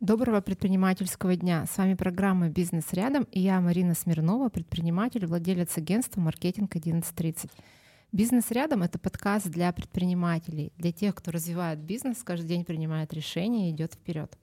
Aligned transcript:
Доброго 0.00 0.40
предпринимательского 0.40 1.36
дня. 1.36 1.66
С 1.70 1.76
вами 1.76 1.92
программа 1.92 2.48
«Бизнес 2.48 2.90
рядом» 2.94 3.24
и 3.24 3.40
я, 3.40 3.60
Марина 3.60 3.94
Смирнова, 3.94 4.48
предприниматель, 4.48 5.26
владелец 5.26 5.76
агентства 5.76 6.22
«Маркетинг 6.22 6.74
1130». 6.74 7.50
«Бизнес 8.10 8.50
рядом»— 8.50 8.82
это 8.82 8.98
подкаст 8.98 9.48
для 9.48 9.70
предпринимателей, 9.74 10.72
для 10.78 10.90
тех, 10.90 11.14
кто 11.14 11.32
развивает 11.32 11.80
бизнес, 11.80 12.22
каждый 12.24 12.46
день 12.48 12.64
принимает 12.64 13.12
решения 13.12 13.68
и 13.68 13.72
идет 13.74 13.92
вперед. 13.92 14.38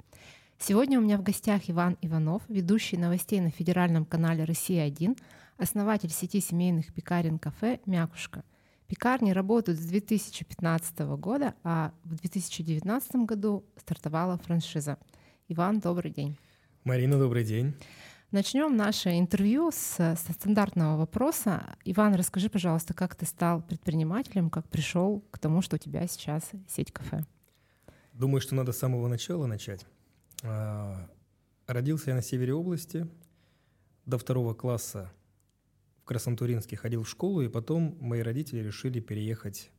Сегодня 0.60 1.00
у 1.00 1.02
меня 1.02 1.18
в 1.18 1.24
гостях 1.24 1.68
Иван 1.72 1.98
Иванов, 2.04 2.44
ведущий 2.50 2.98
новостей 2.98 3.40
на 3.40 3.50
федеральном 3.50 4.06
канале 4.06 4.44
«Россия-1», 4.44 5.18
основатель 5.58 6.12
сети 6.12 6.40
семейных 6.40 6.94
пекарен 6.94 7.40
кафе 7.40 7.80
«Мякушка». 7.88 8.44
Пекарни 8.86 9.32
работают 9.32 9.80
с 9.80 9.86
2015 9.86 11.00
года, 11.18 11.56
а 11.64 11.94
в 12.04 12.14
2019 12.14 13.26
году 13.26 13.66
стартовала 13.76 14.38
франшиза— 14.38 15.00
Иван, 15.50 15.80
добрый 15.80 16.12
день. 16.12 16.38
Марина, 16.84 17.18
добрый 17.18 17.46
день. 17.46 17.74
Начнем 18.32 18.76
наше 18.76 19.18
интервью 19.18 19.72
с, 19.72 19.96
со 19.96 20.34
стандартного 20.34 20.98
вопроса. 20.98 21.78
Иван, 21.86 22.16
расскажи, 22.16 22.50
пожалуйста, 22.50 22.94
как 22.94 23.16
ты 23.16 23.26
стал 23.26 23.62
предпринимателем, 23.62 24.50
как 24.50 24.68
пришел 24.68 25.22
к 25.32 25.40
тому, 25.40 25.62
что 25.62 25.78
у 25.78 25.80
тебя 25.80 26.06
сейчас 26.06 26.52
сеть 26.68 26.92
кафе? 26.92 27.24
Думаю, 28.12 28.42
что 28.42 28.56
надо 28.56 28.74
с 28.74 28.78
самого 28.78 29.08
начала 29.08 29.46
начать. 29.46 29.86
А, 30.44 31.10
родился 31.66 32.10
я 32.10 32.16
на 32.18 32.22
севере 32.22 32.54
области, 32.54 33.08
до 34.06 34.18
второго 34.18 34.54
класса 34.54 35.14
в 36.02 36.04
Красантуринске 36.04 36.76
ходил 36.76 37.04
в 37.04 37.10
школу, 37.10 37.40
и 37.40 37.48
потом 37.48 37.98
мои 38.02 38.20
родители 38.20 38.60
решили 38.60 39.00
переехать 39.00 39.72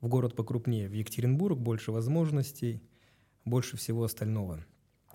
в 0.00 0.08
город 0.08 0.34
покрупнее, 0.34 0.88
в 0.88 0.92
Екатеринбург, 0.92 1.56
больше 1.56 1.92
возможностей, 1.92 2.82
больше 3.44 3.76
всего 3.76 4.02
остального– 4.02 4.66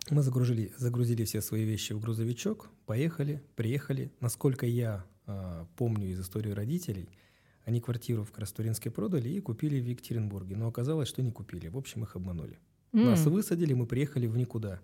мы 0.09 0.21
загрузили, 0.21 0.71
загрузили 0.77 1.23
все 1.25 1.41
свои 1.41 1.63
вещи 1.63 1.93
в 1.93 1.99
грузовичок, 1.99 2.69
поехали, 2.85 3.43
приехали. 3.55 4.11
Насколько 4.19 4.65
я 4.65 5.05
э, 5.25 5.65
помню 5.75 6.09
из 6.09 6.21
истории 6.21 6.51
родителей, 6.51 7.09
они 7.65 7.81
квартиру 7.81 8.23
в 8.23 8.31
Крастуринске 8.31 8.89
продали 8.89 9.29
и 9.29 9.41
купили 9.41 9.79
в 9.81 9.85
Екатеринбурге. 9.85 10.55
Но 10.55 10.67
оказалось, 10.67 11.09
что 11.09 11.21
не 11.21 11.31
купили. 11.31 11.67
В 11.67 11.77
общем, 11.77 12.03
их 12.03 12.15
обманули. 12.15 12.57
Mm. 12.93 13.03
Нас 13.03 13.25
высадили, 13.25 13.73
мы 13.73 13.85
приехали 13.85 14.27
в 14.27 14.37
никуда. 14.37 14.79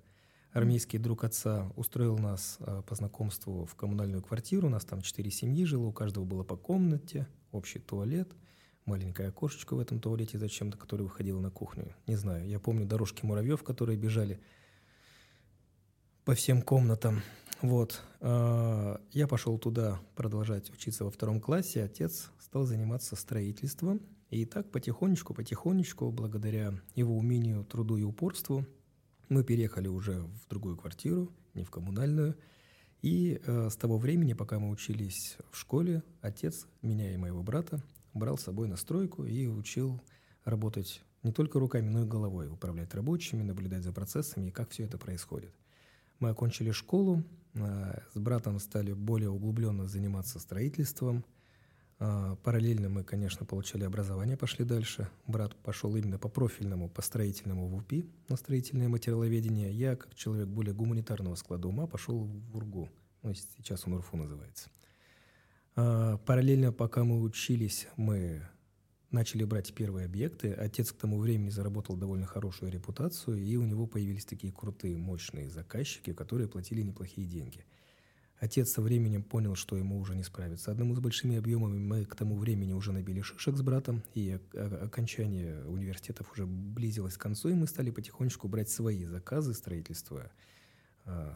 Армейский 0.52 1.00
друг 1.00 1.24
отца 1.24 1.72
устроил 1.76 2.18
нас 2.18 2.58
э, 2.60 2.84
по 2.86 2.96
знакомству 2.96 3.66
в 3.66 3.76
коммунальную 3.76 4.22
квартиру. 4.22 4.68
У 4.68 4.70
нас 4.70 4.86
там 4.86 5.02
четыре 5.02 5.32
семьи 5.32 5.66
жило, 5.66 5.86
у 5.86 5.94
каждого 5.94 6.26
было 6.26 6.44
по 6.44 6.58
комнате, 6.58 7.26
общий 7.52 7.80
туалет, 7.80 8.30
маленькое 8.86 9.30
окошечко 9.30 9.76
в 9.76 9.80
этом 9.80 10.00
туалете 10.00 10.38
зачем-то, 10.38 10.78
которое 10.78 11.06
выходило 11.06 11.40
на 11.40 11.50
кухню. 11.50 11.96
Не 12.06 12.18
знаю, 12.18 12.48
я 12.48 12.60
помню 12.60 12.86
дорожки 12.86 13.26
муравьев, 13.26 13.64
которые 13.64 13.98
бежали 13.98 14.40
по 16.26 16.36
всем 16.36 16.62
комнатам. 16.62 17.22
Вот. 17.62 18.02
А, 18.22 19.02
я 19.12 19.28
пошел 19.28 19.58
туда 19.58 20.00
продолжать 20.16 20.70
учиться 20.72 21.04
во 21.04 21.12
втором 21.12 21.42
классе. 21.42 21.84
Отец 21.84 22.30
стал 22.40 22.66
заниматься 22.66 23.16
строительством. 23.16 24.02
И 24.30 24.46
так 24.46 24.72
потихонечку, 24.72 25.34
потихонечку, 25.34 26.12
благодаря 26.12 26.74
его 26.96 27.16
умению, 27.16 27.64
труду 27.66 27.98
и 27.98 28.04
упорству, 28.04 28.66
мы 29.30 29.44
переехали 29.44 29.88
уже 29.88 30.22
в 30.22 30.48
другую 30.50 30.76
квартиру, 30.76 31.32
не 31.54 31.64
в 31.64 31.70
коммунальную. 31.70 32.36
И 33.04 33.40
э, 33.46 33.70
с 33.70 33.76
того 33.76 33.98
времени, 33.98 34.34
пока 34.34 34.58
мы 34.58 34.70
учились 34.70 35.38
в 35.52 35.58
школе, 35.58 36.02
отец 36.22 36.66
меня 36.82 37.14
и 37.14 37.18
моего 37.18 37.44
брата 37.44 37.84
брал 38.14 38.38
с 38.38 38.44
собой 38.44 38.68
на 38.68 38.76
стройку 38.76 39.26
и 39.26 39.46
учил 39.46 40.02
работать 40.46 41.04
не 41.22 41.32
только 41.32 41.60
руками, 41.60 41.90
но 41.90 42.04
и 42.04 42.08
головой, 42.08 42.48
управлять 42.48 42.94
рабочими, 42.96 43.44
наблюдать 43.44 43.84
за 43.84 43.92
процессами 43.92 44.48
и 44.48 44.52
как 44.52 44.72
все 44.72 44.86
это 44.86 44.98
происходит. 44.98 45.54
Мы 46.24 46.30
окончили 46.30 46.72
школу, 46.72 47.22
а, 47.54 48.02
с 48.14 48.18
братом 48.18 48.58
стали 48.60 48.94
более 48.94 49.30
углубленно 49.30 49.88
заниматься 49.88 50.40
строительством. 50.40 51.26
А, 52.00 52.38
параллельно 52.38 52.88
мы, 52.88 53.04
конечно, 53.04 53.46
получали 53.46 53.84
образование, 53.84 54.38
пошли 54.38 54.64
дальше. 54.64 55.10
Брат 55.28 55.54
пошел 55.54 55.94
именно 55.98 56.18
по 56.18 56.30
профильному, 56.30 56.88
по 56.88 57.02
строительному 57.02 57.68
в 57.68 57.76
УПИ, 57.76 58.06
на 58.30 58.38
строительное 58.38 58.88
материаловедение. 58.88 59.74
Я, 59.74 59.98
как 59.98 60.16
человек 60.16 60.48
более 60.48 60.74
гуманитарного 60.74 61.36
склада 61.36 61.68
ума, 61.68 61.88
пошел 61.88 62.24
в 62.24 62.56
УРГУ. 62.56 62.90
Ну, 63.24 63.34
сейчас 63.34 63.86
он 63.86 63.96
УРФУ 63.96 64.16
называется. 64.16 64.70
А, 65.76 66.20
параллельно, 66.20 66.72
пока 66.72 67.04
мы 67.04 67.20
учились, 67.20 67.90
мы 67.98 68.48
начали 69.14 69.44
брать 69.46 69.74
первые 69.74 70.06
объекты. 70.06 70.52
Отец 70.52 70.92
к 70.92 70.98
тому 70.98 71.20
времени 71.20 71.50
заработал 71.50 71.96
довольно 71.96 72.26
хорошую 72.26 72.72
репутацию, 72.72 73.38
и 73.38 73.56
у 73.56 73.64
него 73.64 73.88
появились 73.88 74.26
такие 74.26 74.52
крутые, 74.52 74.98
мощные 74.98 75.50
заказчики, 75.50 76.12
которые 76.12 76.50
платили 76.50 76.82
неплохие 76.82 77.26
деньги. 77.28 77.64
Отец 78.40 78.72
со 78.72 78.82
временем 78.82 79.24
понял, 79.24 79.56
что 79.56 79.78
ему 79.78 79.98
уже 80.00 80.16
не 80.16 80.24
справиться. 80.24 80.72
Одному 80.72 80.96
с 80.96 81.00
большими 81.00 81.38
объемами 81.38 81.78
мы 81.78 82.04
к 82.04 82.16
тому 82.16 82.36
времени 82.36 82.74
уже 82.74 82.92
набили 82.92 83.22
шишек 83.22 83.56
с 83.56 83.62
братом, 83.62 84.04
и 84.16 84.38
окончание 84.52 85.64
университетов 85.66 86.30
уже 86.34 86.46
близилось 86.46 87.16
к 87.16 87.22
концу, 87.22 87.50
и 87.50 87.54
мы 87.54 87.68
стали 87.68 87.92
потихонечку 87.92 88.50
брать 88.50 88.70
свои 88.70 89.06
заказы 89.06 89.54
строительства 89.54 90.30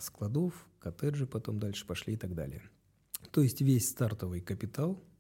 складов, 0.02 0.68
коттеджи 0.80 1.28
потом 1.28 1.60
дальше 1.60 1.86
пошли 1.86 2.16
и 2.16 2.18
так 2.18 2.36
далее. 2.36 2.62
То 3.32 3.42
есть 3.42 3.62
весь 3.62 3.90
стартовый 3.90 4.42
капитал– 4.42 5.02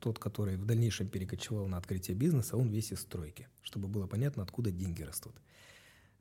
тот, 0.00 0.18
который 0.18 0.56
в 0.56 0.64
дальнейшем 0.64 1.08
перекочевал 1.08 1.66
на 1.66 1.76
открытие 1.76 2.16
бизнеса, 2.16 2.56
он 2.56 2.68
весь 2.68 2.92
из 2.92 3.00
стройки, 3.00 3.48
чтобы 3.62 3.88
было 3.88 4.06
понятно, 4.06 4.42
откуда 4.42 4.70
деньги 4.70 5.02
растут. 5.02 5.34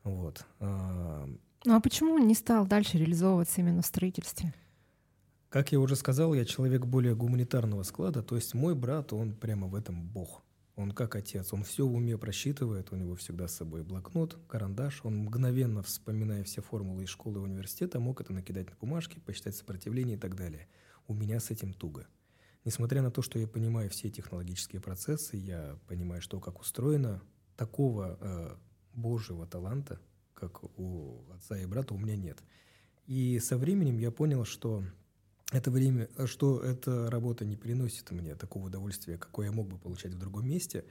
Вот. 0.04 0.46
А, 0.60 1.28
ну 1.66 1.76
а 1.76 1.80
почему 1.80 2.14
он 2.14 2.28
не 2.28 2.36
стал 2.36 2.66
дальше 2.66 2.98
реализовываться 2.98 3.62
именно 3.62 3.82
в 3.82 3.86
строительстве? 3.86 4.54
Как 5.50 5.72
я 5.72 5.80
уже 5.80 5.96
сказал, 5.96 6.34
я 6.34 6.46
человек 6.46 6.86
более 6.86 7.16
гуманитарного 7.16 7.84
склада, 7.84 8.22
то 8.22 8.36
есть 8.36 8.54
мой 8.54 8.76
брат, 8.76 9.14
он 9.14 9.34
прямо 9.34 9.68
в 9.68 9.76
этом 9.76 10.08
бог. 10.08 10.44
Он 10.76 10.92
как 10.92 11.16
отец, 11.16 11.54
он 11.54 11.64
все 11.64 11.88
в 11.88 11.96
уме 11.96 12.18
просчитывает, 12.20 12.92
у 12.92 12.96
него 12.96 13.16
всегда 13.16 13.48
с 13.48 13.56
собой 13.56 13.84
блокнот, 13.84 14.38
карандаш, 14.48 15.02
он 15.04 15.18
мгновенно, 15.18 15.82
вспоминая 15.82 16.44
все 16.44 16.62
формулы 16.62 17.06
из 17.06 17.10
школы 17.10 17.40
и 17.40 17.44
университета, 17.44 18.00
мог 18.00 18.22
это 18.22 18.32
накидать 18.32 18.70
на 18.70 18.76
бумажки, 18.80 19.20
посчитать 19.20 19.56
сопротивление 19.56 20.18
и 20.18 20.20
так 20.20 20.36
далее. 20.36 20.68
У 21.08 21.16
меня 21.16 21.40
с 21.40 21.50
этим 21.50 21.74
туго. 21.74 22.06
Несмотря 22.68 23.02
на 23.02 23.12
то, 23.12 23.22
что 23.22 23.40
я 23.40 23.48
понимаю 23.48 23.90
все 23.90 24.10
технологические 24.10 24.82
процессы, 24.82 25.38
я 25.38 25.80
понимаю, 25.88 26.22
что 26.22 26.42
как 26.42 26.60
устроено, 26.60 27.24
такого 27.56 28.18
э, 28.20 28.58
божьего 28.94 29.48
таланта, 29.48 30.02
как 30.34 30.66
у 30.78 31.24
отца 31.34 31.58
и 31.58 31.66
брата, 31.66 31.94
у 31.94 31.98
меня 31.98 32.18
нет. 32.18 32.44
И 33.06 33.40
со 33.40 33.58
временем 33.58 33.98
я 34.00 34.12
понял, 34.12 34.44
что 34.44 34.84
это 35.54 35.72
время, 35.72 36.10
что 36.26 36.60
эта 36.60 37.10
работа 37.10 37.46
не 37.46 37.56
приносит 37.56 38.12
мне 38.12 38.36
такого 38.36 38.66
удовольствия, 38.66 39.18
какое 39.18 39.46
я 39.46 39.54
мог 39.54 39.70
бы 39.70 39.78
получать 39.78 40.14
в 40.14 40.20
другом 40.20 40.50
месте. 40.50 40.84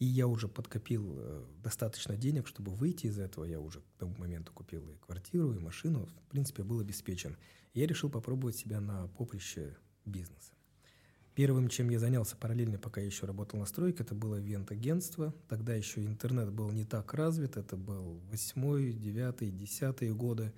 И 0.00 0.04
я 0.04 0.26
уже 0.26 0.48
подкопил 0.48 1.14
э, 1.16 1.46
достаточно 1.64 2.14
денег, 2.14 2.46
чтобы 2.46 2.72
выйти 2.72 3.06
из 3.06 3.18
этого. 3.18 3.44
Я 3.44 3.58
уже 3.58 3.80
к 3.80 3.84
тому 3.98 4.14
моменту 4.18 4.52
купил 4.52 4.86
и 4.86 4.98
квартиру, 4.98 5.54
и 5.54 5.58
машину. 5.58 6.10
В 6.26 6.30
принципе, 6.30 6.62
был 6.62 6.80
обеспечен. 6.80 7.38
Я 7.72 7.86
решил 7.86 8.10
попробовать 8.10 8.56
себя 8.56 8.82
на 8.82 9.08
поприще 9.16 9.78
бизнеса. 10.04 10.52
Первым, 11.34 11.68
чем 11.68 11.88
я 11.88 11.98
занялся 11.98 12.36
параллельно, 12.36 12.78
пока 12.78 13.00
я 13.00 13.06
еще 13.06 13.24
работал 13.24 13.58
на 13.58 13.64
стройке, 13.64 14.02
это 14.02 14.14
было 14.14 14.38
ивент-агентство. 14.38 15.34
Тогда 15.48 15.74
еще 15.74 16.04
интернет 16.04 16.50
был 16.50 16.70
не 16.70 16.84
так 16.84 17.14
развит, 17.14 17.56
это 17.56 17.76
был 17.76 18.20
8, 18.30 18.98
9, 19.00 19.56
10 19.56 20.14
годы. 20.14 20.52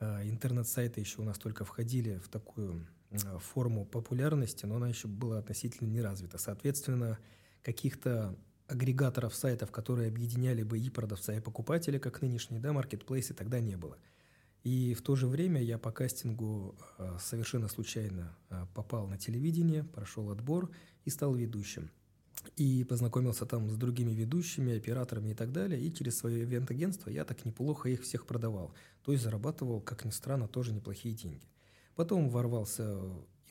А, 0.00 0.22
интернет-сайты 0.24 1.00
еще 1.00 1.22
у 1.22 1.24
нас 1.24 1.38
только 1.38 1.64
входили 1.64 2.18
в 2.18 2.28
такую 2.28 2.86
а, 3.24 3.38
форму 3.38 3.86
популярности, 3.86 4.66
но 4.66 4.76
она 4.76 4.88
еще 4.88 5.06
была 5.06 5.38
относительно 5.38 5.88
не 5.88 6.02
развита. 6.02 6.38
Соответственно, 6.38 7.18
каких-то 7.62 8.36
агрегаторов 8.66 9.32
сайтов, 9.32 9.70
которые 9.70 10.08
объединяли 10.08 10.64
бы 10.64 10.78
и 10.78 10.90
продавца, 10.90 11.34
и 11.34 11.40
покупателя, 11.40 12.00
как 12.00 12.20
нынешние, 12.20 12.60
да, 12.60 12.72
маркетплейсы, 12.72 13.32
тогда 13.32 13.60
не 13.60 13.76
было. 13.76 13.96
И 14.66 14.94
в 14.94 15.02
то 15.02 15.14
же 15.14 15.28
время 15.28 15.62
я 15.62 15.78
по 15.78 15.92
кастингу 15.92 16.74
а, 16.98 17.18
совершенно 17.20 17.68
случайно 17.68 18.36
а, 18.50 18.66
попал 18.74 19.06
на 19.06 19.16
телевидение, 19.16 19.84
прошел 19.84 20.28
отбор 20.28 20.72
и 21.04 21.10
стал 21.10 21.36
ведущим. 21.36 21.88
И 22.56 22.82
познакомился 22.82 23.46
там 23.46 23.70
с 23.70 23.76
другими 23.76 24.10
ведущими, 24.10 24.76
операторами 24.76 25.28
и 25.28 25.34
так 25.34 25.52
далее. 25.52 25.80
И 25.80 25.94
через 25.94 26.18
свое 26.18 26.42
ивент-агентство 26.42 27.10
я 27.10 27.24
так 27.24 27.44
неплохо 27.44 27.90
их 27.90 28.02
всех 28.02 28.26
продавал. 28.26 28.74
То 29.04 29.12
есть 29.12 29.22
зарабатывал, 29.22 29.80
как 29.80 30.04
ни 30.04 30.10
странно, 30.10 30.48
тоже 30.48 30.72
неплохие 30.72 31.14
деньги. 31.14 31.46
Потом 31.94 32.28
ворвался 32.28 32.98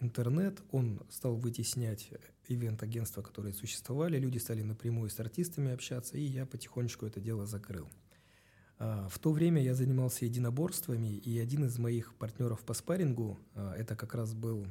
интернет, 0.01 0.61
он 0.71 0.99
стал 1.09 1.37
вытеснять 1.37 2.09
ивент-агентства, 2.49 3.21
которые 3.21 3.53
существовали. 3.53 4.19
Люди 4.19 4.37
стали 4.37 4.63
напрямую 4.63 5.09
с 5.09 5.17
артистами 5.17 5.71
общаться, 5.71 6.17
и 6.17 6.23
я 6.23 6.45
потихонечку 6.45 7.05
это 7.05 7.21
дело 7.21 7.45
закрыл. 7.45 7.87
А, 8.77 9.07
в 9.09 9.19
то 9.19 9.31
время 9.31 9.61
я 9.61 9.73
занимался 9.73 10.25
единоборствами, 10.25 11.17
и 11.17 11.39
один 11.39 11.65
из 11.65 11.77
моих 11.77 12.15
партнеров 12.15 12.63
по 12.63 12.73
спаррингу, 12.73 13.39
а, 13.53 13.73
это 13.75 13.95
как 13.95 14.15
раз 14.15 14.33
был 14.33 14.67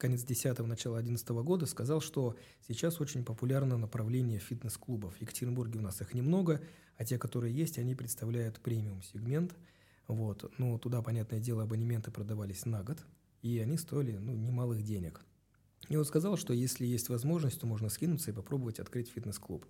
конец 0.00 0.24
10-го, 0.24 0.66
начало 0.66 0.98
11 0.98 1.28
года, 1.44 1.66
сказал, 1.66 2.00
что 2.00 2.34
сейчас 2.66 3.00
очень 3.00 3.22
популярно 3.22 3.76
направление 3.76 4.38
фитнес-клубов. 4.38 5.14
В 5.14 5.20
Екатеринбурге 5.20 5.78
у 5.78 5.82
нас 5.82 6.00
их 6.00 6.14
немного, 6.14 6.60
а 6.96 7.04
те, 7.04 7.18
которые 7.18 7.54
есть, 7.54 7.78
они 7.78 7.94
представляют 7.94 8.60
премиум-сегмент. 8.60 9.54
Вот. 10.08 10.50
Ну, 10.58 10.78
туда, 10.78 11.02
понятное 11.02 11.38
дело, 11.38 11.62
абонементы 11.64 12.10
продавались 12.10 12.64
на 12.64 12.82
год, 12.82 12.98
и 13.42 13.58
они 13.58 13.76
стоили 13.76 14.16
ну, 14.16 14.34
немалых 14.34 14.82
денег. 14.82 15.20
И 15.88 15.96
он 15.96 16.04
сказал, 16.04 16.36
что 16.36 16.52
если 16.52 16.86
есть 16.86 17.08
возможность, 17.10 17.60
то 17.60 17.66
можно 17.66 17.88
скинуться 17.90 18.30
и 18.30 18.34
попробовать 18.34 18.80
открыть 18.80 19.10
фитнес-клуб. 19.10 19.66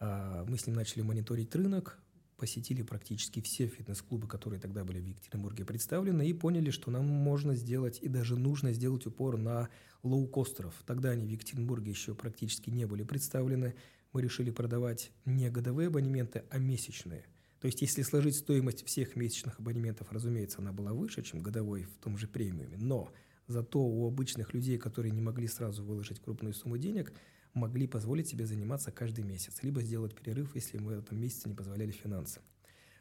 А, 0.00 0.44
мы 0.48 0.58
с 0.58 0.66
ним 0.66 0.76
начали 0.76 1.02
мониторить 1.02 1.54
рынок, 1.54 1.98
посетили 2.36 2.82
практически 2.82 3.40
все 3.40 3.66
фитнес-клубы, 3.66 4.26
которые 4.28 4.60
тогда 4.60 4.84
были 4.84 5.00
в 5.00 5.06
Екатеринбурге 5.06 5.64
представлены, 5.64 6.28
и 6.28 6.32
поняли, 6.32 6.70
что 6.70 6.90
нам 6.90 7.06
можно 7.06 7.54
сделать 7.54 7.98
и 8.02 8.08
даже 8.08 8.36
нужно 8.36 8.72
сделать 8.72 9.06
упор 9.06 9.36
на 9.36 9.68
лоукостеров. 10.02 10.74
Тогда 10.86 11.10
они 11.10 11.26
в 11.26 11.30
Екатеринбурге 11.30 11.90
еще 11.90 12.14
практически 12.14 12.70
не 12.70 12.86
были 12.86 13.02
представлены. 13.02 13.74
Мы 14.12 14.22
решили 14.22 14.50
продавать 14.50 15.10
не 15.24 15.48
годовые 15.50 15.88
абонементы, 15.88 16.44
а 16.50 16.58
месячные. 16.58 17.24
То 17.60 17.66
есть, 17.66 17.80
если 17.80 18.02
сложить 18.02 18.36
стоимость 18.36 18.84
всех 18.84 19.16
месячных 19.16 19.58
абонементов, 19.58 20.12
разумеется, 20.12 20.58
она 20.58 20.72
была 20.72 20.92
выше, 20.92 21.22
чем 21.22 21.40
годовой 21.40 21.84
в 21.84 21.96
том 21.96 22.18
же 22.18 22.28
премиуме. 22.28 22.76
Но 22.76 23.10
зато 23.46 23.80
у 23.80 24.06
обычных 24.06 24.52
людей, 24.52 24.76
которые 24.76 25.12
не 25.12 25.22
могли 25.22 25.48
сразу 25.48 25.82
выложить 25.82 26.20
крупную 26.20 26.52
сумму 26.52 26.76
денег, 26.76 27.14
могли 27.54 27.86
позволить 27.86 28.28
себе 28.28 28.46
заниматься 28.46 28.90
каждый 28.90 29.24
месяц, 29.24 29.62
либо 29.62 29.82
сделать 29.82 30.14
перерыв, 30.14 30.54
если 30.54 30.78
мы 30.78 30.96
в 30.96 30.98
этом 30.98 31.18
месяце 31.20 31.48
не 31.48 31.54
позволяли 31.54 31.92
финансы. 31.92 32.40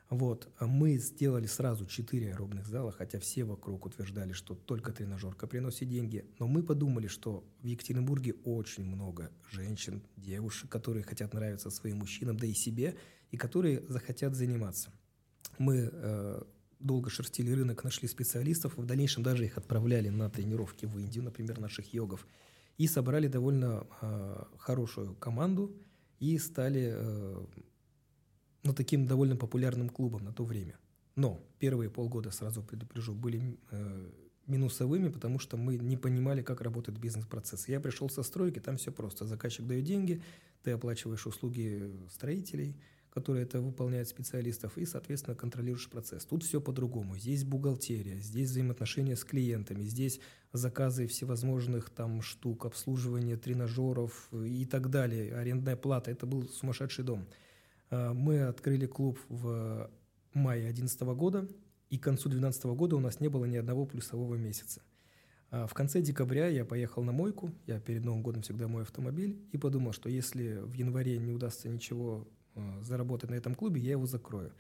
Вот, 0.09 0.47
мы 0.59 0.97
сделали 0.97 1.47
сразу 1.47 1.88
четыре 1.88 2.33
аэробных 2.33 2.67
зала, 2.67 2.91
хотя 2.91 3.19
все 3.19 3.45
вокруг 3.45 3.85
утверждали, 3.85 4.31
что 4.31 4.53
только 4.53 4.91
тренажерка 4.91 5.47
приносит 5.47 5.89
деньги. 5.89 6.25
Но 6.38 6.47
мы 6.47 6.61
подумали, 6.61 7.07
что 7.07 7.44
в 7.61 7.65
Екатеринбурге 7.65 8.35
очень 8.44 8.85
много 8.85 9.31
женщин, 9.50 10.03
девушек, 10.15 10.69
которые 10.69 11.03
хотят 11.03 11.33
нравиться 11.33 11.71
своим 11.71 11.97
мужчинам, 11.97 12.38
да 12.38 12.45
и 12.45 12.53
себе, 12.53 12.95
и 13.31 13.38
которые 13.38 13.81
захотят 13.88 14.35
заниматься. 14.35 14.91
Мы 15.57 15.89
э, 15.91 16.44
долго 16.79 17.09
шерстили 17.09 17.51
рынок, 17.51 17.83
нашли 17.83 18.07
специалистов, 18.07 18.77
в 18.77 18.85
дальнейшем 18.85 19.23
даже 19.23 19.45
их 19.45 19.57
отправляли 19.57 20.09
на 20.09 20.29
тренировки 20.29 20.85
в 20.85 20.99
Индию, 20.99 21.23
например, 21.23 21.59
наших 21.59 21.94
йогов 21.94 22.27
и 22.77 22.87
собрали 22.87 23.27
довольно 23.27 23.87
э, 24.01 24.43
хорошую 24.57 25.15
команду 25.15 25.75
и 26.19 26.37
стали 26.37 26.93
э, 26.93 27.45
ну, 28.63 28.73
таким 28.73 29.05
довольно 29.05 29.35
популярным 29.35 29.89
клубом 29.89 30.23
на 30.23 30.33
то 30.33 30.43
время. 30.43 30.77
Но 31.15 31.43
первые 31.59 31.89
полгода, 31.89 32.31
сразу 32.31 32.63
предупрежу, 32.63 33.13
были 33.13 33.57
э, 33.71 34.11
минусовыми, 34.47 35.09
потому 35.09 35.39
что 35.39 35.57
мы 35.57 35.77
не 35.77 35.97
понимали, 35.97 36.41
как 36.41 36.61
работает 36.61 36.97
бизнес-процесс. 36.99 37.67
Я 37.67 37.79
пришел 37.79 38.09
со 38.09 38.23
стройки, 38.23 38.59
там 38.59 38.77
все 38.77 38.91
просто. 38.91 39.25
Заказчик 39.25 39.67
дает 39.67 39.83
деньги, 39.83 40.21
ты 40.63 40.71
оплачиваешь 40.71 41.27
услуги 41.27 41.91
строителей– 42.09 42.75
которые 43.13 43.44
это 43.44 43.62
выполняют 43.62 44.07
специалистов, 44.07 44.75
и, 44.75 44.86
соответственно, 44.86 45.36
контролируешь 45.36 45.88
процесс. 45.88 46.25
Тут 46.25 46.42
все 46.44 46.60
по-другому. 46.60 47.15
Здесь 47.15 47.44
бухгалтерия, 47.44 48.18
здесь 48.18 48.50
взаимоотношения 48.50 49.15
с 49.15 49.24
клиентами, 49.24 49.83
здесь 49.83 50.19
заказы 50.51 51.06
всевозможных 51.06 51.92
там 51.92 52.24
штук, 52.24 52.65
обслуживание 52.65 53.38
тренажеров 53.38 54.30
и 54.33 54.65
так 54.65 54.89
далее, 54.89 55.36
арендная 55.36 55.75
плата. 55.75 56.10
Это 56.10 56.25
был 56.25 56.50
сумасшедший 56.50 57.04
дом. 57.04 57.27
А, 57.92 58.13
мы 58.13 58.42
открыли 58.45 58.88
клуб 58.88 59.19
в 59.30 59.92
мае 60.33 60.74
2011 60.74 61.01
года, 61.16 61.48
и 61.92 62.00
к 62.00 62.04
концу 62.04 62.30
2012 62.30 62.66
года 62.75 62.95
у 62.95 63.00
нас 63.00 63.19
не 63.19 63.27
было 63.27 63.45
ни 63.45 63.57
одного 63.57 63.86
плюсового 63.86 64.33
месяца. 64.36 64.81
А 65.51 65.68
в 65.68 65.75
конце 65.75 66.01
декабря 66.01 66.48
я 66.48 66.66
поехал 66.66 67.04
на 67.04 67.12
мойку, 67.12 67.54
я 67.68 67.80
перед 67.80 68.04
Новым 68.04 68.24
годом 68.24 68.42
всегда 68.42 68.68
мой 68.68 68.81
автомобиль, 68.81 69.38
и 69.51 69.59
подумал, 69.59 69.94
что 69.94 70.09
если 70.09 70.56
в 70.63 70.74
январе 70.74 71.19
не 71.19 71.31
удастся 71.31 71.69
ничего 71.69 72.27
Э, 72.27 72.43
заработать 72.81 73.29
на 73.29 73.35
этом 73.35 73.55
клубе, 73.55 73.81
я 73.81 73.91
его 73.91 74.05
закрою. 74.05 74.53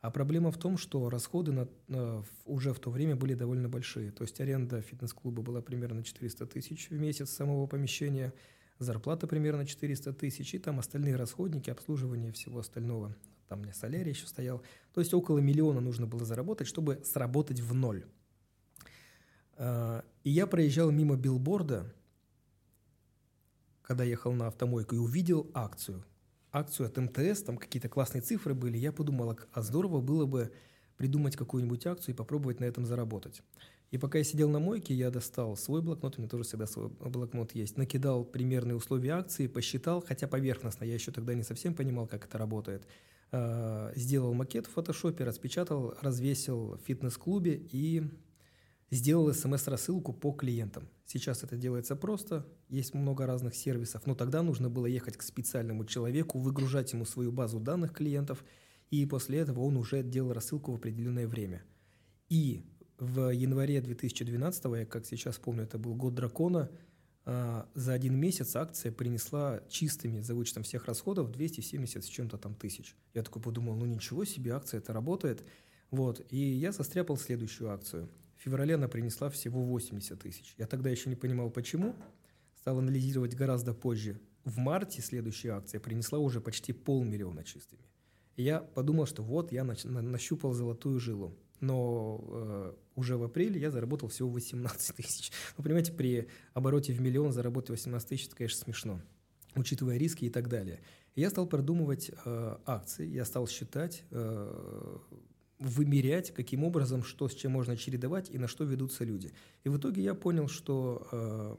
А 0.00 0.10
проблема 0.10 0.50
в 0.50 0.56
том, 0.56 0.78
что 0.78 1.10
расходы 1.10 1.52
на, 1.52 1.68
на, 1.88 2.24
уже 2.46 2.72
в 2.72 2.78
то 2.78 2.90
время 2.90 3.16
были 3.16 3.34
довольно 3.34 3.68
большие. 3.68 4.10
То 4.10 4.22
есть 4.22 4.40
аренда 4.40 4.80
фитнес-клуба 4.80 5.42
была 5.42 5.60
примерно 5.60 6.02
400 6.02 6.46
тысяч 6.46 6.88
в 6.88 6.98
месяц 6.98 7.30
самого 7.30 7.66
помещения, 7.66 8.32
зарплата 8.78 9.26
примерно 9.26 9.66
400 9.66 10.14
тысяч, 10.14 10.54
и 10.54 10.58
там 10.58 10.78
остальные 10.78 11.16
расходники, 11.16 11.68
обслуживание 11.68 12.32
всего 12.32 12.60
остального. 12.60 13.14
Там 13.46 13.60
мне 13.60 13.74
солярий 13.74 14.12
еще 14.12 14.26
стоял. 14.26 14.62
То 14.94 15.00
есть 15.00 15.12
около 15.12 15.38
миллиона 15.38 15.80
нужно 15.80 16.06
было 16.06 16.24
заработать, 16.24 16.66
чтобы 16.66 17.02
сработать 17.04 17.60
в 17.60 17.74
ноль. 17.74 18.06
А, 19.56 20.02
и 20.24 20.30
я 20.30 20.46
проезжал 20.46 20.90
мимо 20.90 21.16
билборда, 21.16 21.92
когда 23.82 24.04
ехал 24.04 24.32
на 24.32 24.46
автомойку, 24.46 24.94
и 24.94 24.98
увидел 24.98 25.50
акцию 25.52 26.04
акцию 26.52 26.86
от 26.86 26.96
МТС, 26.96 27.42
там 27.42 27.56
какие-то 27.56 27.88
классные 27.88 28.22
цифры 28.22 28.54
были, 28.54 28.76
я 28.76 28.92
подумал, 28.92 29.38
а 29.52 29.62
здорово 29.62 30.00
было 30.00 30.26
бы 30.26 30.52
придумать 30.96 31.36
какую-нибудь 31.36 31.86
акцию 31.86 32.14
и 32.14 32.16
попробовать 32.16 32.60
на 32.60 32.64
этом 32.64 32.84
заработать. 32.84 33.42
И 33.90 33.98
пока 33.98 34.18
я 34.18 34.24
сидел 34.24 34.48
на 34.48 34.60
мойке, 34.60 34.94
я 34.94 35.10
достал 35.10 35.56
свой 35.56 35.82
блокнот, 35.82 36.16
у 36.16 36.20
меня 36.20 36.28
тоже 36.28 36.44
всегда 36.44 36.66
свой 36.66 36.88
блокнот 36.88 37.54
есть, 37.54 37.76
накидал 37.76 38.24
примерные 38.24 38.76
условия 38.76 39.14
акции, 39.14 39.48
посчитал, 39.48 40.04
хотя 40.06 40.28
поверхностно, 40.28 40.84
я 40.84 40.94
еще 40.94 41.10
тогда 41.10 41.34
не 41.34 41.42
совсем 41.42 41.74
понимал, 41.74 42.06
как 42.06 42.26
это 42.26 42.38
работает. 42.38 42.86
А, 43.32 43.92
сделал 43.96 44.32
макет 44.34 44.66
в 44.66 44.70
фотошопе, 44.70 45.24
распечатал, 45.24 45.94
развесил 46.00 46.76
в 46.76 46.80
фитнес-клубе 46.86 47.60
и 47.72 48.02
сделал 48.90 49.32
смс-рассылку 49.32 50.12
по 50.12 50.32
клиентам. 50.32 50.88
Сейчас 51.06 51.42
это 51.42 51.56
делается 51.56 51.96
просто, 51.96 52.46
есть 52.68 52.94
много 52.94 53.26
разных 53.26 53.54
сервисов, 53.54 54.06
но 54.06 54.14
тогда 54.14 54.42
нужно 54.42 54.68
было 54.68 54.86
ехать 54.86 55.16
к 55.16 55.22
специальному 55.22 55.84
человеку, 55.84 56.38
выгружать 56.38 56.92
ему 56.92 57.04
свою 57.04 57.32
базу 57.32 57.60
данных 57.60 57.92
клиентов, 57.92 58.44
и 58.90 59.06
после 59.06 59.38
этого 59.38 59.60
он 59.60 59.76
уже 59.76 60.02
делал 60.02 60.32
рассылку 60.32 60.72
в 60.72 60.76
определенное 60.76 61.28
время. 61.28 61.62
И 62.28 62.64
в 62.98 63.30
январе 63.30 63.80
2012, 63.80 64.64
я 64.76 64.86
как 64.86 65.06
сейчас 65.06 65.38
помню, 65.38 65.64
это 65.64 65.78
был 65.78 65.94
год 65.94 66.14
дракона, 66.14 66.70
а, 67.24 67.68
за 67.74 67.92
один 67.92 68.16
месяц 68.16 68.56
акция 68.56 68.90
принесла 68.90 69.62
чистыми, 69.68 70.20
за 70.20 70.34
вычетом 70.34 70.64
всех 70.64 70.86
расходов, 70.86 71.30
270 71.30 72.04
с 72.04 72.08
чем-то 72.08 72.38
там 72.38 72.54
тысяч. 72.54 72.96
Я 73.14 73.22
такой 73.22 73.40
подумал, 73.42 73.76
ну 73.76 73.86
ничего 73.86 74.24
себе, 74.24 74.52
акция 74.52 74.78
это 74.78 74.92
работает. 74.92 75.44
Вот, 75.90 76.24
и 76.30 76.38
я 76.38 76.72
состряпал 76.72 77.16
следующую 77.16 77.70
акцию– 77.70 78.10
феврале 78.42 78.74
она 78.74 78.88
принесла 78.88 79.28
всего 79.28 79.62
80 79.62 80.18
тысяч. 80.18 80.54
Я 80.56 80.66
тогда 80.66 80.90
еще 80.90 81.10
не 81.10 81.16
понимал, 81.16 81.50
почему. 81.50 81.94
Стал 82.56 82.78
анализировать 82.78 83.34
гораздо 83.34 83.74
позже. 83.74 84.20
В 84.44 84.58
марте 84.58 85.02
следующая 85.02 85.50
акция 85.50 85.80
принесла 85.80 86.18
уже 86.18 86.40
почти 86.40 86.72
полмиллиона 86.72 87.44
чистыми. 87.44 87.82
И 88.36 88.42
я 88.42 88.60
подумал, 88.60 89.06
что 89.06 89.22
вот 89.22 89.52
я 89.52 89.64
нащупал 89.64 90.54
золотую 90.54 90.98
жилу. 90.98 91.36
Но 91.60 92.24
э, 92.26 92.72
уже 92.94 93.18
в 93.18 93.22
апреле 93.22 93.60
я 93.60 93.70
заработал 93.70 94.08
всего 94.08 94.30
18 94.30 94.96
тысяч. 94.96 95.30
Вы 95.58 95.64
понимаете, 95.64 95.92
при 95.92 96.28
обороте 96.54 96.94
в 96.94 97.00
миллион 97.00 97.32
заработать 97.32 97.70
18 97.70 98.08
тысяч, 98.08 98.26
это, 98.28 98.36
конечно, 98.36 98.64
смешно, 98.64 99.02
учитывая 99.54 99.98
риски 99.98 100.24
и 100.24 100.30
так 100.30 100.48
далее. 100.48 100.80
И 101.14 101.20
я 101.20 101.28
стал 101.28 101.46
продумывать 101.46 102.10
э, 102.24 102.56
акции, 102.64 103.06
я 103.06 103.26
стал 103.26 103.46
считать, 103.46 104.04
э, 104.10 104.98
вымерять, 105.60 106.32
каким 106.32 106.64
образом, 106.64 107.02
что 107.02 107.28
с 107.28 107.34
чем 107.34 107.52
можно 107.52 107.76
чередовать 107.76 108.30
и 108.30 108.38
на 108.38 108.48
что 108.48 108.64
ведутся 108.64 109.04
люди. 109.04 109.32
И 109.62 109.68
в 109.68 109.76
итоге 109.76 110.02
я 110.02 110.14
понял, 110.14 110.48
что 110.48 111.06
э, 111.12 111.56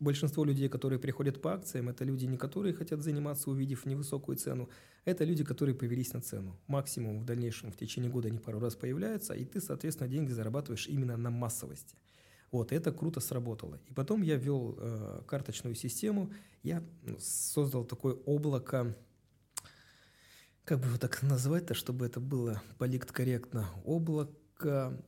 большинство 0.00 0.44
людей, 0.44 0.68
которые 0.68 0.98
приходят 0.98 1.40
по 1.40 1.54
акциям, 1.54 1.88
это 1.88 2.04
люди, 2.04 2.26
не 2.26 2.36
которые 2.36 2.74
хотят 2.74 3.00
заниматься, 3.00 3.50
увидев 3.50 3.86
невысокую 3.86 4.36
цену, 4.36 4.68
это 5.04 5.24
люди, 5.24 5.44
которые 5.44 5.74
повелись 5.74 6.12
на 6.12 6.20
цену. 6.20 6.58
Максимум 6.66 7.20
в 7.20 7.24
дальнейшем, 7.24 7.70
в 7.70 7.76
течение 7.76 8.10
года 8.10 8.28
они 8.28 8.38
пару 8.38 8.58
раз 8.58 8.74
появляются, 8.74 9.32
и 9.32 9.44
ты, 9.44 9.60
соответственно, 9.60 10.08
деньги 10.08 10.32
зарабатываешь 10.32 10.88
именно 10.88 11.16
на 11.16 11.30
массовости. 11.30 11.96
Вот, 12.50 12.72
это 12.72 12.92
круто 12.92 13.20
сработало. 13.20 13.78
И 13.86 13.92
потом 13.92 14.22
я 14.22 14.36
ввел 14.36 14.76
э, 14.78 15.22
карточную 15.26 15.74
систему, 15.74 16.32
я 16.62 16.82
ну, 17.02 17.16
создал 17.20 17.84
такое 17.84 18.14
облако 18.14 18.96
как 20.68 20.80
бы 20.80 20.88
его 20.88 20.98
так 20.98 21.22
назвать-то, 21.22 21.72
чтобы 21.72 22.06
это 22.06 22.20
было 22.20 22.62
политкорректно, 22.76 23.68
облако, 23.84 25.02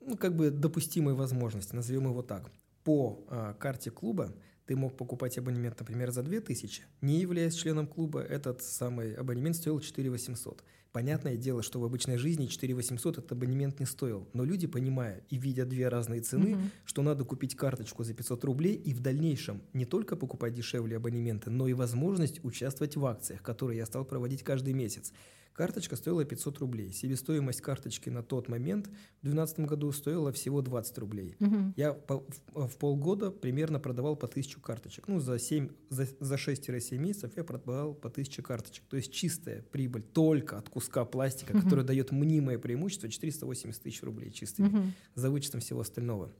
ну, 0.00 0.16
как 0.16 0.36
бы 0.36 0.50
допустимой 0.50 1.14
возможности, 1.14 1.74
назовем 1.74 2.04
его 2.04 2.22
так. 2.22 2.50
По 2.84 3.24
э, 3.28 3.54
карте 3.58 3.90
клуба 3.90 4.32
ты 4.72 4.76
мог 4.76 4.96
покупать 4.96 5.36
абонемент, 5.36 5.78
например, 5.80 6.12
за 6.12 6.22
2000, 6.22 6.84
не 7.02 7.20
являясь 7.20 7.54
членом 7.54 7.86
клуба, 7.86 8.22
этот 8.22 8.62
самый 8.62 9.12
абонемент 9.12 9.54
стоил 9.54 9.80
4 9.80 10.08
800. 10.08 10.64
Понятное 10.92 11.36
дело, 11.36 11.62
что 11.62 11.78
в 11.78 11.84
обычной 11.84 12.16
жизни 12.16 12.46
4 12.46 12.72
800 12.74 13.18
этот 13.18 13.32
абонемент 13.32 13.80
не 13.80 13.84
стоил, 13.84 14.26
но 14.32 14.44
люди, 14.44 14.66
понимая 14.66 15.24
и 15.28 15.36
видя 15.36 15.66
две 15.66 15.88
разные 15.88 16.22
цены, 16.22 16.54
угу. 16.54 16.62
что 16.86 17.02
надо 17.02 17.24
купить 17.24 17.54
карточку 17.54 18.02
за 18.02 18.14
500 18.14 18.44
рублей 18.44 18.74
и 18.74 18.94
в 18.94 19.00
дальнейшем 19.00 19.60
не 19.74 19.84
только 19.84 20.16
покупать 20.16 20.54
дешевле 20.54 20.96
абонементы, 20.96 21.50
но 21.50 21.68
и 21.68 21.74
возможность 21.74 22.42
участвовать 22.42 22.96
в 22.96 23.04
акциях, 23.04 23.42
которые 23.42 23.76
я 23.76 23.84
стал 23.84 24.06
проводить 24.06 24.42
каждый 24.42 24.72
месяц. 24.72 25.12
Карточка 25.52 25.96
стоила 25.96 26.24
500 26.24 26.58
рублей. 26.58 26.92
Себестоимость 26.92 27.60
карточки 27.60 28.08
на 28.08 28.22
тот 28.22 28.48
момент 28.48 28.86
в 28.86 29.24
2012 29.24 29.60
году 29.60 29.92
стоила 29.92 30.32
всего 30.32 30.62
20 30.62 30.98
рублей. 30.98 31.36
Угу. 31.40 31.74
Я 31.76 31.92
по, 31.92 32.24
в, 32.54 32.68
в 32.68 32.76
полгода 32.78 33.30
примерно 33.30 33.78
продавал 33.78 34.16
по 34.16 34.26
1000 34.26 34.60
карточек. 34.60 35.08
Ну, 35.08 35.20
за, 35.20 35.38
7, 35.38 35.70
за, 35.90 36.08
за 36.20 36.34
6-7 36.36 36.96
месяцев 36.96 37.32
я 37.36 37.44
продавал 37.44 37.94
по 37.94 38.08
1000 38.08 38.42
карточек. 38.42 38.84
То 38.88 38.96
есть 38.96 39.12
чистая 39.12 39.62
прибыль 39.62 40.02
только 40.02 40.56
от 40.56 40.70
куска 40.70 41.04
пластика, 41.04 41.52
угу. 41.52 41.62
который 41.62 41.84
дает 41.84 42.12
мнимое 42.12 42.58
преимущество, 42.58 43.10
480 43.10 43.82
тысяч 43.82 44.02
рублей 44.02 44.30
чистыми, 44.30 44.68
угу. 44.68 44.82
за 45.14 45.30
вычетом 45.30 45.60
всего 45.60 45.80
остального. 45.80 46.32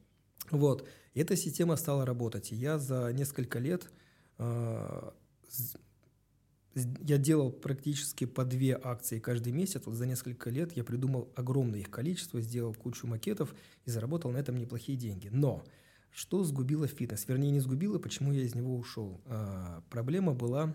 Вот. 0.50 0.88
И 1.12 1.20
эта 1.20 1.36
система 1.36 1.76
стала 1.76 2.06
работать. 2.06 2.52
И 2.52 2.56
я 2.56 2.78
за 2.78 3.12
несколько 3.12 3.58
лет 3.58 3.90
э, 4.38 5.10
я 6.74 7.18
делал 7.18 7.50
практически 7.52 8.24
по 8.24 8.44
две 8.44 8.78
акции 8.82 9.18
каждый 9.18 9.52
месяц. 9.52 9.82
Вот 9.84 9.94
за 9.94 10.06
несколько 10.06 10.50
лет 10.50 10.72
я 10.76 10.84
придумал 10.84 11.30
огромное 11.36 11.80
их 11.80 11.90
количество, 11.90 12.40
сделал 12.40 12.74
кучу 12.74 13.06
макетов 13.06 13.54
и 13.84 13.90
заработал 13.90 14.30
на 14.30 14.38
этом 14.38 14.56
неплохие 14.56 14.96
деньги. 14.96 15.28
Но 15.30 15.64
что 16.10 16.44
сгубило 16.44 16.86
фитнес? 16.86 17.26
Вернее, 17.28 17.50
не 17.50 17.60
сгубило, 17.60 17.98
почему 17.98 18.32
я 18.32 18.42
из 18.42 18.54
него 18.54 18.76
ушел. 18.76 19.20
А, 19.26 19.82
проблема 19.90 20.34
была 20.34 20.74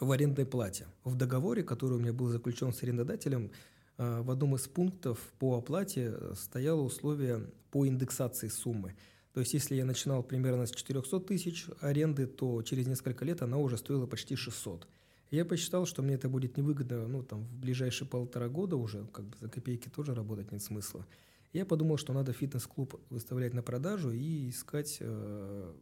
в 0.00 0.10
арендной 0.10 0.46
плате. 0.46 0.86
В 1.04 1.14
договоре, 1.14 1.62
который 1.62 1.98
у 1.98 2.00
меня 2.00 2.12
был 2.12 2.28
заключен 2.28 2.72
с 2.72 2.82
арендодателем, 2.82 3.50
а, 3.98 4.22
в 4.22 4.30
одном 4.30 4.56
из 4.56 4.66
пунктов 4.68 5.18
по 5.38 5.56
оплате 5.56 6.14
стояло 6.34 6.80
условие 6.82 7.50
по 7.70 7.86
индексации 7.86 8.48
суммы. 8.48 8.94
То 9.32 9.40
есть, 9.40 9.52
если 9.52 9.74
я 9.74 9.84
начинал 9.84 10.22
примерно 10.22 10.64
с 10.66 10.70
400 10.70 11.20
тысяч 11.20 11.66
аренды, 11.80 12.26
то 12.26 12.62
через 12.62 12.86
несколько 12.86 13.24
лет 13.24 13.42
она 13.42 13.58
уже 13.58 13.76
стоила 13.76 14.06
почти 14.06 14.34
600. 14.34 14.88
Я 15.30 15.44
посчитал, 15.44 15.86
что 15.86 16.02
мне 16.02 16.14
это 16.14 16.28
будет 16.28 16.56
невыгодно, 16.56 17.08
ну, 17.08 17.22
там, 17.22 17.44
в 17.44 17.56
ближайшие 17.56 18.06
полтора 18.08 18.48
года 18.48 18.76
уже, 18.76 19.06
как 19.06 19.26
бы 19.26 19.36
за 19.38 19.48
копейки 19.48 19.88
тоже 19.88 20.14
работать 20.14 20.52
нет 20.52 20.62
смысла. 20.62 21.06
Я 21.52 21.64
подумал, 21.64 21.96
что 21.96 22.12
надо 22.12 22.32
фитнес-клуб 22.32 23.00
выставлять 23.10 23.54
на 23.54 23.62
продажу 23.62 24.10
и 24.12 24.50
искать 24.50 24.98
э, 25.00 25.74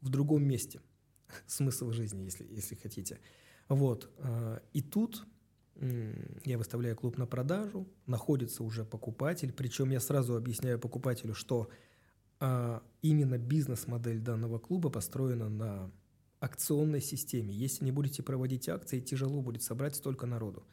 в 0.00 0.08
другом 0.08 0.44
месте 0.44 0.80
смысл 1.46 1.92
жизни, 1.92 2.24
если, 2.24 2.46
если 2.50 2.74
хотите. 2.74 3.20
Вот. 3.68 4.10
Э, 4.18 4.60
и 4.72 4.82
тут 4.82 5.26
я 6.44 6.58
выставляю 6.58 6.96
клуб 6.96 7.18
на 7.18 7.26
продажу, 7.26 7.86
находится 8.06 8.64
уже 8.64 8.84
покупатель, 8.84 9.52
причем 9.52 9.90
я 9.90 10.00
сразу 10.00 10.34
объясняю 10.34 10.80
покупателю, 10.80 11.34
что 11.34 11.70
э, 12.40 12.80
именно 13.02 13.38
бизнес-модель 13.38 14.18
данного 14.18 14.58
клуба 14.58 14.90
построена 14.90 15.48
на 15.48 15.92
акционной 16.40 17.00
системе. 17.00 17.52
Если 17.52 17.84
не 17.84 17.92
будете 17.92 18.22
проводить 18.22 18.68
акции, 18.68 19.00
тяжело 19.00 19.42
будет 19.42 19.62
собрать 19.62 19.96
столько 19.96 20.26
народу. 20.26 20.64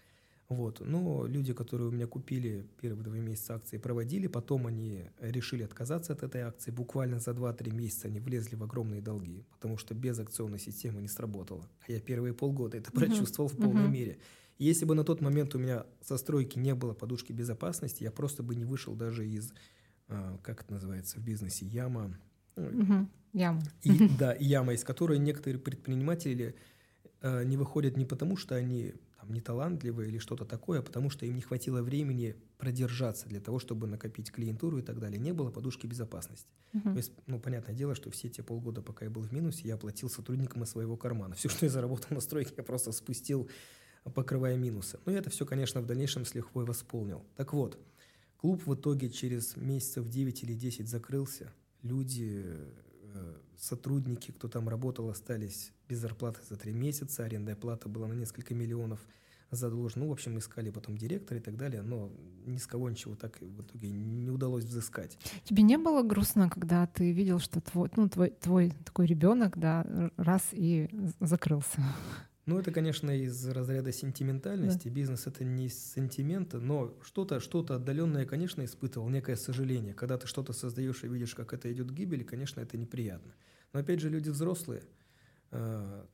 Вот. 0.47 0.79
Но 0.79 1.25
люди, 1.25 1.53
которые 1.53 1.89
у 1.89 1.91
меня 1.91 2.05
купили 2.05 2.67
первые 2.79 3.03
два 3.03 3.17
месяца 3.17 3.55
акции, 3.55 3.77
проводили, 3.77 4.27
потом 4.27 4.67
они 4.67 5.05
решили 5.19 5.63
отказаться 5.63 6.13
от 6.13 6.21
этой 6.21 6.41
акции. 6.41 6.69
Буквально 6.69 7.19
за 7.19 7.31
2-3 7.31 7.73
месяца 7.73 8.07
они 8.07 8.19
влезли 8.19 8.55
в 8.55 8.63
огромные 8.63 9.01
долги, 9.01 9.43
потому 9.51 9.77
что 9.77 9.95
без 9.95 10.19
акционной 10.19 10.59
системы 10.59 11.01
не 11.01 11.07
сработало. 11.07 11.67
А 11.87 11.91
я 11.91 11.99
первые 11.99 12.33
полгода 12.33 12.77
это 12.77 12.91
прочувствовал 12.91 13.49
uh-huh. 13.49 13.53
в 13.53 13.63
полной 13.63 13.85
uh-huh. 13.85 13.91
мере. 13.91 14.19
И 14.59 14.65
если 14.65 14.85
бы 14.85 14.93
на 14.93 15.03
тот 15.03 15.19
момент 15.19 15.55
у 15.55 15.59
меня 15.59 15.85
со 16.01 16.17
стройки 16.17 16.59
не 16.59 16.75
было 16.75 16.93
подушки 16.93 17.31
безопасности, 17.31 18.03
я 18.03 18.11
просто 18.11 18.43
бы 18.43 18.55
не 18.55 18.65
вышел 18.65 18.93
даже 18.95 19.27
из, 19.27 19.51
а, 20.07 20.37
как 20.43 20.61
это 20.61 20.73
называется 20.73 21.19
в 21.19 21.23
бизнесе, 21.23 21.65
яма, 21.65 22.17
Угу. 22.55 23.07
Яма. 23.33 23.61
И, 23.83 24.07
да, 24.19 24.35
яма, 24.39 24.73
из 24.73 24.83
которой 24.83 25.19
некоторые 25.19 25.59
предприниматели 25.59 26.55
э, 27.21 27.43
не 27.43 27.57
выходят 27.57 27.97
не 27.97 28.05
потому, 28.05 28.37
что 28.37 28.55
они 28.55 28.93
там, 29.19 29.33
не 29.33 29.41
талантливые 29.41 30.09
или 30.09 30.19
что-то 30.19 30.45
такое, 30.45 30.79
а 30.79 30.81
потому 30.81 31.09
что 31.09 31.25
им 31.25 31.35
не 31.35 31.41
хватило 31.41 31.81
времени 31.81 32.35
продержаться 32.57 33.27
для 33.27 33.41
того, 33.41 33.59
чтобы 33.59 33.87
накопить 33.87 34.31
клиентуру 34.31 34.77
и 34.77 34.81
так 34.81 34.99
далее. 34.99 35.19
Не 35.19 35.33
было 35.33 35.51
подушки 35.51 35.85
безопасности. 35.85 36.53
Угу. 36.73 36.89
То 36.91 36.97
есть, 36.97 37.11
ну, 37.27 37.39
понятное 37.39 37.75
дело, 37.75 37.93
что 37.93 38.09
все 38.09 38.29
те 38.29 38.41
полгода, 38.41 38.81
пока 38.81 39.05
я 39.05 39.11
был 39.11 39.21
в 39.21 39.33
минусе, 39.33 39.67
я 39.67 39.75
оплатил 39.75 40.09
сотрудникам 40.09 40.63
из 40.63 40.69
своего 40.69 40.95
кармана. 40.95 41.35
Все, 41.35 41.49
что 41.49 41.65
я 41.65 41.71
заработал 41.71 42.15
на 42.15 42.21
стройке, 42.21 42.53
я 42.55 42.63
просто 42.63 42.91
спустил, 42.93 43.49
покрывая 44.13 44.55
минусы. 44.55 44.99
Но 45.05 45.11
я 45.11 45.17
это 45.17 45.29
все, 45.29 45.45
конечно, 45.45 45.81
в 45.81 45.87
дальнейшем 45.87 46.25
с 46.25 46.35
лихвой 46.35 46.63
восполнил. 46.63 47.25
Так 47.35 47.53
вот, 47.53 47.79
клуб 48.37 48.65
в 48.65 48.75
итоге 48.75 49.09
через 49.09 49.57
месяцев 49.57 50.07
9 50.07 50.43
или 50.43 50.53
10 50.53 50.87
закрылся– 50.87 51.51
люди, 51.85 52.43
э, 53.13 53.35
сотрудники, 53.57 54.31
кто 54.31 54.47
там 54.47 54.67
работал, 54.67 55.09
остались 55.09 55.71
без 55.87 55.99
зарплаты 55.99 56.41
за 56.49 56.57
три 56.57 56.73
месяца, 56.73 57.23
арендная 57.23 57.55
плата 57.55 57.87
была 57.87 58.07
на 58.07 58.13
несколько 58.13 58.53
миллионов 58.53 58.99
задолжена. 59.51 60.03
Ну, 60.05 60.09
в 60.09 60.13
общем, 60.13 60.37
искали 60.37 60.71
потом 60.71 60.97
директора 60.97 61.39
и 61.39 61.43
так 61.43 61.55
далее, 61.55 61.81
но 61.81 62.11
ни 62.45 62.57
с 62.57 62.65
кого 62.65 62.89
ничего 62.89 63.15
так 63.15 63.39
в 63.39 63.61
итоге 63.61 63.89
не 63.89 64.31
удалось 64.31 64.65
взыскать. 64.65 65.17
Тебе 65.43 65.63
не 65.63 65.77
было 65.77 66.01
грустно, 66.01 66.49
когда 66.49 66.87
ты 66.87 67.11
видел, 67.11 67.39
что 67.39 67.61
твой, 67.61 67.89
ну, 67.95 68.09
твой, 68.09 68.31
твой 68.31 68.71
такой 68.83 69.05
ребенок, 69.05 69.57
да, 69.57 69.85
раз 70.17 70.41
и 70.51 70.89
закрылся? 71.19 71.81
Ну, 72.45 72.59
это, 72.59 72.71
конечно, 72.71 73.09
из 73.09 73.47
разряда 73.47 73.91
сентиментальности. 73.91 74.87
Да. 74.87 74.93
Бизнес 74.93 75.25
это 75.25 75.43
не 75.43 75.65
из 75.65 75.93
сентимента, 75.93 76.59
но 76.59 76.95
что-то, 77.03 77.39
что-то 77.39 77.75
отдаленное, 77.75 78.25
конечно, 78.25 78.63
испытывал 78.63 79.09
некое 79.09 79.35
сожаление. 79.35 79.95
Когда 79.95 80.17
ты 80.17 80.27
что-то 80.27 80.53
создаешь 80.53 81.03
и 81.03 81.07
видишь, 81.07 81.33
как 81.33 81.53
это 81.53 81.71
идет 81.73 81.89
к 81.89 81.93
гибели, 81.93 82.23
конечно, 82.23 82.59
это 82.61 82.77
неприятно. 82.77 83.33
Но 83.73 83.79
опять 83.79 83.99
же, 83.99 84.09
люди 84.09 84.29
взрослые, 84.29 84.83
э, 85.49 86.05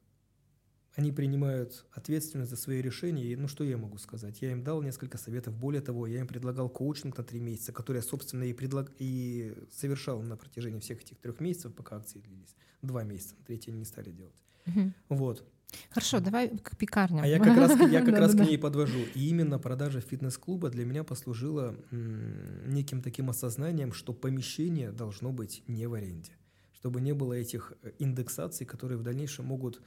они 0.96 1.12
принимают 1.12 1.86
ответственность 1.92 2.50
за 2.50 2.56
свои 2.56 2.82
решения. 2.82 3.26
И, 3.26 3.36
ну, 3.36 3.50
что 3.50 3.66
я 3.66 3.78
могу 3.78 3.98
сказать? 3.98 4.42
Я 4.42 4.52
им 4.52 4.64
дал 4.64 4.82
несколько 4.82 5.18
советов. 5.18 5.54
Более 5.58 5.82
того, 5.82 6.08
я 6.08 6.20
им 6.20 6.28
предлагал 6.28 6.70
коучинг 6.70 7.18
на 7.18 7.24
три 7.24 7.40
месяца, 7.40 7.74
который 7.74 7.98
я, 7.98 8.04
собственно, 8.04 8.44
и, 8.44 8.54
предлаг... 8.54 8.92
и 9.00 9.54
совершал 9.70 10.22
на 10.22 10.38
протяжении 10.38 10.80
всех 10.80 11.02
этих 11.02 11.20
трех 11.20 11.40
месяцев, 11.42 11.74
пока 11.74 11.98
акции 11.98 12.20
длились. 12.20 12.56
Два 12.82 13.04
месяца, 13.04 13.36
на 13.38 13.44
третий 13.44 13.72
они 13.72 13.80
не 13.80 13.86
стали 13.86 14.12
делать. 14.12 14.42
Угу. 14.66 14.94
Вот. 15.10 15.46
Хорошо, 15.90 16.20
давай 16.20 16.50
к 16.50 16.78
пекарням. 16.78 17.24
А 17.24 17.28
я 17.28 17.40
как 17.40 17.58
раз, 17.58 17.92
я 17.92 18.04
как 18.04 18.18
раз 18.18 18.34
к 18.34 18.40
ней 18.40 18.58
подвожу. 18.58 19.00
И 19.16 19.30
именно 19.30 19.60
продажа 19.60 20.02
фитнес-клуба 20.02 20.70
для 20.70 20.86
меня 20.86 21.04
послужила 21.04 21.76
неким 21.92 23.02
таким 23.02 23.30
осознанием, 23.30 23.94
что 23.94 24.14
помещение 24.14 24.92
должно 24.92 25.32
быть 25.32 25.64
не 25.68 25.88
в 25.88 25.94
аренде. 25.94 26.32
Чтобы 26.74 27.02
не 27.02 27.14
было 27.14 27.34
этих 27.34 27.74
э, 27.84 27.92
индексаций, 28.00 28.66
которые 28.66 28.98
в 28.98 29.04
дальнейшем 29.04 29.46
могут 29.46 29.82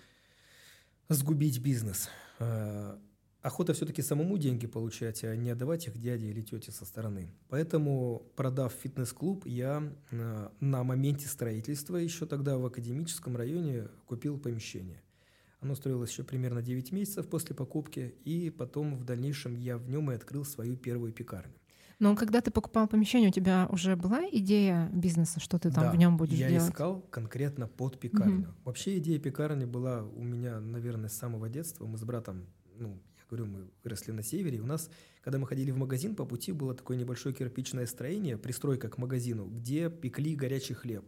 сгубить 1.09 1.59
бизнес. 1.59 2.09
А, 2.39 2.99
охота 3.43 3.75
все-таки 3.75 4.03
самому 4.03 4.39
деньги 4.39 4.67
получать, 4.67 5.25
а 5.25 5.35
не 5.37 5.51
отдавать 5.51 5.87
их 5.87 5.99
дяде 5.99 6.29
или 6.29 6.41
тете 6.41 6.73
со 6.73 6.85
стороны. 6.85 7.33
Поэтому, 7.49 8.31
продав 8.37 8.73
фитнес-клуб, 8.73 9.45
я 9.47 9.83
а, 10.13 10.53
на 10.61 10.85
моменте 10.85 11.29
строительства 11.29 11.97
еще 11.97 12.27
тогда 12.27 12.59
в 12.59 12.65
академическом 12.65 13.37
районе 13.37 13.89
купил 14.07 14.39
помещение. 14.39 15.03
Оно 15.65 15.75
строилось 15.75 16.11
еще 16.11 16.25
примерно 16.25 16.61
9 16.61 16.93
месяцев 16.93 17.27
после 17.27 17.57
покупки, 17.57 18.15
и 18.25 18.51
потом 18.51 18.97
в 18.97 19.05
дальнейшем 19.05 19.55
я 19.55 19.79
в 19.79 19.89
нем 19.89 20.11
и 20.11 20.15
открыл 20.15 20.45
свою 20.45 20.77
первую 20.77 21.11
пекарню. 21.11 21.55
Но 21.99 22.15
когда 22.17 22.43
ты 22.43 22.51
покупал 22.51 22.87
помещение, 22.87 23.31
у 23.31 23.33
тебя 23.33 23.67
уже 23.71 23.97
была 23.97 24.29
идея 24.31 24.91
бизнеса, 24.93 25.41
что 25.41 25.59
ты 25.59 25.71
там 25.71 25.85
да, 25.85 25.93
в 25.93 25.97
нем 25.97 26.19
будешь 26.19 26.37
я 26.37 26.51
делать? 26.51 26.65
Я 26.65 26.69
искал 26.69 27.01
конкретно 27.11 27.67
под 27.67 27.99
пекарню. 27.99 28.41
Угу. 28.41 28.49
Вообще 28.65 28.99
идея 28.99 29.19
пекарни 29.19 29.65
была 29.65 30.03
у 30.03 30.23
меня, 30.23 30.61
наверное, 30.61 31.09
с 31.09 31.15
самого 31.15 31.49
детства. 31.49 31.87
Мы 31.87 31.97
с 31.97 32.03
братом, 32.03 32.47
ну, 32.77 33.01
я 33.17 33.23
говорю, 33.31 33.47
мы 33.47 33.71
выросли 33.83 34.13
на 34.13 34.23
севере. 34.23 34.59
И 34.59 34.61
у 34.61 34.67
нас, 34.67 34.91
когда 35.23 35.39
мы 35.39 35.47
ходили 35.47 35.71
в 35.71 35.79
магазин, 35.79 36.15
по 36.15 36.27
пути 36.27 36.53
было 36.53 36.75
такое 36.75 36.99
небольшое 36.99 37.35
кирпичное 37.35 37.87
строение, 37.87 38.37
пристройка 38.37 38.91
к 38.91 38.99
магазину, 38.99 39.47
где 39.47 39.89
пекли 39.89 40.37
горячий 40.37 40.75
хлеб. 40.75 41.07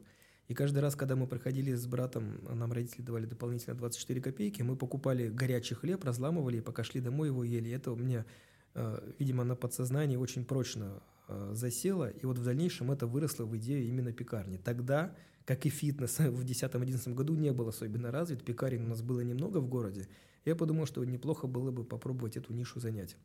И 0.49 0.55
каждый 0.55 0.79
раз, 0.79 0.95
когда 0.95 1.17
мы 1.17 1.27
проходили 1.27 1.75
с 1.75 1.87
братом, 1.87 2.41
нам 2.49 2.73
родители 2.73 3.03
давали 3.03 3.27
дополнительно 3.27 3.75
24 3.75 4.21
копейки, 4.21 4.63
мы 4.63 4.77
покупали 4.77 5.29
горячий 5.29 5.75
хлеб, 5.75 6.05
разламывали, 6.05 6.59
и 6.59 6.61
пока 6.61 6.85
шли 6.85 7.01
домой 7.01 7.29
его 7.29 7.43
ели. 7.43 7.71
Это 7.73 7.91
у 7.91 7.97
меня, 7.97 8.25
э, 8.75 9.13
видимо, 9.19 9.43
на 9.43 9.57
подсознании 9.57 10.17
очень 10.17 10.45
прочно 10.45 11.03
э, 11.29 11.51
засело, 11.53 12.09
и 12.09 12.25
вот 12.27 12.39
в 12.39 12.45
дальнейшем 12.45 12.93
это 12.93 13.09
выросло 13.09 13.45
в 13.45 13.57
идею 13.57 13.87
именно 13.87 14.13
пекарни. 14.13 14.57
Тогда, 14.57 15.17
как 15.45 15.67
и 15.67 15.69
фитнес 15.69 16.19
в 16.19 16.45
2010-2011 16.45 17.15
году 17.15 17.35
не 17.35 17.53
был 17.53 17.69
особенно 17.69 18.13
развит, 18.13 18.45
пекарен 18.45 18.85
у 18.87 18.89
нас 18.89 19.03
было 19.03 19.23
немного 19.23 19.59
в 19.59 19.69
городе, 19.69 20.09
я 20.45 20.55
подумал, 20.55 20.87
что 20.87 21.05
неплохо 21.05 21.49
было 21.49 21.73
бы 21.73 21.83
попробовать 21.83 22.37
эту 22.37 22.53
нишу 22.53 22.79
занять. 22.79 23.17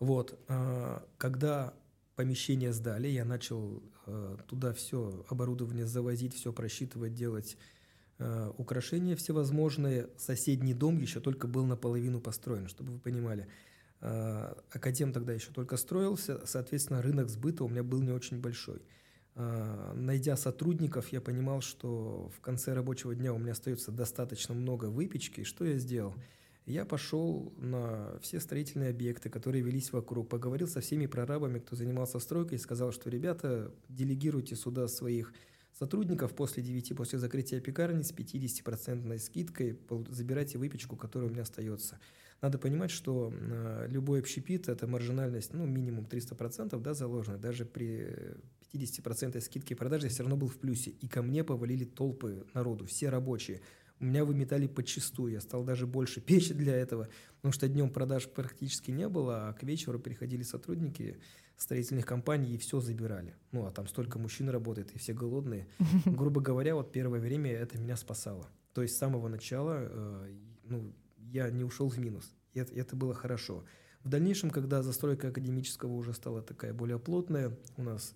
Вот, 0.00 0.38
э, 0.48 1.00
когда 1.16 1.72
помещение 2.20 2.70
сдали, 2.74 3.08
я 3.08 3.24
начал 3.24 3.82
э, 4.04 4.36
туда 4.46 4.74
все 4.74 5.24
оборудование 5.30 5.86
завозить, 5.86 6.34
все 6.34 6.52
просчитывать, 6.52 7.14
делать 7.14 7.56
э, 8.18 8.52
украшения 8.58 9.16
всевозможные. 9.16 10.10
Соседний 10.18 10.74
дом 10.74 10.98
еще 10.98 11.20
только 11.20 11.48
был 11.48 11.64
наполовину 11.64 12.20
построен, 12.20 12.68
чтобы 12.68 12.92
вы 12.92 12.98
понимали. 12.98 13.48
Э, 14.02 14.52
академ 14.70 15.14
тогда 15.14 15.32
еще 15.32 15.50
только 15.50 15.78
строился, 15.78 16.42
соответственно, 16.44 17.00
рынок 17.00 17.30
сбыта 17.30 17.64
у 17.64 17.68
меня 17.70 17.82
был 17.82 18.02
не 18.02 18.12
очень 18.12 18.38
большой. 18.38 18.82
Найдя 19.94 20.36
сотрудников, 20.36 21.08
я 21.12 21.22
понимал, 21.22 21.62
что 21.62 22.30
в 22.36 22.40
конце 22.40 22.74
рабочего 22.74 23.14
дня 23.14 23.32
у 23.32 23.38
меня 23.38 23.52
остается 23.52 23.92
достаточно 23.92 24.54
много 24.54 24.86
выпечки. 24.86 25.44
Что 25.44 25.64
я 25.64 25.78
сделал? 25.78 26.14
Я 26.70 26.84
пошел 26.84 27.52
на 27.58 28.16
все 28.20 28.38
строительные 28.38 28.90
объекты, 28.90 29.28
которые 29.28 29.62
велись 29.62 29.92
вокруг, 29.92 30.28
поговорил 30.28 30.68
со 30.68 30.80
всеми 30.80 31.06
прорабами, 31.06 31.58
кто 31.58 31.74
занимался 31.74 32.20
стройкой, 32.20 32.58
и 32.58 32.60
сказал, 32.60 32.92
что 32.92 33.10
ребята, 33.10 33.74
делегируйте 33.88 34.54
сюда 34.54 34.86
своих 34.86 35.34
сотрудников 35.72 36.34
после 36.34 36.62
9, 36.62 36.96
после 36.96 37.18
закрытия 37.18 37.60
пекарни 37.60 38.02
с 38.02 38.12
50% 38.12 39.18
скидкой, 39.18 39.78
забирайте 40.10 40.58
выпечку, 40.58 40.96
которая 40.96 41.28
у 41.28 41.32
меня 41.32 41.42
остается. 41.42 41.98
Надо 42.40 42.58
понимать, 42.58 42.90
что 42.90 43.32
э, 43.32 43.86
любой 43.88 44.20
общепит– 44.20 44.68
это 44.68 44.86
маржинальность, 44.86 45.52
ну, 45.52 45.66
минимум 45.66 46.06
300% 46.06 46.78
да, 46.80 46.94
заложена. 46.94 47.36
Даже 47.36 47.64
при 47.64 48.16
50% 48.72 49.40
скидки 49.40 49.74
продажи 49.74 50.06
я 50.06 50.10
все 50.10 50.22
равно 50.22 50.36
был 50.36 50.48
в 50.48 50.56
плюсе. 50.56 50.90
И 50.90 51.08
ко 51.08 51.22
мне 51.22 51.44
повалили 51.44 51.84
толпы 51.84 52.46
народу, 52.54 52.86
все 52.86 53.10
рабочие. 53.10 53.60
У 54.00 54.04
меня 54.04 54.24
выметали 54.24 54.66
подчистую, 54.66 55.32
я 55.32 55.40
стал 55.40 55.62
даже 55.62 55.86
больше 55.86 56.20
печь 56.22 56.50
для 56.50 56.74
этого, 56.74 57.08
потому 57.36 57.52
что 57.52 57.68
днем 57.68 57.90
продаж 57.90 58.28
практически 58.28 58.90
не 58.90 59.08
было, 59.08 59.48
а 59.48 59.52
к 59.52 59.62
вечеру 59.62 60.00
приходили 60.00 60.42
сотрудники 60.42 61.20
строительных 61.56 62.06
компаний 62.06 62.54
и 62.54 62.58
все 62.58 62.80
забирали. 62.80 63.34
Ну, 63.52 63.66
а 63.66 63.70
там 63.70 63.86
столько 63.86 64.18
мужчин 64.18 64.48
работает, 64.48 64.90
и 64.92 64.98
все 64.98 65.12
голодные. 65.12 65.68
Грубо 66.06 66.40
говоря, 66.40 66.74
вот 66.74 66.90
первое 66.90 67.20
время 67.20 67.52
это 67.52 67.78
меня 67.78 67.96
спасало. 67.96 68.48
То 68.72 68.82
есть 68.82 68.94
с 68.94 68.98
самого 68.98 69.28
начала 69.28 69.76
э, 69.78 70.34
ну, 70.64 70.94
я 71.18 71.50
не 71.50 71.64
ушел 71.64 71.88
в 71.88 71.98
минус. 71.98 72.34
И 72.54 72.60
это, 72.60 72.72
это 72.74 72.96
было 72.96 73.14
хорошо. 73.14 73.64
В 74.02 74.08
дальнейшем, 74.08 74.50
когда 74.50 74.82
застройка 74.82 75.28
академического 75.28 75.92
уже 75.92 76.14
стала 76.14 76.40
такая 76.40 76.72
более 76.72 76.98
плотная, 76.98 77.56
у 77.76 77.82
нас 77.82 78.14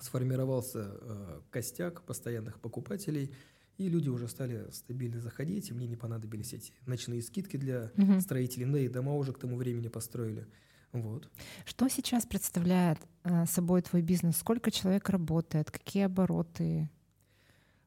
сформировался 0.00 0.98
э, 1.00 1.40
костяк 1.50 2.02
постоянных 2.02 2.60
покупателей, 2.60 3.32
и 3.78 3.88
люди 3.88 4.08
уже 4.08 4.28
стали 4.28 4.70
стабильно 4.70 5.20
заходить, 5.20 5.70
и 5.70 5.74
мне 5.74 5.86
не 5.86 5.96
понадобились 5.96 6.52
эти 6.52 6.72
ночные 6.86 7.22
скидки 7.22 7.56
для 7.56 7.92
угу. 7.96 8.20
строителей, 8.20 8.66
да 8.66 8.78
и 8.78 8.88
дома 8.88 9.14
уже 9.14 9.32
к 9.32 9.38
тому 9.38 9.56
времени 9.56 9.88
построили. 9.88 10.46
Вот. 10.92 11.30
Что 11.64 11.88
сейчас 11.88 12.24
представляет 12.24 12.98
э, 13.24 13.44
собой 13.46 13.82
твой 13.82 14.02
бизнес? 14.02 14.36
Сколько 14.36 14.70
человек 14.70 15.08
работает? 15.10 15.70
Какие 15.70 16.04
обороты? 16.04 16.82
И 16.82 16.88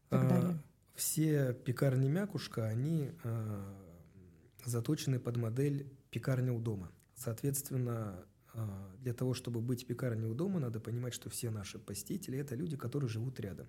так 0.09 0.23
а, 0.23 0.29
далее? 0.29 0.63
Все 0.93 1.53
пекарни 1.53 2.07
«Мякушка», 2.07 2.67
они 2.67 3.11
э, 3.23 3.73
заточены 4.65 5.19
под 5.19 5.37
модель 5.37 5.91
пекарня 6.11 6.53
у 6.53 6.59
дома. 6.59 6.91
Соответственно, 7.15 8.25
а, 8.53 8.95
для 8.99 9.13
того, 9.13 9.33
чтобы 9.33 9.61
быть 9.61 9.87
пекарней 9.87 10.27
у 10.27 10.33
дома, 10.33 10.59
надо 10.59 10.79
понимать, 10.79 11.13
что 11.13 11.29
все 11.29 11.49
наши 11.49 11.79
посетители– 11.79 12.37
это 12.39 12.55
люди, 12.55 12.75
которые 12.77 13.09
живут 13.09 13.39
рядом. 13.39 13.67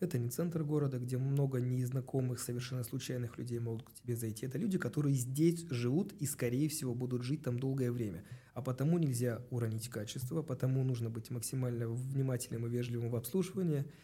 Это 0.00 0.18
не 0.18 0.30
центр 0.30 0.64
города, 0.64 0.98
где 0.98 1.18
много 1.18 1.60
незнакомых, 1.60 2.40
совершенно 2.40 2.82
случайных 2.82 3.38
людей 3.38 3.58
могут 3.58 3.82
к 3.82 3.92
тебе 3.92 4.16
зайти. 4.16 4.46
Это 4.46 4.58
люди, 4.58 4.78
которые 4.78 5.14
здесь 5.14 5.66
живут 5.68 6.12
и, 6.14 6.26
скорее 6.26 6.68
всего, 6.68 6.94
будут 6.94 7.22
жить 7.22 7.42
там 7.42 7.58
долгое 7.58 7.92
время. 7.92 8.24
А 8.54 8.62
потому 8.62 8.98
нельзя 8.98 9.42
уронить 9.50 9.88
качество, 9.88 10.42
потому 10.42 10.82
нужно 10.84 11.10
быть 11.10 11.30
максимально 11.30 11.88
внимательным 11.88 12.66
и 12.66 12.70
вежливым 12.70 13.10
в 13.10 13.16
обслуживании– 13.16 13.84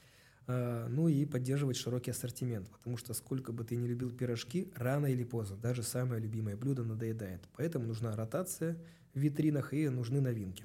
а, 0.49 0.87
ну 0.88 1.09
и 1.09 1.25
поддерживать 1.25 1.76
широкий 1.76 2.12
ассортимент, 2.12 2.71
потому 2.71 2.97
что 2.97 3.15
сколько 3.15 3.53
бы 3.53 3.65
ты 3.65 3.76
ни 3.76 3.87
любил 3.87 4.11
пирожки, 4.11 4.73
рано 4.76 5.07
или 5.07 5.25
поздно 5.25 5.57
даже 5.57 5.83
самое 5.83 6.21
любимое 6.21 6.57
блюдо 6.57 6.85
надоедает. 6.85 7.49
Поэтому 7.57 7.87
нужна 7.87 8.15
ротация 8.15 8.79
в 9.15 9.19
витринах 9.19 9.75
и 9.75 9.88
нужны 9.88 10.21
новинки. 10.21 10.65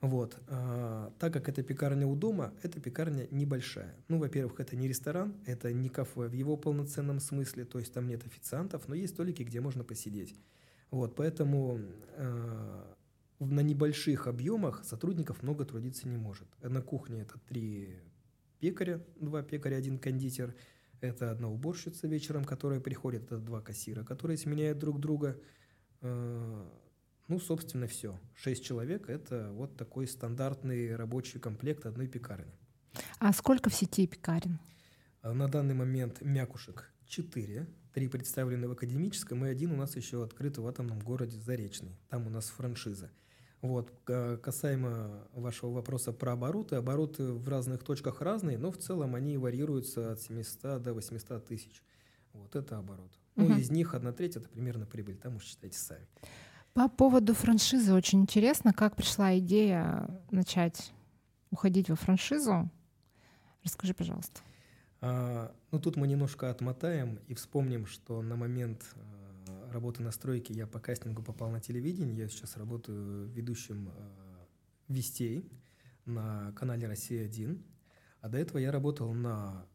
Вот. 0.00 0.38
А, 0.48 1.12
так 1.18 1.32
как 1.32 1.48
это 1.48 1.62
пекарня 1.62 2.06
у 2.06 2.16
дома, 2.16 2.54
эта 2.62 2.80
пекарня 2.80 3.28
небольшая. 3.30 3.94
Ну, 4.08 4.18
во-первых, 4.18 4.58
это 4.58 4.74
не 4.74 4.88
ресторан, 4.88 5.34
это 5.44 5.72
не 5.72 5.90
кафе 5.90 6.28
в 6.28 6.32
его 6.32 6.56
полноценном 6.56 7.20
смысле, 7.20 7.66
то 7.66 7.78
есть 7.78 7.92
там 7.92 8.06
нет 8.06 8.24
официантов, 8.24 8.88
но 8.88 8.94
есть 8.94 9.12
столики, 9.12 9.42
где 9.42 9.60
можно 9.60 9.84
посидеть. 9.84 10.34
Вот, 10.90 11.14
поэтому 11.14 11.80
э, 12.16 12.84
на 13.40 13.60
небольших 13.60 14.26
объемах 14.26 14.84
сотрудников 14.84 15.42
много 15.42 15.66
трудиться 15.66 16.08
не 16.08 16.16
может. 16.16 16.48
На 16.62 16.80
кухне 16.80 17.20
это 17.20 17.38
три 17.38 17.98
пекаря, 18.58 19.04
два 19.20 19.42
пекаря, 19.42 19.76
один 19.76 19.98
кондитер. 19.98 20.54
Это 21.02 21.30
одна 21.30 21.48
уборщица 21.48 22.06
вечером, 22.06 22.44
которая 22.44 22.80
приходит, 22.80 23.24
это 23.24 23.38
два 23.38 23.60
кассира, 23.60 24.02
которые 24.02 24.38
сменяют 24.38 24.78
друг 24.78 24.98
друга. 24.98 25.38
Э, 26.00 26.66
ну, 27.30 27.38
собственно, 27.38 27.86
все. 27.86 28.18
Шесть 28.34 28.64
человек– 28.64 29.08
это 29.08 29.50
вот 29.52 29.76
такой 29.76 30.08
стандартный 30.08 30.96
рабочий 30.96 31.38
комплект 31.38 31.86
одной 31.86 32.08
пекарни. 32.08 32.52
А 33.20 33.32
сколько 33.32 33.70
в 33.70 33.74
сети 33.74 34.08
пекарен? 34.08 34.58
А 35.22 35.32
на 35.32 35.46
данный 35.46 35.74
момент 35.74 36.22
мякушек 36.22 36.92
четыре. 37.06 37.68
Три 37.94 38.08
представлены 38.08 38.66
в 38.66 38.72
академическом, 38.72 39.44
и 39.44 39.48
один 39.48 39.70
у 39.70 39.76
нас 39.76 39.94
еще 39.94 40.24
открыт 40.24 40.58
в 40.58 40.66
атомном 40.66 40.98
городе 40.98 41.38
Заречный. 41.38 41.96
Там 42.08 42.26
у 42.26 42.30
нас 42.30 42.48
франшиза. 42.48 43.12
Вот. 43.62 43.92
Касаемо 44.04 45.28
вашего 45.32 45.70
вопроса 45.70 46.12
про 46.12 46.32
обороты, 46.32 46.76
обороты 46.76 47.32
в 47.32 47.48
разных 47.48 47.84
точках 47.84 48.22
разные, 48.22 48.58
но 48.58 48.72
в 48.72 48.78
целом 48.78 49.14
они 49.14 49.38
варьируются 49.38 50.12
от 50.12 50.20
700 50.20 50.82
до 50.82 50.94
800 50.94 51.46
тысяч. 51.46 51.82
Вот 52.32 52.56
это 52.56 52.78
оборот. 52.78 53.12
Угу. 53.36 53.46
Ну, 53.46 53.56
из 53.56 53.70
них 53.70 53.94
одна 53.94 54.12
треть– 54.12 54.34
это 54.36 54.48
примерно 54.48 54.84
прибыль, 54.86 55.16
там 55.16 55.36
уж 55.36 55.44
считайте 55.44 55.78
сами. 55.78 56.06
По 56.74 56.88
поводу 56.88 57.34
франшизы 57.34 57.92
очень 57.92 58.22
интересно, 58.22 58.72
как 58.72 58.96
пришла 58.96 59.38
идея 59.38 60.08
начать 60.30 60.92
уходить 61.50 61.90
во 61.90 61.96
франшизу. 61.96 62.70
Расскажи, 63.64 63.92
пожалуйста. 63.92 64.40
А, 65.00 65.52
ну, 65.70 65.80
тут 65.80 65.96
мы 65.96 66.06
немножко 66.06 66.50
отмотаем 66.50 67.18
и 67.26 67.34
вспомним, 67.34 67.86
что 67.86 68.22
на 68.22 68.36
момент 68.36 68.94
работы 69.70 70.02
на 70.02 70.12
стройке 70.12 70.54
я 70.54 70.66
по 70.66 70.80
кастингу 70.80 71.22
попал 71.22 71.50
на 71.50 71.60
телевидение. 71.60 72.16
Я 72.16 72.28
сейчас 72.28 72.56
работаю 72.56 73.26
ведущим 73.28 73.88
э, 73.88 74.44
«Вестей» 74.88 75.50
на 76.04 76.52
канале 76.52 76.86
«Россия-1». 76.86 77.62
А 78.20 78.28
до 78.28 78.38
этого 78.38 78.58
я 78.58 78.70
работал 78.70 79.12
на 79.12 79.66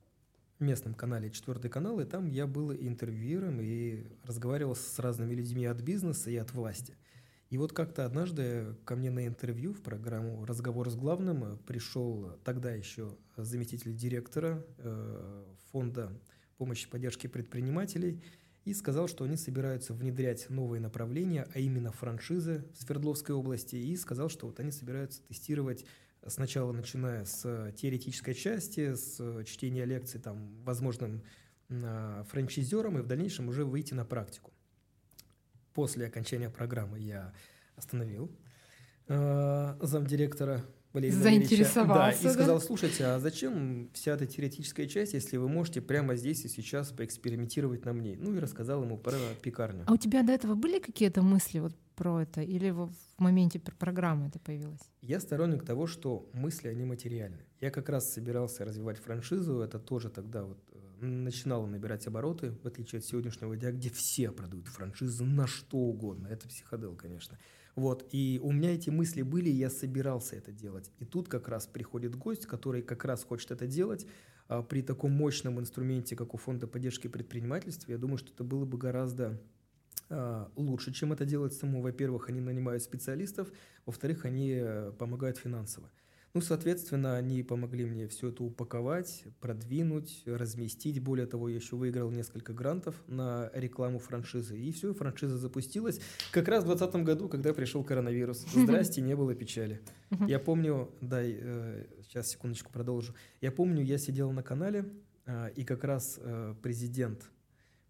местном 0.60 0.94
канале 0.94 1.30
«Четвертый 1.30 1.70
канал», 1.70 2.00
и 2.00 2.06
там 2.06 2.28
я 2.28 2.48
был 2.48 2.74
интервьюером 2.74 3.60
и 3.62 4.06
разговаривал 4.24 4.76
с 4.76 5.00
разными 5.00 5.34
людьми 5.34 5.66
от 5.66 5.82
бизнеса 5.82 6.30
и 6.30 6.36
от 6.38 6.54
власти. 6.54 6.96
И 7.50 7.58
вот 7.58 7.74
как-то 7.74 8.06
однажды 8.06 8.76
ко 8.86 8.96
мне 8.96 9.12
на 9.12 9.28
интервью 9.28 9.74
в 9.74 9.82
программу 9.82 10.46
«Разговор 10.46 10.90
с 10.90 10.96
главным» 10.96 11.58
пришел 11.68 12.38
тогда 12.44 12.72
еще 12.72 13.16
заместитель 13.38 13.96
директора 13.96 14.66
э, 14.78 15.44
фонда 15.72 16.12
помощи 16.58 16.86
и 16.86 16.90
поддержки 16.90 17.28
предпринимателей– 17.28 18.24
и 18.66 18.74
сказал, 18.74 19.08
что 19.08 19.24
они 19.24 19.38
собираются 19.38 19.94
внедрять 19.94 20.50
новые 20.50 20.82
направления, 20.82 21.48
а 21.54 21.60
именно 21.60 21.92
франшизы 21.92 22.66
в 22.74 22.82
Свердловской 22.82 23.36
области, 23.36 23.76
и 23.76 23.96
сказал, 23.96 24.28
что 24.28 24.48
вот 24.48 24.60
они 24.60 24.72
собираются 24.72 25.22
тестировать 25.22 25.86
сначала 26.28 26.72
начиная 26.72 27.26
с 27.26 27.72
теоретической 27.78 28.34
части, 28.34 28.94
с 28.94 29.44
чтения 29.46 29.86
лекций 29.86 30.20
там 30.20 30.62
возможным 30.64 31.24
а, 31.70 32.24
франчайзером, 32.24 33.00
и 33.00 33.02
в 33.02 33.08
дальнейшем 33.08 33.50
уже 33.50 33.66
выйти 33.66 33.94
на 33.94 34.06
практику. 34.06 34.54
После 35.74 36.08
окончания 36.08 36.50
программы 36.50 37.00
я 37.00 37.34
остановил 37.76 38.32
э, 39.08 39.78
замдиректора 39.82 40.64
Валерия 40.96 41.16
Заинтересовался. 41.16 42.24
Да, 42.24 42.30
и 42.30 42.34
сказал, 42.34 42.62
слушайте, 42.62 43.06
а 43.06 43.20
зачем 43.20 43.90
вся 43.94 44.14
эта 44.14 44.26
теоретическая 44.26 44.88
часть, 44.88 45.14
если 45.14 45.38
вы 45.38 45.50
можете 45.50 45.82
прямо 45.82 46.16
здесь 46.16 46.46
и 46.46 46.48
сейчас 46.48 46.92
поэкспериментировать 46.92 47.86
на 47.86 47.94
мне? 47.94 48.16
Ну 48.18 48.34
и 48.34 48.40
рассказал 48.40 48.84
ему 48.84 48.98
про 48.98 49.18
пекарню. 49.42 49.84
А 49.88 49.94
у 49.94 49.98
тебя 49.98 50.24
до 50.24 50.32
этого 50.32 50.56
были 50.56 50.80
какие-то 50.80 51.22
мысли 51.22 51.60
вот 51.60 51.76
про 51.96 52.22
это? 52.22 52.42
Или 52.42 52.70
в 52.70 52.92
моменте 53.18 53.60
программы 53.60 54.28
это 54.28 54.40
появилось? 54.40 54.80
Я 55.02 55.20
сторонник 55.20 55.66
того, 55.66 55.86
что 55.86 56.30
мысли, 56.34 56.70
они 56.70 56.86
материальны. 56.86 57.46
Я 57.60 57.72
как 57.72 57.90
раз 57.90 58.14
собирался 58.14 58.64
развивать 58.64 58.98
франшизу, 58.98 59.60
это 59.60 59.80
тоже 59.80 60.10
тогда 60.10 60.44
вот 60.44 60.60
э, 60.72 61.06
начинало 61.06 61.66
набирать 61.66 62.08
обороты, 62.08 62.52
в 62.64 62.68
отличие 62.68 63.00
от 63.00 63.06
сегодняшнего 63.06 63.56
дня, 63.58 63.72
где 63.72 63.90
все 63.90 64.32
продают 64.32 64.68
франшизы 64.68 65.26
на 65.26 65.46
что 65.46 65.78
угодно. 65.78 66.28
Это 66.28 66.48
психодел, 66.48 66.96
конечно. 66.96 67.38
Вот, 67.76 68.08
и 68.12 68.40
у 68.42 68.52
меня 68.52 68.74
эти 68.74 68.90
мысли 68.90 69.22
были, 69.22 69.50
и 69.50 69.54
я 69.54 69.70
собирался 69.70 70.38
это 70.38 70.52
делать. 70.52 70.92
И 71.00 71.06
тут 71.06 71.28
как 71.28 71.50
раз 71.50 71.68
приходит 71.68 72.16
гость, 72.16 72.46
который 72.46 72.82
как 72.82 73.04
раз 73.04 73.24
хочет 73.24 73.52
это 73.52 73.68
делать. 73.68 74.08
А 74.48 74.62
при 74.62 74.82
таком 74.82 75.12
мощном 75.12 75.60
инструменте, 75.60 76.16
как 76.16 76.34
у 76.34 76.38
Фонда 76.38 76.68
поддержки 76.68 77.08
предпринимательства, 77.08 77.92
я 77.92 77.98
думаю, 77.98 78.18
что 78.18 78.32
это 78.32 78.44
было 78.44 78.64
бы 78.64 78.78
гораздо 78.78 79.42
а, 80.10 80.52
лучше, 80.56 80.94
чем 80.94 81.14
это 81.14 81.26
делать 81.26 81.54
самому. 81.54 81.82
Во-первых, 81.82 82.30
они 82.30 82.40
нанимают 82.40 82.84
специалистов, 82.84 83.52
во-вторых, 83.86 84.26
они 84.26 84.52
э, 84.56 84.92
помогают 84.98 85.38
финансово. 85.38 85.90
Ну, 86.36 86.42
соответственно, 86.42 87.16
они 87.16 87.44
помогли 87.44 87.86
мне 87.86 88.10
все 88.10 88.28
это 88.28 88.44
упаковать, 88.44 89.24
продвинуть, 89.40 90.22
разместить. 90.26 91.00
Более 91.00 91.28
того, 91.28 91.48
я 91.48 91.56
еще 91.56 91.78
выиграл 91.78 92.12
несколько 92.12 92.52
грантов 92.52 93.02
на 93.08 93.50
рекламу 93.54 94.00
франшизы. 94.00 94.60
И 94.60 94.74
все, 94.74 94.94
франшиза 94.94 95.38
запустилась. 95.38 96.02
Как 96.34 96.50
раз 96.50 96.66
в 96.66 96.68
2020 96.68 97.06
году, 97.06 97.30
когда 97.30 97.54
пришел 97.54 97.86
коронавирус. 97.86 98.46
Здрасте, 98.54 99.00
не 99.00 99.16
было 99.16 99.34
печали. 99.34 99.80
Я 100.28 100.40
помню, 100.40 100.92
дай, 101.00 101.38
э, 101.40 101.86
сейчас 102.04 102.28
секундочку 102.28 102.70
продолжу. 102.70 103.16
Я 103.40 103.54
помню, 103.54 103.82
я 103.82 103.98
сидел 103.98 104.30
на 104.32 104.44
канале, 104.44 104.92
э, 105.26 105.52
и 105.56 105.64
как 105.64 105.86
раз 105.86 106.20
э, 106.22 106.54
президент 106.62 107.32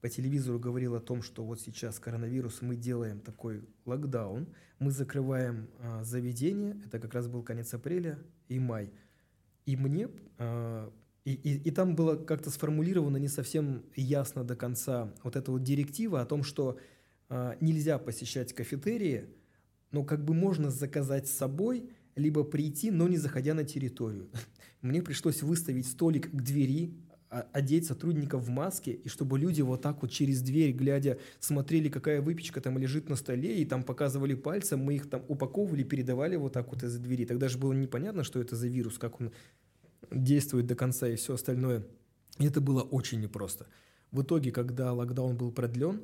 по 0.06 0.10
телевизору 0.10 0.60
говорил 0.60 0.94
о 0.94 1.00
том, 1.00 1.24
что 1.24 1.44
вот 1.44 1.60
сейчас 1.60 1.98
коронавирус, 1.98 2.62
мы 2.62 2.76
делаем 2.76 3.20
такой 3.20 3.63
локдаун, 3.86 4.48
мы 4.78 4.91
закрываем 4.91 5.68
а, 5.80 6.04
заведение, 6.04 6.80
это 6.86 7.00
как 7.00 7.15
раз 7.15 7.28
был 7.28 7.41
конец 7.41 7.74
апреля 7.74 8.20
и 8.48 8.60
май. 8.60 8.91
И 9.65 9.76
мне, 9.76 10.10
а, 10.38 10.94
и, 11.24 11.34
и, 11.34 11.58
и 11.58 11.72
там 11.72 11.96
было 11.96 12.18
как-то 12.18 12.52
сформулировано 12.52 13.18
не 13.18 13.28
совсем 13.28 13.82
ясно 13.96 14.44
до 14.44 14.56
конца 14.56 15.12
вот 15.24 15.36
эта 15.36 15.52
вот 15.52 15.63
директива 15.63 16.22
о 16.22 16.28
том, 16.28 16.44
что 16.44 16.78
а, 17.28 17.58
нельзя 17.60 17.98
посещать 17.98 18.54
кафетерии, 18.54 19.26
но 19.89 20.04
как 20.04 20.24
бы 20.24 20.36
можно 20.36 20.70
заказать 20.70 21.28
с 21.28 21.32
собой, 21.32 21.89
либо 22.15 22.44
прийти, 22.44 22.91
но 22.91 23.08
не 23.08 23.18
заходя 23.18 23.56
на 23.56 23.63
территорию. 23.63 24.30
Мне 24.84 25.02
пришлось 25.02 25.41
выставить 25.41 25.88
столик 25.88 26.30
к 26.30 26.41
двери, 26.44 26.94
одеть 27.41 27.86
сотрудников 27.86 28.43
в 28.43 28.50
маски, 28.50 28.89
и 28.89 29.10
чтобы 29.10 29.38
люди 29.38 29.62
вот 29.62 29.82
так 29.82 30.02
вот 30.02 30.12
через 30.12 30.41
дверь, 30.41 30.71
глядя, 30.71 31.17
смотрели, 31.39 31.89
какая 31.89 32.21
выпечка 32.21 32.62
там 32.62 32.78
лежит 32.78 33.10
на 33.10 33.15
столе, 33.15 33.62
и 33.62 33.65
там 33.65 33.84
показывали 33.84 34.36
пальцем, 34.36 34.80
мы 34.80 34.95
их 34.95 35.10
там 35.10 35.24
упаковывали, 35.28 35.84
передавали 35.84 36.36
вот 36.36 36.54
так 36.54 36.71
вот 36.71 36.84
из-за 36.84 37.00
двери. 37.00 37.26
Тогда 37.26 37.50
же 37.50 37.58
было 37.58 37.74
непонятно, 37.74 38.24
что 38.24 38.39
это 38.39 38.56
за 38.56 38.67
вирус, 38.67 38.98
как 38.98 39.19
он 39.19 39.32
действует 40.12 40.67
до 40.67 40.76
конца 40.76 41.08
и 41.08 41.15
все 41.15 41.34
остальное. 41.34 41.84
И 42.39 42.45
это 42.45 42.62
было 42.62 42.82
очень 42.82 43.19
непросто. 43.19 43.67
В 44.12 44.21
итоге, 44.21 44.52
когда 44.52 44.93
локдаун 44.93 45.36
был 45.36 45.52
продлен, 45.52 46.02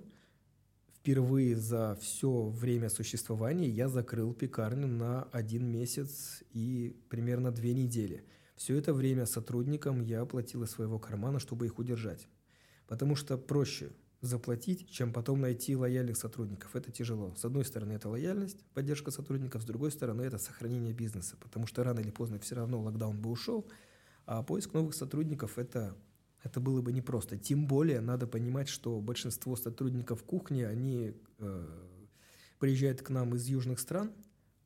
впервые 0.97 1.55
за 1.55 1.97
все 2.01 2.43
время 2.49 2.89
существования 2.89 3.69
я 3.69 3.87
закрыл 3.87 4.33
пекарню 4.33 4.87
на 4.87 5.23
один 5.31 5.65
месяц 5.65 6.43
и 6.51 6.95
примерно 7.09 7.51
две 7.51 7.73
недели– 7.73 8.25
все 8.61 8.77
это 8.77 8.93
время 8.93 9.25
сотрудникам 9.25 10.01
я 10.01 10.21
оплатил 10.21 10.61
из 10.61 10.69
своего 10.69 10.99
кармана, 10.99 11.39
чтобы 11.39 11.65
их 11.65 11.79
удержать. 11.79 12.27
Потому 12.85 13.15
что 13.15 13.35
проще 13.35 13.89
заплатить, 14.21 14.87
чем 14.87 15.11
потом 15.13 15.41
найти 15.41 15.75
лояльных 15.75 16.15
сотрудников. 16.15 16.75
Это 16.75 16.91
тяжело. 16.91 17.33
С 17.35 17.43
одной 17.43 17.65
стороны, 17.65 17.93
это 17.93 18.07
лояльность, 18.07 18.63
поддержка 18.75 19.09
сотрудников, 19.09 19.63
с 19.63 19.65
другой 19.65 19.91
стороны, 19.91 20.21
это 20.21 20.37
сохранение 20.37 20.93
бизнеса, 20.93 21.37
потому 21.39 21.65
что 21.65 21.83
рано 21.83 22.01
или 22.01 22.11
поздно 22.11 22.37
все 22.37 22.53
равно 22.53 22.79
локдаун 22.79 23.19
бы 23.19 23.31
ушел, 23.31 23.67
а 24.27 24.43
поиск 24.43 24.73
новых 24.73 24.93
сотрудников 24.93 25.57
это, 25.57 25.97
это 26.43 26.59
было 26.59 26.83
бы 26.83 26.93
непросто. 26.93 27.39
Тем 27.39 27.65
более 27.65 27.99
надо 27.99 28.27
понимать, 28.27 28.69
что 28.69 29.01
большинство 29.01 29.55
сотрудников 29.55 30.23
кухни, 30.23 30.61
они 30.61 31.15
э, 31.39 31.67
приезжают 32.59 33.01
к 33.01 33.09
нам 33.09 33.33
из 33.33 33.47
южных 33.47 33.79
стран, 33.79 34.11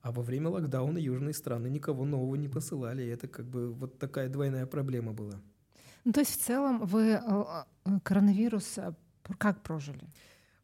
а 0.05 0.11
во 0.11 0.21
время 0.21 0.49
локдауна 0.49 0.99
южные 0.99 1.33
страны 1.33 1.67
никого 1.67 2.05
нового 2.05 2.35
не 2.35 2.47
посылали. 2.47 3.01
И 3.01 3.07
это 3.07 3.27
как 3.27 3.47
бы 3.47 3.73
вот 3.73 3.97
такая 3.97 4.29
двойная 4.29 4.67
проблема 4.67 5.13
была. 5.13 5.41
Ну, 6.03 6.11
то 6.11 6.19
есть 6.19 6.39
в 6.39 6.45
целом 6.45 6.85
вы 6.85 7.13
э, 7.13 7.19
э, 7.85 7.99
коронавирус 8.03 8.77
э, 8.77 8.93
как 9.39 9.63
прожили? 9.63 10.07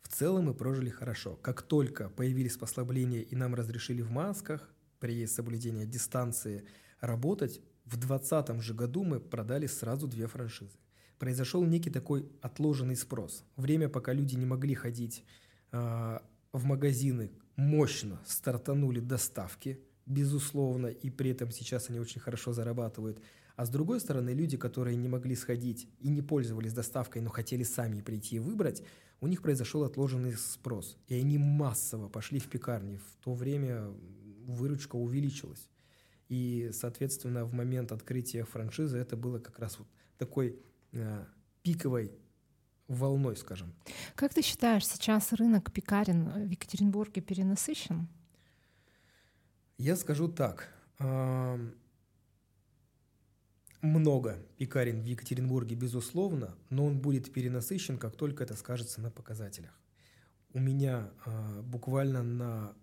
В 0.04 0.10
целом 0.10 0.46
мы 0.46 0.54
прожили 0.54 0.92
хорошо. 0.92 1.38
Как 1.38 1.64
только 1.64 2.10
появились 2.10 2.56
послабления 2.56 3.22
и 3.22 3.36
нам 3.36 3.56
разрешили 3.56 4.04
в 4.04 4.12
масках 4.12 4.70
при 5.00 5.26
соблюдении 5.26 5.86
дистанции 5.86 6.64
работать, 7.00 7.62
в 7.86 7.98
2020 7.98 8.62
же 8.62 8.76
году 8.76 9.04
мы 9.04 9.20
продали 9.20 9.66
сразу 9.66 10.08
две 10.08 10.28
франшизы. 10.28 10.78
Произошел 11.18 11.66
некий 11.66 11.90
такой 11.90 12.30
отложенный 12.42 12.96
спрос. 12.96 13.44
Время, 13.56 13.90
пока 13.90 14.14
люди 14.14 14.36
не 14.36 14.46
могли 14.46 14.76
ходить 14.76 15.26
э, 15.72 16.20
в 16.54 16.64
магазины 16.64 17.32
мощно 17.56 18.20
стартанули 18.26 19.00
доставки, 19.00 19.80
безусловно, 20.06 20.88
и 20.88 21.10
при 21.10 21.32
этом 21.32 21.52
сейчас 21.52 21.90
они 21.90 22.00
очень 22.00 22.22
хорошо 22.22 22.54
зарабатывают. 22.54 23.22
А 23.56 23.66
с 23.66 23.70
другой 23.70 24.00
стороны, 24.00 24.32
люди, 24.32 24.58
которые 24.58 24.96
не 24.96 25.08
могли 25.08 25.36
сходить 25.36 25.88
и 26.00 26.10
не 26.10 26.22
пользовались 26.22 26.74
доставкой, 26.74 27.22
но 27.22 27.30
хотели 27.30 27.64
сами 27.64 28.02
прийти 28.02 28.38
и 28.38 28.40
выбрать, 28.40 28.84
у 29.20 29.28
них 29.28 29.42
произошел 29.42 29.84
отложенный 29.84 30.34
спрос. 30.34 30.98
И 31.08 31.16
они 31.16 31.38
массово 31.38 32.10
пошли 32.10 32.40
в 32.40 32.48
пекарни. 32.48 32.98
В 32.98 33.24
то 33.24 33.34
время 33.34 33.94
выручка 34.46 34.96
увеличилась. 34.96 35.68
И, 36.28 36.72
соответственно, 36.74 37.46
в 37.46 37.54
момент 37.54 37.92
открытия 37.92 38.46
франшизы 38.46 38.98
это 38.98 39.16
было 39.16 39.38
как 39.40 39.60
раз 39.60 39.78
вот 39.78 39.88
такой 40.18 40.58
э, 40.94 41.26
пиковой 41.62 42.14
волной, 42.96 43.36
скажем. 43.36 43.74
Как 44.16 44.34
ты 44.34 44.42
считаешь, 44.42 44.88
сейчас 44.88 45.34
рынок 45.34 45.72
пекарен 45.72 46.48
в 46.48 46.50
Екатеринбурге 46.50 47.22
перенасыщен? 47.22 48.08
Я 49.78 49.96
скажу 49.96 50.28
так. 50.28 50.70
Много 53.82 54.38
пекарен 54.58 55.02
в 55.02 55.06
Екатеринбурге, 55.06 55.76
безусловно, 55.76 56.56
но 56.70 56.86
он 56.86 57.00
будет 57.00 57.34
перенасыщен, 57.34 57.98
как 57.98 58.16
только 58.16 58.44
это 58.44 58.56
скажется 58.56 59.02
на 59.02 59.10
показателях. 59.10 59.72
У 60.54 60.60
меня 60.60 61.10
а, 61.26 61.62
буквально 61.64 62.22
на 62.22 62.76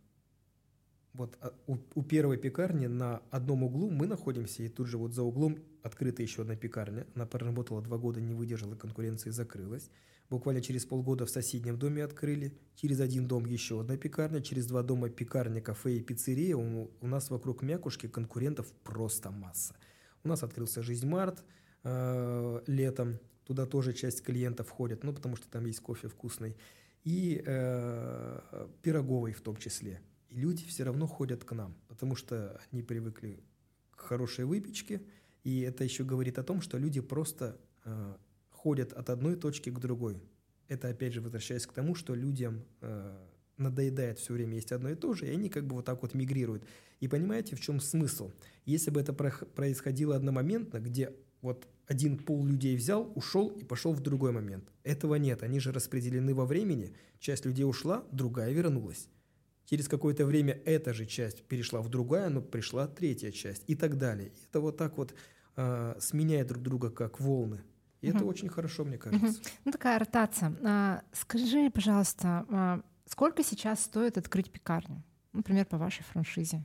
вот 1.19 1.37
а, 1.41 1.53
у, 1.67 1.77
у 1.95 2.03
первой 2.03 2.39
пекарни 2.39 2.87
на 2.87 3.21
одном 3.31 3.65
углу 3.65 3.91
мы 3.91 4.07
находимся, 4.07 4.63
и 4.63 4.69
тут 4.69 4.87
же 4.87 4.99
вот 4.99 5.13
за 5.13 5.25
углом 5.25 5.59
открыта 5.83 6.23
еще 6.23 6.43
одна 6.43 6.55
пекарня. 6.55 7.07
Она 7.15 7.27
проработала 7.27 7.83
два 7.83 7.99
года, 7.99 8.21
не 8.21 8.35
выдержала 8.35 8.77
конкуренции, 8.77 9.31
закрылась. 9.31 9.91
Буквально 10.31 10.61
через 10.61 10.85
полгода 10.85 11.27
в 11.27 11.31
соседнем 11.31 11.77
доме 11.79 12.05
открыли. 12.05 12.57
Через 12.77 13.01
один 13.01 13.27
дом 13.27 13.47
еще 13.47 13.81
одна 13.81 13.97
пекарня. 13.97 14.41
Через 14.41 14.67
два 14.67 14.83
дома 14.83 15.09
пекарня, 15.09 15.61
кафе 15.61 15.97
и 15.97 16.01
пиццерия. 16.01 16.57
У, 16.57 16.91
у 17.01 17.07
нас 17.07 17.31
вокруг 17.31 17.63
Мякушки 17.63 18.07
конкурентов 18.09 18.71
просто 18.85 19.31
масса. 19.31 19.75
У 20.23 20.29
нас 20.29 20.43
открылся 20.43 20.83
«Жизнь 20.83 21.09
Март» 21.09 21.43
э, 21.83 22.61
летом. 22.67 23.19
Туда 23.45 23.67
тоже 23.67 23.93
часть 23.93 24.23
клиентов 24.23 24.69
входит, 24.69 25.03
ну, 25.03 25.15
потому 25.15 25.35
что 25.37 25.49
там 25.49 25.65
есть 25.65 25.81
кофе 25.81 26.09
вкусный. 26.09 26.57
И 27.05 27.43
э, 27.45 28.69
пироговый 28.83 29.33
в 29.33 29.41
том 29.41 29.57
числе. 29.57 30.01
И 30.29 30.39
люди 30.39 30.65
все 30.67 30.85
равно 30.85 31.07
ходят 31.07 31.45
к 31.45 31.53
нам, 31.53 31.75
потому 31.89 32.17
что 32.17 32.61
они 32.71 32.83
привыкли 32.83 33.43
к 33.91 34.01
хорошей 34.01 34.45
выпечке, 34.45 35.03
и 35.45 35.61
это 35.61 35.85
еще 35.85 36.05
говорит 36.05 36.39
о 36.39 36.43
том, 36.43 36.61
что 36.61 36.79
люди 36.79 37.01
просто 37.01 37.59
э, 37.85 38.15
ходят 38.51 38.93
от 38.93 39.11
одной 39.11 39.37
точки 39.37 39.71
к 39.71 39.79
другой. 39.79 40.23
Это 40.69 40.89
опять 40.89 41.15
же 41.15 41.21
возвращаясь 41.21 41.67
к 41.67 41.73
тому, 41.73 41.95
что 41.95 42.15
людям 42.15 42.65
э, 42.81 43.27
надоедает 43.57 44.19
все 44.19 44.35
время 44.35 44.57
есть 44.57 44.73
одно 44.73 44.91
и 44.91 44.95
то 44.95 45.15
же, 45.15 45.27
и 45.27 45.31
они 45.31 45.49
как 45.49 45.67
бы 45.67 45.77
вот 45.77 45.85
так 45.85 46.03
вот 46.03 46.15
мигрируют. 46.15 46.65
И 47.01 47.09
понимаете, 47.09 47.57
в 47.57 47.61
чем 47.61 47.81
смысл? 47.81 48.31
Если 48.65 48.91
бы 48.91 49.01
это 49.01 49.13
происходило 49.13 50.17
одномоментно, 50.17 50.79
где 50.79 51.15
вот 51.41 51.67
один 51.87 52.19
пол 52.19 52.45
людей 52.45 52.77
взял, 52.77 53.11
ушел 53.15 53.49
и 53.49 53.65
пошел 53.65 53.93
в 53.93 54.01
другой 54.01 54.33
момент. 54.33 54.71
Этого 54.83 55.15
нет, 55.15 55.43
они 55.43 55.61
же 55.61 55.73
распределены 55.73 56.35
во 56.35 56.45
времени, 56.45 56.93
часть 57.19 57.47
людей 57.47 57.65
ушла, 57.65 58.05
другая 58.13 58.53
вернулась. 58.53 59.09
Через 59.69 59.87
какое-то 59.87 60.25
время 60.25 60.59
эта 60.65 60.95
же 60.95 61.05
часть 61.05 61.43
перешла 61.43 61.83
в 61.83 61.91
другая, 61.91 62.31
но 62.31 62.41
пришла 62.41 62.87
третья 62.87 63.31
часть 63.31 63.65
и 63.67 63.75
так 63.75 63.99
далее. 63.99 64.29
И 64.29 64.45
это 64.49 64.61
вот 64.61 64.79
так 64.79 64.97
вот 64.97 65.15
э, 65.57 65.95
сменяет 66.01 66.47
друг 66.47 66.63
друга 66.63 66.91
как 66.91 67.21
волны. 67.21 67.61
И 68.01 68.09
угу. 68.09 68.17
это 68.17 68.25
очень 68.25 68.49
хорошо, 68.49 68.85
мне 68.87 68.97
кажется. 68.97 69.27
Угу. 69.27 69.49
Ну 69.67 69.73
такая 69.73 69.99
ротация. 69.99 70.57
А, 70.65 71.03
скажи, 71.13 71.71
пожалуйста, 71.71 72.47
а, 72.49 72.81
сколько 73.05 73.45
сейчас 73.45 73.85
стоит 73.85 74.17
открыть 74.17 74.51
пекарню? 74.51 75.03
Например, 75.35 75.67
по 75.67 75.77
вашей 75.77 76.03
франшизе? 76.05 76.65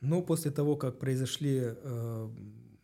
Ну, 0.00 0.22
после 0.22 0.52
того, 0.52 0.76
как 0.76 1.00
произошли 1.00 1.60
э, 1.60 2.30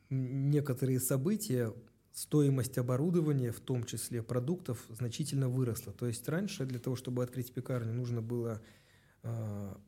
некоторые 0.09 0.99
события, 0.99 1.73
стоимость 2.13 2.77
оборудования, 2.77 3.53
в 3.53 3.61
том 3.61 3.85
числе 3.85 4.23
продуктов, 4.23 4.85
значительно 4.89 5.49
выросла. 5.49 5.93
То 5.93 6.07
есть 6.07 6.29
раньше 6.29 6.65
для 6.65 6.81
того, 6.81 6.97
чтобы 6.97 7.23
открыть 7.23 7.53
пекарню, 7.55 7.93
нужно 7.93 8.21
было 8.21 8.61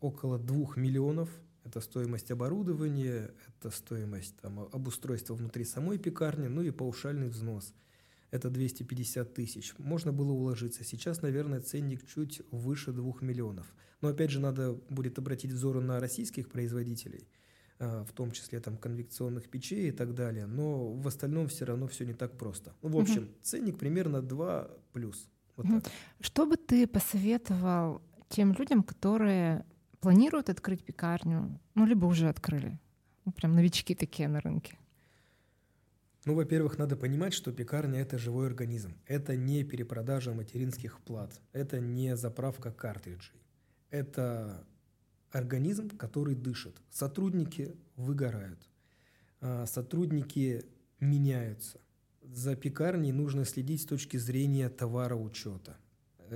около 0.01 0.39
2 0.39 0.77
миллионов. 0.77 1.31
Это 1.65 1.81
стоимость 1.81 2.31
оборудования, 2.31 3.31
это 3.47 3.71
стоимость 3.71 4.37
там, 4.41 4.69
обустройства 4.73 5.35
внутри 5.35 5.65
самой 5.65 5.99
пекарни, 5.99 6.49
ну 6.49 6.63
и 6.63 6.71
паушальный 6.71 7.29
взнос. 7.29 7.73
Это 8.33 8.49
250 8.49 9.35
тысяч. 9.35 9.75
Можно 9.79 10.11
было 10.13 10.33
уложиться. 10.33 10.85
Сейчас, 10.85 11.21
наверное, 11.21 11.61
ценник 11.61 12.07
чуть 12.07 12.43
выше 12.51 12.91
2 12.93 13.13
миллионов. 13.21 13.73
Но 14.01 14.09
опять 14.09 14.31
же, 14.31 14.41
надо 14.41 14.73
будет 14.89 15.19
обратить 15.19 15.53
взоры 15.53 15.81
на 15.81 16.01
российских 16.01 16.49
производителей, 16.49 17.29
э, 17.79 18.05
в 18.09 18.13
том 18.15 18.33
числе 18.33 18.59
там 18.59 18.79
конвекционных 18.79 19.51
печей 19.51 19.89
и 19.89 19.93
так 19.93 20.15
далее. 20.15 20.47
Но 20.47 20.95
в 20.95 21.07
остальном 21.07 21.49
все 21.49 21.67
равно 21.67 21.87
все 21.89 22.07
не 22.07 22.15
так 22.15 22.39
просто. 22.39 22.75
Ну, 22.81 22.89
в 22.89 22.99
общем, 22.99 23.25
угу. 23.25 23.33
ценник 23.43 23.79
примерно 23.79 24.23
2 24.23 24.71
плюс. 24.95 25.29
Вот 25.57 25.67
угу. 25.67 25.83
Что 26.21 26.47
бы 26.47 26.57
ты 26.57 26.87
посоветовал 26.87 28.01
тем 28.33 28.55
людям, 28.55 28.83
которые 28.83 29.65
планируют 30.01 30.49
открыть 30.49 30.83
пекарню, 30.83 31.61
ну, 31.75 31.87
либо 31.87 32.07
уже 32.07 32.29
открыли. 32.29 32.79
Ну, 33.25 33.33
прям 33.33 33.55
новички 33.55 33.95
такие 33.95 34.29
на 34.29 34.41
рынке. 34.41 34.79
Ну, 36.25 36.35
во-первых, 36.35 36.79
надо 36.79 36.97
понимать, 36.97 37.35
что 37.35 37.53
пекарня– 37.53 38.01
это 38.01 38.17
живой 38.17 38.47
организм. 38.47 38.95
Это 39.07 39.37
не 39.37 39.65
перепродажа 39.65 40.33
материнских 40.33 41.01
плат. 41.01 41.41
Это 41.53 41.79
не 41.79 42.17
заправка 42.17 42.73
картриджей. 42.73 43.41
Это 43.91 44.65
организм, 45.31 45.91
который 45.91 46.35
дышит. 46.35 46.81
Сотрудники 46.91 47.75
выгорают. 47.97 48.69
А, 49.41 49.67
сотрудники 49.67 50.65
меняются. 51.01 51.81
за 52.23 52.55
пекарней 52.57 53.13
нужно 53.13 53.45
следить 53.45 53.83
с 53.83 53.87
точки 53.87 54.17
зрения 54.17 54.69
товара 54.69 55.17
учета. 55.17 55.73
Э, 55.73 55.82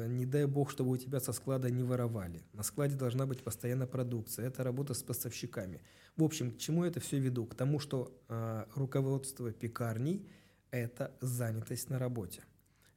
не 0.07 0.27
дай 0.27 0.45
бог, 0.47 0.71
чтобы 0.71 0.91
у 0.91 0.97
тебя 0.97 1.21
со 1.21 1.33
склада 1.33 1.71
не 1.71 1.83
воровали. 1.83 2.43
На 2.53 2.63
складе 2.63 2.97
должна 2.97 3.27
быть 3.27 3.43
постоянно 3.43 3.87
продукция. 3.87 4.47
Это 4.47 4.63
работа 4.63 4.95
с 4.95 5.03
поставщиками. 5.03 5.81
В 6.17 6.25
общем, 6.25 6.51
к 6.51 6.59
чему 6.59 6.85
это 6.85 7.01
все 7.01 7.19
веду? 7.19 7.47
К 7.47 7.55
тому, 7.55 7.79
что 7.79 8.13
э, 8.29 8.65
руководство 8.75 9.53
пекарней– 9.53 10.29
это 10.71 11.13
занятость 11.21 11.91
на 11.91 11.99
работе. 11.99 12.43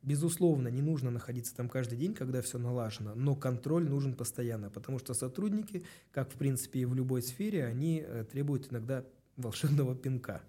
Безусловно, 0.02 0.70
не 0.70 0.82
нужно 0.82 1.12
находиться 1.12 1.56
там 1.56 1.68
каждый 1.68 1.98
день, 1.98 2.14
когда 2.14 2.42
все 2.42 2.58
налажено, 2.58 3.16
но 3.16 3.36
контроль 3.36 3.88
нужен 3.90 4.16
постоянно, 4.16 4.70
потому 4.70 4.98
что 4.98 5.14
сотрудники, 5.14 5.84
как 6.12 6.32
в 6.32 6.36
принципе 6.36 6.80
и 6.80 6.86
в 6.86 6.96
любой 6.96 7.22
сфере, 7.22 7.66
они 7.66 8.04
э, 8.06 8.24
требуют 8.24 8.72
иногда 8.72 9.06
волшебного 9.36 9.96
пинка. 9.96 10.42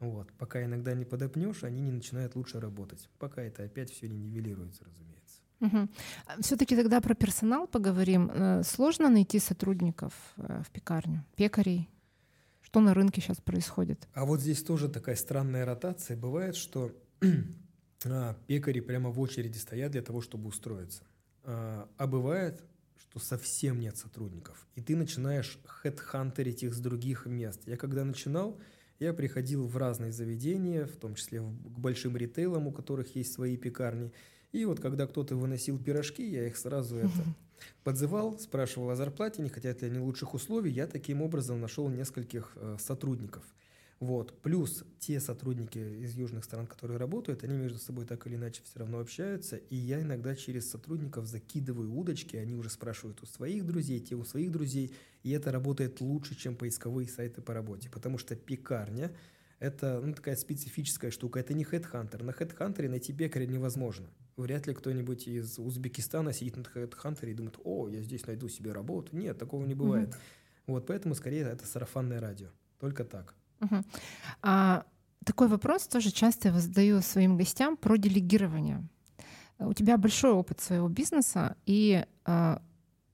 Вот. 0.00 0.32
Пока 0.38 0.64
иногда 0.64 0.94
не 0.94 1.04
подопнешь, 1.04 1.64
они 1.64 1.80
не 1.80 1.92
начинают 1.92 2.34
лучше 2.34 2.60
работать. 2.60 3.08
Пока 3.18 3.42
это 3.42 3.64
опять 3.64 3.90
все 3.90 4.08
не 4.08 4.18
нивелируется, 4.18 4.84
разумеется. 4.84 5.19
Угу. 5.60 5.88
Все-таки 6.40 6.76
тогда 6.76 7.00
про 7.00 7.14
персонал 7.14 7.66
поговорим. 7.66 8.30
Э, 8.32 8.62
сложно 8.64 9.10
найти 9.10 9.38
сотрудников 9.38 10.12
э, 10.36 10.62
в 10.66 10.70
пекарню, 10.70 11.24
пекарей? 11.36 11.88
Что 12.62 12.80
на 12.80 12.94
рынке 12.94 13.20
сейчас 13.20 13.40
происходит? 13.40 14.08
А 14.14 14.24
вот 14.24 14.40
здесь 14.40 14.62
тоже 14.62 14.88
такая 14.88 15.16
странная 15.16 15.64
ротация. 15.64 16.16
Бывает, 16.16 16.56
что 16.56 16.92
а, 18.04 18.36
пекари 18.46 18.80
прямо 18.80 19.10
в 19.10 19.20
очереди 19.20 19.58
стоят 19.58 19.92
для 19.92 20.02
того, 20.02 20.20
чтобы 20.20 20.48
устроиться. 20.48 21.02
А, 21.42 21.88
а 21.96 22.06
бывает, 22.06 22.62
что 22.96 23.18
совсем 23.18 23.80
нет 23.80 23.98
сотрудников. 23.98 24.66
И 24.76 24.80
ты 24.80 24.96
начинаешь 24.96 25.58
хедхантерить 25.66 26.62
их 26.62 26.74
с 26.74 26.80
других 26.80 27.26
мест. 27.26 27.62
Я 27.66 27.76
когда 27.76 28.04
начинал, 28.04 28.58
я 28.98 29.12
приходил 29.12 29.66
в 29.66 29.76
разные 29.76 30.12
заведения, 30.12 30.86
в 30.86 30.96
том 30.96 31.16
числе 31.16 31.40
к 31.40 31.78
большим 31.78 32.16
ритейлам, 32.16 32.66
у 32.66 32.72
которых 32.72 33.14
есть 33.14 33.34
свои 33.34 33.58
пекарни– 33.58 34.10
и 34.52 34.64
вот 34.64 34.80
когда 34.80 35.06
кто-то 35.06 35.36
выносил 35.36 35.78
пирожки, 35.78 36.28
я 36.28 36.46
их 36.46 36.56
сразу 36.56 36.96
это 36.96 37.24
подзывал, 37.84 38.38
спрашивал 38.38 38.90
о 38.90 38.96
зарплате, 38.96 39.42
не 39.42 39.48
хотят 39.48 39.82
ли 39.82 39.88
они 39.88 39.98
лучших 39.98 40.34
условий. 40.34 40.72
Я 40.72 40.86
таким 40.86 41.22
образом 41.22 41.60
нашел 41.60 41.88
нескольких 41.88 42.52
э, 42.56 42.76
сотрудников. 42.80 43.44
Вот. 44.00 44.40
Плюс 44.40 44.82
те 44.98 45.20
сотрудники 45.20 45.78
из 45.78 46.14
южных 46.14 46.44
стран, 46.44 46.66
которые 46.66 46.96
работают, 46.96 47.44
они 47.44 47.54
между 47.56 47.78
собой 47.78 48.06
так 48.06 48.26
или 48.26 48.36
иначе 48.36 48.62
все 48.64 48.80
равно 48.80 48.98
общаются. 48.98 49.56
И 49.56 49.76
я 49.76 50.00
иногда 50.00 50.34
через 50.34 50.70
сотрудников 50.70 51.26
закидываю 51.26 51.92
удочки, 51.94 52.36
они 52.36 52.54
уже 52.54 52.70
спрашивают 52.70 53.22
у 53.22 53.26
своих 53.26 53.66
друзей, 53.66 54.00
те 54.00 54.16
у 54.16 54.24
своих 54.24 54.50
друзей. 54.50 54.94
И 55.22 55.30
это 55.32 55.52
работает 55.52 56.00
лучше, 56.00 56.34
чем 56.34 56.56
поисковые 56.56 57.08
сайты 57.08 57.42
по 57.42 57.52
работе. 57.52 57.90
Потому 57.90 58.18
что 58.18 58.34
пекарня– 58.34 59.12
это 59.60 60.00
ну, 60.04 60.12
такая 60.12 60.34
специфическая 60.34 61.12
штука. 61.12 61.38
Это 61.38 61.54
не 61.54 61.62
HeadHunter. 61.62 62.24
На 62.24 62.32
HeadHunter 62.32 62.88
найти 62.88 63.12
пекаря 63.12 63.46
невозможно 63.46 64.08
вряд 64.40 64.66
ли 64.66 64.74
кто-нибудь 64.74 65.28
из 65.28 65.58
Узбекистана 65.58 66.32
сидит 66.32 66.56
на 66.56 66.62
HeadHunter 66.62 67.30
и 67.30 67.34
думает, 67.34 67.58
о, 67.64 67.88
я 67.88 68.02
здесь 68.02 68.26
найду 68.26 68.48
себе 68.48 68.72
работу. 68.72 69.16
Нет, 69.16 69.38
такого 69.38 69.64
не 69.64 69.74
бывает. 69.74 70.10
Mm-hmm. 70.10 70.62
Вот 70.66 70.86
поэтому 70.86 71.14
скорее 71.14 71.42
это 71.42 71.66
сарафанное 71.66 72.20
радио. 72.20 72.48
Только 72.78 73.04
так. 73.04 73.34
Mm-hmm. 73.60 73.84
А, 74.42 74.86
такой 75.24 75.48
вопрос 75.48 75.86
тоже 75.86 76.10
часто 76.10 76.48
я 76.48 76.58
задаю 76.58 77.00
своим 77.02 77.36
гостям 77.36 77.76
про 77.76 77.96
делегирование. 77.96 78.86
У 79.58 79.74
тебя 79.74 79.98
большой 79.98 80.32
опыт 80.32 80.60
своего 80.60 80.88
бизнеса, 80.88 81.56
и 81.66 82.04
а, 82.24 82.62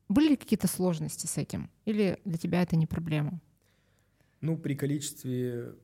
были 0.08 0.30
ли 0.30 0.36
какие-то 0.36 0.68
сложности 0.68 1.26
с 1.26 1.36
этим? 1.36 1.70
Или 1.84 2.20
для 2.24 2.38
тебя 2.38 2.62
это 2.62 2.76
не 2.76 2.86
проблема? 2.86 3.40
Ну, 4.40 4.56
при 4.56 4.74
количестве, 4.74 5.74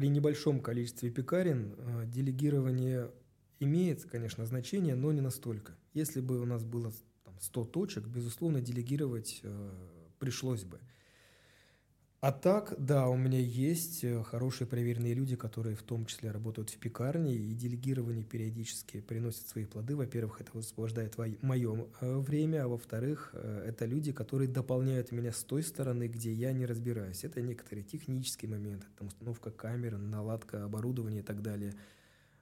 при 0.00 0.08
небольшом 0.08 0.60
количестве 0.60 1.10
пекарен 1.10 1.74
а, 1.76 2.06
делегирование 2.06 3.10
имеет, 3.58 4.02
конечно, 4.06 4.46
значение, 4.46 4.94
но 4.94 5.12
не 5.12 5.20
настолько. 5.20 5.76
Если 5.92 6.22
бы 6.22 6.40
у 6.40 6.46
нас 6.46 6.64
было 6.64 6.90
там, 7.22 7.38
100 7.38 7.64
точек, 7.66 8.06
безусловно, 8.06 8.62
делегировать 8.62 9.40
э, 9.42 9.70
пришлось 10.18 10.64
бы. 10.64 10.80
А 12.20 12.32
так, 12.32 12.74
да, 12.76 13.08
у 13.08 13.16
меня 13.16 13.38
есть 13.38 14.04
э, 14.04 14.22
хорошие 14.22 14.68
проверенные 14.68 15.14
люди, 15.14 15.36
которые 15.36 15.74
в 15.74 15.82
том 15.82 16.04
числе 16.04 16.30
работают 16.30 16.68
в 16.68 16.76
пекарне, 16.76 17.34
и 17.34 17.54
делегирование 17.54 18.24
периодически 18.24 19.00
приносит 19.00 19.48
свои 19.48 19.64
плоды. 19.64 19.96
Во-первых, 19.96 20.42
это 20.42 20.50
высвобождает 20.52 21.16
мое 21.40 21.86
э, 22.02 22.18
время, 22.18 22.64
а 22.64 22.68
во-вторых, 22.68 23.30
э, 23.32 23.64
это 23.68 23.86
люди, 23.86 24.12
которые 24.12 24.48
дополняют 24.48 25.12
меня 25.12 25.32
с 25.32 25.42
той 25.44 25.62
стороны, 25.62 26.08
где 26.08 26.30
я 26.30 26.52
не 26.52 26.66
разбираюсь. 26.66 27.24
Это 27.24 27.40
некоторые 27.40 27.84
технические 27.84 28.50
моменты, 28.50 28.86
там 28.98 29.08
установка 29.08 29.50
камеры, 29.50 29.96
наладка 29.96 30.64
оборудования 30.64 31.20
и 31.20 31.24
так 31.24 31.40
далее– 31.40 31.74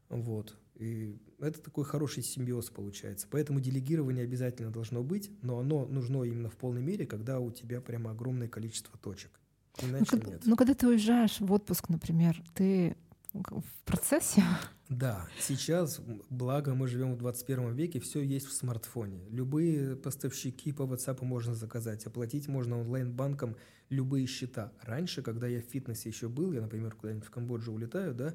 вот. 0.08 0.56
И 0.76 1.18
это 1.38 1.60
такой 1.60 1.84
хороший 1.84 2.22
симбиоз 2.22 2.70
получается. 2.70 3.26
Поэтому 3.30 3.60
делегирование 3.60 4.24
обязательно 4.24 4.70
должно 4.70 5.02
быть, 5.02 5.30
но 5.42 5.58
оно 5.58 5.86
нужно 5.86 6.22
именно 6.22 6.48
в 6.48 6.56
полной 6.56 6.82
мере, 6.82 7.06
когда 7.06 7.40
у 7.40 7.50
тебя 7.50 7.80
прямо 7.80 8.12
огромное 8.12 8.48
количество 8.48 8.98
точек. 8.98 9.38
Иначе 9.82 10.16
ну, 10.16 10.30
нет. 10.30 10.42
Ну, 10.44 10.56
когда 10.56 10.74
ты 10.74 10.88
уезжаешь 10.88 11.40
в 11.40 11.52
отпуск, 11.52 11.88
например, 11.88 12.42
ты 12.54 12.96
в 13.32 13.62
процессе? 13.84 14.42
Да, 14.88 15.28
сейчас, 15.38 16.00
благо 16.30 16.74
мы 16.74 16.88
живем 16.88 17.14
в 17.14 17.18
21 17.18 17.74
веке, 17.74 18.00
все 18.00 18.22
есть 18.22 18.46
в 18.46 18.52
смартфоне. 18.52 19.20
Любые 19.30 19.96
поставщики 19.96 20.72
по 20.72 20.82
WhatsApp 20.82 21.22
можно 21.24 21.54
заказать, 21.54 22.06
оплатить 22.06 22.48
можно 22.48 22.80
онлайн-банком 22.80 23.56
любые 23.90 24.26
счета. 24.26 24.72
Раньше, 24.82 25.22
когда 25.22 25.46
я 25.46 25.60
в 25.60 25.64
фитнесе 25.64 26.08
еще 26.08 26.28
был, 26.28 26.52
я, 26.52 26.62
например, 26.62 26.94
куда-нибудь 26.94 27.26
в 27.26 27.30
Камбоджу 27.30 27.72
улетаю, 27.72 28.14
да, 28.14 28.34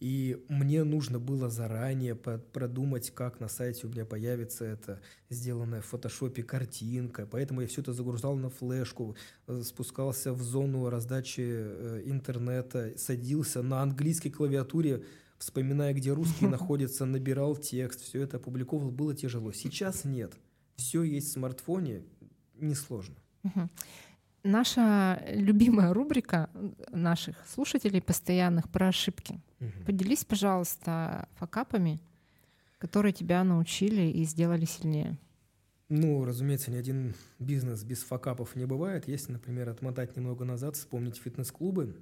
и 0.00 0.44
мне 0.48 0.84
нужно 0.84 1.18
было 1.18 1.48
заранее 1.48 2.14
продумать, 2.14 3.10
как 3.10 3.40
на 3.40 3.48
сайте 3.48 3.86
у 3.86 3.90
меня 3.90 4.04
появится 4.04 4.64
эта 4.64 5.00
сделанная 5.30 5.80
в 5.80 5.86
фотошопе 5.86 6.42
картинка. 6.42 7.26
Поэтому 7.30 7.60
я 7.60 7.66
все 7.66 7.80
это 7.80 7.92
загружал 7.92 8.36
на 8.36 8.50
флешку, 8.50 9.16
э, 9.46 9.62
спускался 9.64 10.32
в 10.32 10.42
зону 10.42 10.88
раздачи 10.90 11.42
э, 11.44 12.02
интернета, 12.06 12.92
садился 12.96 13.62
на 13.62 13.82
английской 13.82 14.30
клавиатуре, 14.30 15.04
вспоминая, 15.38 15.94
где 15.94 16.12
русские 16.12 16.50
находятся, 16.58 17.06
набирал 17.06 17.56
текст, 17.56 18.02
все 18.02 18.22
это 18.22 18.38
опубликовал, 18.38 18.90
было 18.90 19.14
тяжело. 19.14 19.52
Сейчас 19.52 20.04
нет. 20.04 20.34
Все 20.76 21.02
есть 21.02 21.28
в 21.28 21.32
смартфоне, 21.32 22.02
несложно. 22.58 23.14
Наша 24.44 25.22
любимая 25.30 25.94
рубрика 25.94 26.50
наших 26.90 27.36
слушателей 27.48 28.02
постоянных 28.02 28.68
про 28.70 28.88
ошибки. 28.88 29.40
Угу. 29.60 29.86
Поделись, 29.86 30.24
пожалуйста, 30.26 31.28
факапами, 31.36 31.98
которые 32.76 33.14
тебя 33.14 33.42
научили 33.42 34.02
и 34.02 34.22
сделали 34.24 34.66
сильнее. 34.66 35.16
Ну, 35.88 36.26
разумеется, 36.26 36.70
ни 36.70 36.76
один 36.76 37.14
бизнес 37.38 37.84
без 37.84 38.02
факапов 38.02 38.54
не 38.54 38.66
бывает. 38.66 39.08
Если, 39.08 39.32
например, 39.32 39.70
отмотать 39.70 40.14
немного 40.14 40.44
назад, 40.44 40.76
вспомнить 40.76 41.16
фитнес-клубы, 41.16 41.96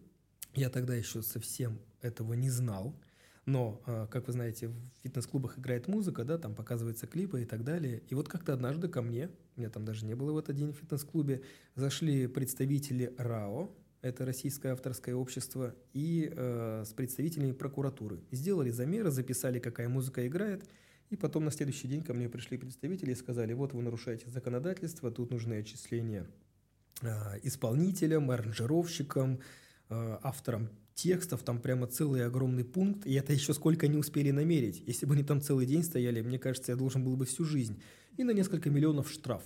я 0.54 0.68
тогда 0.68 0.96
еще 0.96 1.22
совсем 1.22 1.78
этого 2.00 2.34
не 2.34 2.50
знал. 2.50 2.98
Но, 3.46 3.80
а, 3.86 4.06
как 4.08 4.26
вы 4.26 4.32
знаете, 4.32 4.68
в 4.68 4.74
фитнес-клубах 5.04 5.58
играет 5.58 5.86
музыка, 5.86 6.24
да, 6.24 6.38
там 6.38 6.54
показываются 6.54 7.06
клипы 7.06 7.42
и 7.42 7.44
так 7.44 7.62
далее. 7.62 8.02
И 8.08 8.14
вот 8.16 8.28
как-то 8.28 8.52
однажды 8.52 8.88
ко 8.88 9.00
мне, 9.02 9.30
меня 9.56 9.70
там 9.70 9.84
даже 9.84 10.04
не 10.04 10.14
было 10.14 10.32
в 10.32 10.38
этот 10.38 10.56
день 10.56 10.72
в 10.72 10.76
фитнес-клубе, 10.76 11.42
зашли 11.74 12.26
представители 12.26 13.14
РАО, 13.18 13.74
это 14.02 14.24
Российское 14.24 14.72
авторское 14.72 15.14
общество, 15.14 15.74
и 15.92 16.32
э, 16.34 16.84
с 16.84 16.92
представителями 16.92 17.52
прокуратуры. 17.52 18.20
Сделали 18.32 18.70
замеры, 18.70 19.10
записали, 19.10 19.58
какая 19.58 19.88
музыка 19.88 20.26
играет, 20.26 20.68
и 21.10 21.16
потом 21.16 21.44
на 21.44 21.50
следующий 21.50 21.88
день 21.88 22.02
ко 22.02 22.14
мне 22.14 22.28
пришли 22.28 22.58
представители 22.58 23.12
и 23.12 23.14
сказали, 23.14 23.52
вот 23.52 23.72
вы 23.74 23.82
нарушаете 23.82 24.28
законодательство, 24.28 25.10
тут 25.10 25.30
нужны 25.30 25.54
отчисления 25.54 26.26
э, 27.02 27.38
исполнителям, 27.42 28.30
аранжировщикам, 28.30 29.40
э, 29.88 30.18
авторам 30.22 30.70
текстов, 30.94 31.42
там 31.42 31.60
прямо 31.60 31.86
целый 31.86 32.26
огромный 32.26 32.64
пункт, 32.64 33.06
и 33.06 33.14
это 33.14 33.32
еще 33.32 33.54
сколько 33.54 33.88
не 33.88 33.96
успели 33.98 34.30
намерить. 34.30 34.82
Если 34.86 35.06
бы 35.06 35.14
они 35.14 35.22
там 35.22 35.40
целый 35.40 35.66
день 35.66 35.82
стояли, 35.82 36.20
мне 36.20 36.38
кажется, 36.38 36.72
я 36.72 36.76
должен 36.76 37.04
был 37.04 37.16
бы 37.16 37.24
всю 37.24 37.44
жизнь. 37.44 37.80
И 38.16 38.24
на 38.24 38.32
несколько 38.32 38.70
миллионов 38.70 39.10
штраф. 39.10 39.42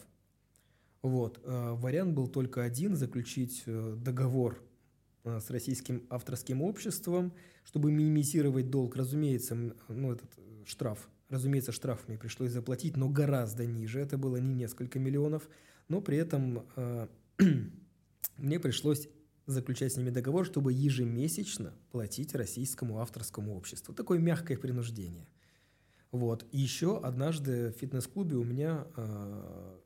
Вот. 1.02 1.40
Э, 1.44 1.72
вариант 1.72 2.14
был 2.14 2.26
только 2.26 2.64
один– 2.64 2.96
заключить 2.96 3.62
э, 3.66 3.94
договор 3.96 4.60
э, 5.24 5.38
с 5.38 5.50
российским 5.50 6.04
авторским 6.10 6.62
обществом, 6.62 7.32
чтобы 7.64 7.92
минимизировать 7.92 8.70
долг. 8.70 8.96
Разумеется, 8.96 9.54
ну, 9.88 10.12
этот 10.12 10.30
штраф, 10.64 11.08
разумеется, 11.28 11.70
штраф 11.70 12.08
мне 12.08 12.18
пришлось 12.18 12.50
заплатить, 12.50 12.96
но 12.96 13.08
гораздо 13.08 13.66
ниже. 13.66 14.00
Это 14.00 14.18
было 14.18 14.38
не 14.38 14.54
несколько 14.54 14.98
миллионов, 14.98 15.48
но 15.88 16.00
при 16.00 16.16
этом 16.16 16.66
мне 18.36 18.58
пришлось 18.58 19.08
заключать 19.46 19.92
с 19.92 19.96
ними 19.96 20.10
договор, 20.10 20.44
чтобы 20.44 20.72
ежемесячно 20.72 21.72
платить 21.92 22.34
российскому 22.34 22.98
авторскому 22.98 23.56
обществу. 23.56 23.94
Такое 23.94 24.18
мягкое 24.18 24.58
принуждение. 24.58 25.28
Вот. 26.16 26.46
И 26.50 26.58
еще 26.58 26.98
однажды 26.98 27.72
в 27.72 27.78
фитнес-клубе 27.78 28.36
у 28.36 28.44
меня 28.44 28.86
э, 28.96 29.78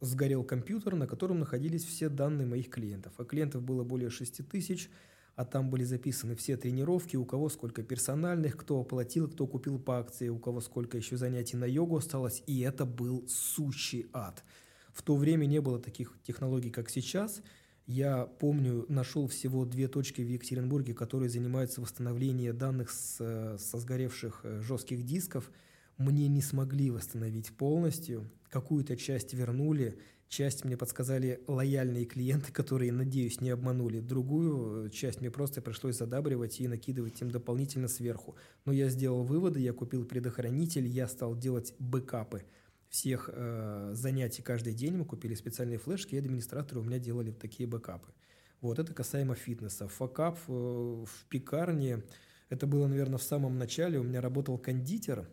сгорел 0.00 0.44
компьютер, 0.44 0.94
на 0.94 1.06
котором 1.06 1.38
находились 1.38 1.84
все 1.84 2.08
данные 2.08 2.46
моих 2.46 2.68
клиентов. 2.68 3.14
А 3.16 3.24
клиентов 3.24 3.62
было 3.62 3.82
более 3.82 4.10
6 4.10 4.46
тысяч, 4.48 4.90
а 5.36 5.46
там 5.46 5.70
были 5.70 5.84
записаны 5.84 6.36
все 6.36 6.58
тренировки, 6.58 7.16
у 7.16 7.24
кого 7.24 7.48
сколько 7.48 7.82
персональных, 7.82 8.58
кто 8.58 8.80
оплатил, 8.80 9.28
кто 9.28 9.46
купил 9.46 9.78
по 9.78 9.98
акции, 9.98 10.28
у 10.28 10.38
кого 10.38 10.60
сколько 10.60 10.98
еще 10.98 11.16
занятий 11.16 11.56
на 11.56 11.64
йогу 11.64 11.96
осталось, 11.96 12.42
и 12.46 12.60
это 12.60 12.84
был 12.84 13.26
сущий 13.26 14.06
ад. 14.12 14.44
В 14.92 15.02
то 15.02 15.16
время 15.16 15.46
не 15.46 15.60
было 15.60 15.78
таких 15.78 16.18
технологий, 16.22 16.70
как 16.70 16.90
сейчас. 16.90 17.42
Я 17.86 18.26
помню, 18.26 18.84
нашел 18.88 19.26
всего 19.28 19.64
две 19.64 19.88
точки 19.88 20.20
в 20.20 20.28
Екатеринбурге, 20.28 20.94
которые 20.94 21.30
занимаются 21.30 21.80
восстановлением 21.80 22.56
данных 22.56 22.90
с, 22.90 23.56
со 23.58 23.78
сгоревших 23.78 24.40
э, 24.44 24.60
жестких 24.60 25.04
дисков. 25.04 25.50
Мне 26.00 26.28
не 26.28 26.40
смогли 26.42 26.90
восстановить 26.90 27.56
полностью. 27.56 28.28
Какую-то 28.48 28.96
часть 28.96 29.34
вернули, 29.34 29.98
часть 30.28 30.64
мне 30.64 30.76
подсказали 30.76 31.44
лояльные 31.46 32.06
клиенты, 32.06 32.50
которые, 32.52 32.90
надеюсь, 32.90 33.40
не 33.40 33.50
обманули. 33.50 34.00
Другую 34.00 34.86
э, 34.86 34.90
часть 34.90 35.20
мне 35.20 35.30
просто 35.30 35.60
пришлось 35.60 35.98
задабривать 35.98 36.58
и 36.58 36.66
накидывать 36.66 37.20
им 37.20 37.30
дополнительно 37.30 37.86
сверху. 37.86 38.34
Но 38.64 38.72
я 38.72 38.88
сделал 38.88 39.22
выводы, 39.24 39.60
я 39.60 39.72
купил 39.72 40.04
предохранитель, 40.04 40.88
я 40.88 41.06
стал 41.06 41.36
делать 41.36 41.74
бэкапы– 41.78 42.42
всех 42.90 43.30
э, 43.32 43.90
занятий 43.94 44.42
каждый 44.42 44.74
день. 44.74 44.96
Мы 44.96 45.04
купили 45.04 45.34
специальные 45.34 45.78
флешки, 45.78 46.14
и 46.14 46.18
администраторы 46.18 46.80
у 46.80 46.84
меня 46.84 46.98
делали 46.98 47.30
такие 47.30 47.68
бэкапы. 47.68 48.08
Вот 48.60 48.78
это 48.78 48.92
касаемо 48.92 49.34
фитнеса. 49.34 49.88
Факап 49.88 50.38
э, 50.48 50.52
в 50.52 51.26
пекарне, 51.28 52.02
это 52.48 52.66
было, 52.66 52.88
наверное, 52.88 53.18
в 53.18 53.22
самом 53.22 53.58
начале. 53.58 53.98
У 53.98 54.02
меня 54.02 54.20
работал 54.20 54.58
кондитер, 54.58 55.28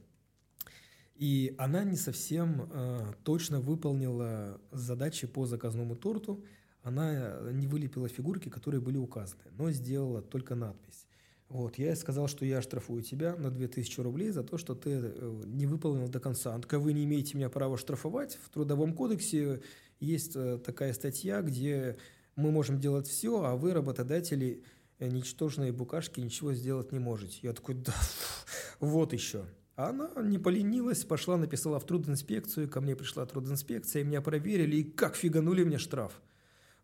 и 1.17 1.55
она 1.57 1.83
не 1.83 1.95
совсем 1.95 2.69
э, 2.71 3.13
точно 3.23 3.59
выполнила 3.59 4.61
задачи 4.71 5.25
по 5.25 5.45
заказному 5.45 5.95
торту. 5.95 6.43
Она 6.83 7.39
не 7.51 7.67
вылепила 7.67 8.07
фигурки, 8.07 8.49
которые 8.49 8.81
были 8.81 8.97
указаны, 8.97 9.43
но 9.57 9.71
сделала 9.71 10.21
только 10.21 10.55
надпись. 10.55 11.07
Вот, 11.49 11.77
я 11.77 11.95
сказал, 11.95 12.27
что 12.27 12.45
я 12.45 12.61
штрафую 12.61 13.01
тебя 13.01 13.35
на 13.35 13.49
2000 13.49 14.01
рублей 14.01 14.31
за 14.31 14.43
то, 14.43 14.57
что 14.57 14.75
ты 14.75 14.91
э, 14.91 15.43
не 15.45 15.65
выполнил 15.65 16.09
до 16.09 16.19
конца. 16.19 16.53
Он 16.53 16.61
такой, 16.61 16.79
вы 16.79 16.93
не 16.93 17.05
имеете 17.05 17.37
меня 17.37 17.49
права 17.49 17.77
штрафовать. 17.77 18.37
В 18.43 18.49
Трудовом 18.49 18.93
кодексе 18.93 19.61
есть 19.99 20.35
э, 20.35 20.59
такая 20.63 20.91
статья, 20.91 21.41
где 21.41 21.97
мы 22.35 22.51
можем 22.51 22.79
делать 22.79 23.07
все, 23.07 23.43
а 23.43 23.55
вы, 23.55 23.73
работодатели, 23.73 24.61
э, 24.99 25.07
ничтожные 25.07 25.71
букашки, 25.71 26.19
ничего 26.19 26.53
сделать 26.53 26.91
не 26.91 26.99
можете. 26.99 27.39
Я 27.41 27.53
такой, 27.53 27.75
да, 27.75 27.95
вот 28.81 29.13
еще. 29.13 29.45
Она 29.77 30.09
не 30.23 30.39
поленилась, 30.39 31.05
пошла, 31.05 31.37
написала 31.37 31.79
в 31.79 31.85
трудинспекцию, 31.85 32.67
ко 32.67 32.81
мне 32.81 32.95
пришла 32.95 33.27
трудинспекция, 33.27 34.03
меня 34.03 34.21
проверили, 34.23 34.77
и 34.77 34.83
как 34.83 35.15
фиганули 35.15 35.63
мне 35.63 35.77
штраф. 35.77 36.19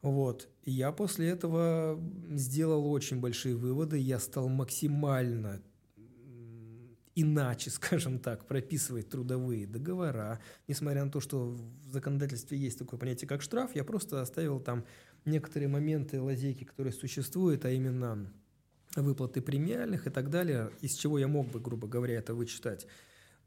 Вот. 0.04 0.48
Я 0.64 0.92
после 0.92 1.30
этого 1.30 2.00
сделал 2.30 2.92
очень 2.92 3.20
большие 3.20 3.56
выводы. 3.56 3.98
Я 3.98 4.20
стал 4.20 4.48
максимально 4.48 5.64
иначе, 7.16 7.70
скажем 7.72 8.20
так, 8.20 8.46
прописывать 8.46 9.10
трудовые 9.10 9.66
договора. 9.66 10.40
Несмотря 10.68 11.04
на 11.04 11.10
то, 11.10 11.20
что 11.20 11.48
в 11.48 11.90
законодательстве 11.90 12.60
есть 12.60 12.78
такое 12.78 13.00
понятие, 13.00 13.28
как 13.28 13.42
штраф, 13.42 13.76
я 13.76 13.84
просто 13.84 14.22
оставил 14.22 14.60
там 14.60 14.86
некоторые 15.26 15.68
моменты 15.68 16.22
лазейки, 16.22 16.64
которые 16.64 16.94
существуют, 16.94 17.66
а 17.66 17.72
именно 17.72 18.32
выплаты 18.96 19.42
премиальных 19.42 20.08
и 20.08 20.10
так 20.10 20.30
далее, 20.30 20.72
из 20.82 20.94
чего 20.96 21.18
я 21.18 21.28
мог 21.28 21.48
бы, 21.50 21.60
грубо 21.60 21.88
говоря, 21.88 22.16
это 22.16 22.34
вычитать 22.34 22.88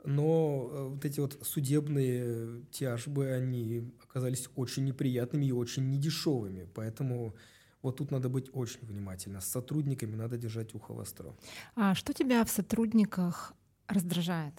но 0.07 0.69
э, 0.71 0.89
вот 0.89 1.05
эти 1.05 1.21
вот 1.21 1.39
судебные 1.43 2.65
тяжбы, 2.71 3.33
они 3.33 3.93
оказались 4.03 4.49
очень 4.55 4.85
неприятными 4.85 5.47
и 5.47 5.53
очень 5.53 5.91
недешевыми, 5.91 6.69
поэтому 6.75 7.35
вот 7.83 7.97
тут 7.99 8.11
надо 8.11 8.29
быть 8.29 8.49
очень 8.53 8.87
внимательно. 8.87 9.41
С 9.41 9.47
сотрудниками 9.47 10.15
надо 10.15 10.39
держать 10.39 10.75
ухо 10.75 10.95
востро. 10.95 11.37
А 11.75 11.95
что 11.95 12.13
тебя 12.13 12.45
в 12.45 12.51
сотрудниках 12.51 13.53
раздражает? 13.89 14.55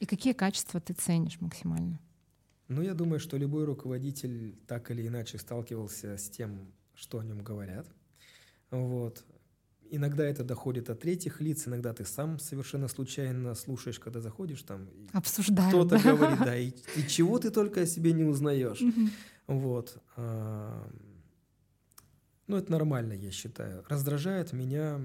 И 0.00 0.06
какие 0.06 0.32
качества 0.32 0.80
ты 0.80 0.94
ценишь 0.94 1.40
максимально? 1.40 2.00
Ну, 2.68 2.82
я 2.82 2.94
думаю, 2.94 3.18
что 3.18 3.36
любой 3.36 3.64
руководитель 3.64 4.56
так 4.66 4.90
или 4.90 5.06
иначе 5.06 5.38
сталкивался 5.38 6.16
с 6.16 6.30
тем, 6.30 6.72
что 6.94 7.18
о 7.18 7.24
нем 7.24 7.42
говорят. 7.42 7.88
Вот. 8.70 9.24
Иногда 9.90 10.24
это 10.24 10.44
доходит 10.44 10.90
от 10.90 11.00
третьих 11.00 11.40
лиц, 11.40 11.66
иногда 11.66 11.92
ты 11.92 12.04
сам 12.04 12.38
совершенно 12.38 12.88
случайно 12.88 13.54
слушаешь, 13.54 13.98
когда 13.98 14.20
заходишь 14.20 14.62
там. 14.62 14.88
Обсуждаем. 15.12 15.70
Кто-то 15.70 16.02
да? 16.02 16.14
говорит, 16.14 16.38
да, 16.40 16.56
и, 16.56 16.72
и 16.96 17.02
чего 17.08 17.38
ты 17.38 17.50
только 17.50 17.82
о 17.82 17.86
себе 17.86 18.12
не 18.12 18.24
узнаешь. 18.24 18.82
Вот. 19.46 20.02
А, 20.16 20.90
ну, 22.46 22.56
это 22.56 22.70
нормально, 22.70 23.14
я 23.14 23.30
считаю. 23.30 23.84
Раздражает 23.88 24.52
меня, 24.52 25.00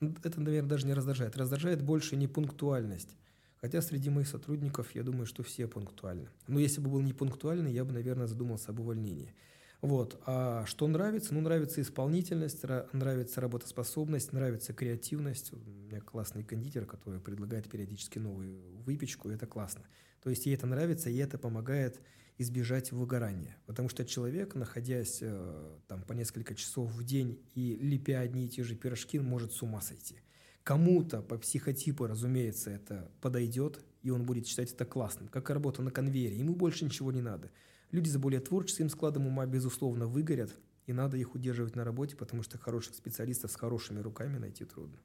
это, 0.00 0.40
наверное, 0.40 0.70
даже 0.70 0.86
не 0.86 0.94
раздражает, 0.94 1.36
раздражает 1.36 1.82
больше 1.82 2.16
непунктуальность. 2.16 3.16
Хотя 3.60 3.80
среди 3.80 4.10
моих 4.10 4.28
сотрудников, 4.28 4.94
я 4.94 5.02
думаю, 5.02 5.26
что 5.26 5.42
все 5.42 5.66
пунктуальны. 5.66 6.28
Но 6.48 6.58
если 6.58 6.80
бы 6.80 6.90
был 6.90 7.00
не 7.00 7.12
пунктуальный, 7.12 7.72
я 7.72 7.84
бы, 7.84 7.92
наверное, 7.92 8.26
задумался 8.26 8.72
об 8.72 8.80
увольнении. 8.80 9.32
Вот. 9.80 10.20
А 10.26 10.64
что 10.66 10.86
нравится? 10.88 11.34
Ну, 11.34 11.40
нравится 11.40 11.80
исполнительность, 11.82 12.64
нравится 12.92 13.40
работоспособность, 13.40 14.32
нравится 14.32 14.72
креативность. 14.72 15.52
У 15.52 15.56
меня 15.56 16.00
классный 16.00 16.42
кондитер, 16.42 16.86
который 16.86 17.20
предлагает 17.20 17.68
периодически 17.68 18.18
новую 18.18 18.58
выпечку, 18.84 19.30
и 19.30 19.34
это 19.34 19.46
классно. 19.46 19.84
То 20.22 20.30
есть 20.30 20.46
ей 20.46 20.54
это 20.54 20.66
нравится, 20.66 21.10
и 21.10 21.16
это 21.18 21.36
помогает 21.36 22.00
избежать 22.38 22.92
выгорания. 22.92 23.56
Потому 23.66 23.88
что 23.88 24.04
человек, 24.04 24.54
находясь 24.54 25.18
э, 25.20 25.78
там 25.86 26.02
по 26.02 26.12
несколько 26.14 26.54
часов 26.54 26.90
в 26.90 27.04
день 27.04 27.40
и 27.54 27.76
лепя 27.76 28.20
одни 28.20 28.46
и 28.46 28.48
те 28.48 28.64
же 28.64 28.74
пирожки, 28.74 29.18
может 29.18 29.52
с 29.52 29.62
ума 29.62 29.80
сойти. 29.80 30.16
Кому-то 30.62 31.20
по 31.20 31.36
психотипу, 31.36 32.06
разумеется, 32.06 32.70
это 32.70 33.10
подойдет, 33.20 33.84
и 34.02 34.10
он 34.10 34.24
будет 34.24 34.46
считать 34.46 34.72
это 34.72 34.86
классным, 34.86 35.28
как 35.28 35.50
работа 35.50 35.82
на 35.82 35.90
конвейере. 35.90 36.38
Ему 36.38 36.54
больше 36.54 36.86
ничего 36.86 37.12
не 37.12 37.20
надо. 37.20 37.50
Люди 37.90 38.08
с 38.08 38.16
более 38.16 38.40
творческим 38.40 38.88
складом 38.88 39.26
ума, 39.26 39.46
безусловно, 39.46 40.06
выгорят, 40.06 40.50
и 40.86 40.92
надо 40.92 41.16
их 41.16 41.34
удерживать 41.34 41.76
на 41.76 41.84
работе, 41.84 42.16
потому 42.16 42.42
что 42.42 42.58
хороших 42.58 42.94
специалистов 42.94 43.50
с 43.50 43.56
хорошими 43.56 44.00
руками 44.00 44.38
найти 44.38 44.64
трудно. 44.64 44.98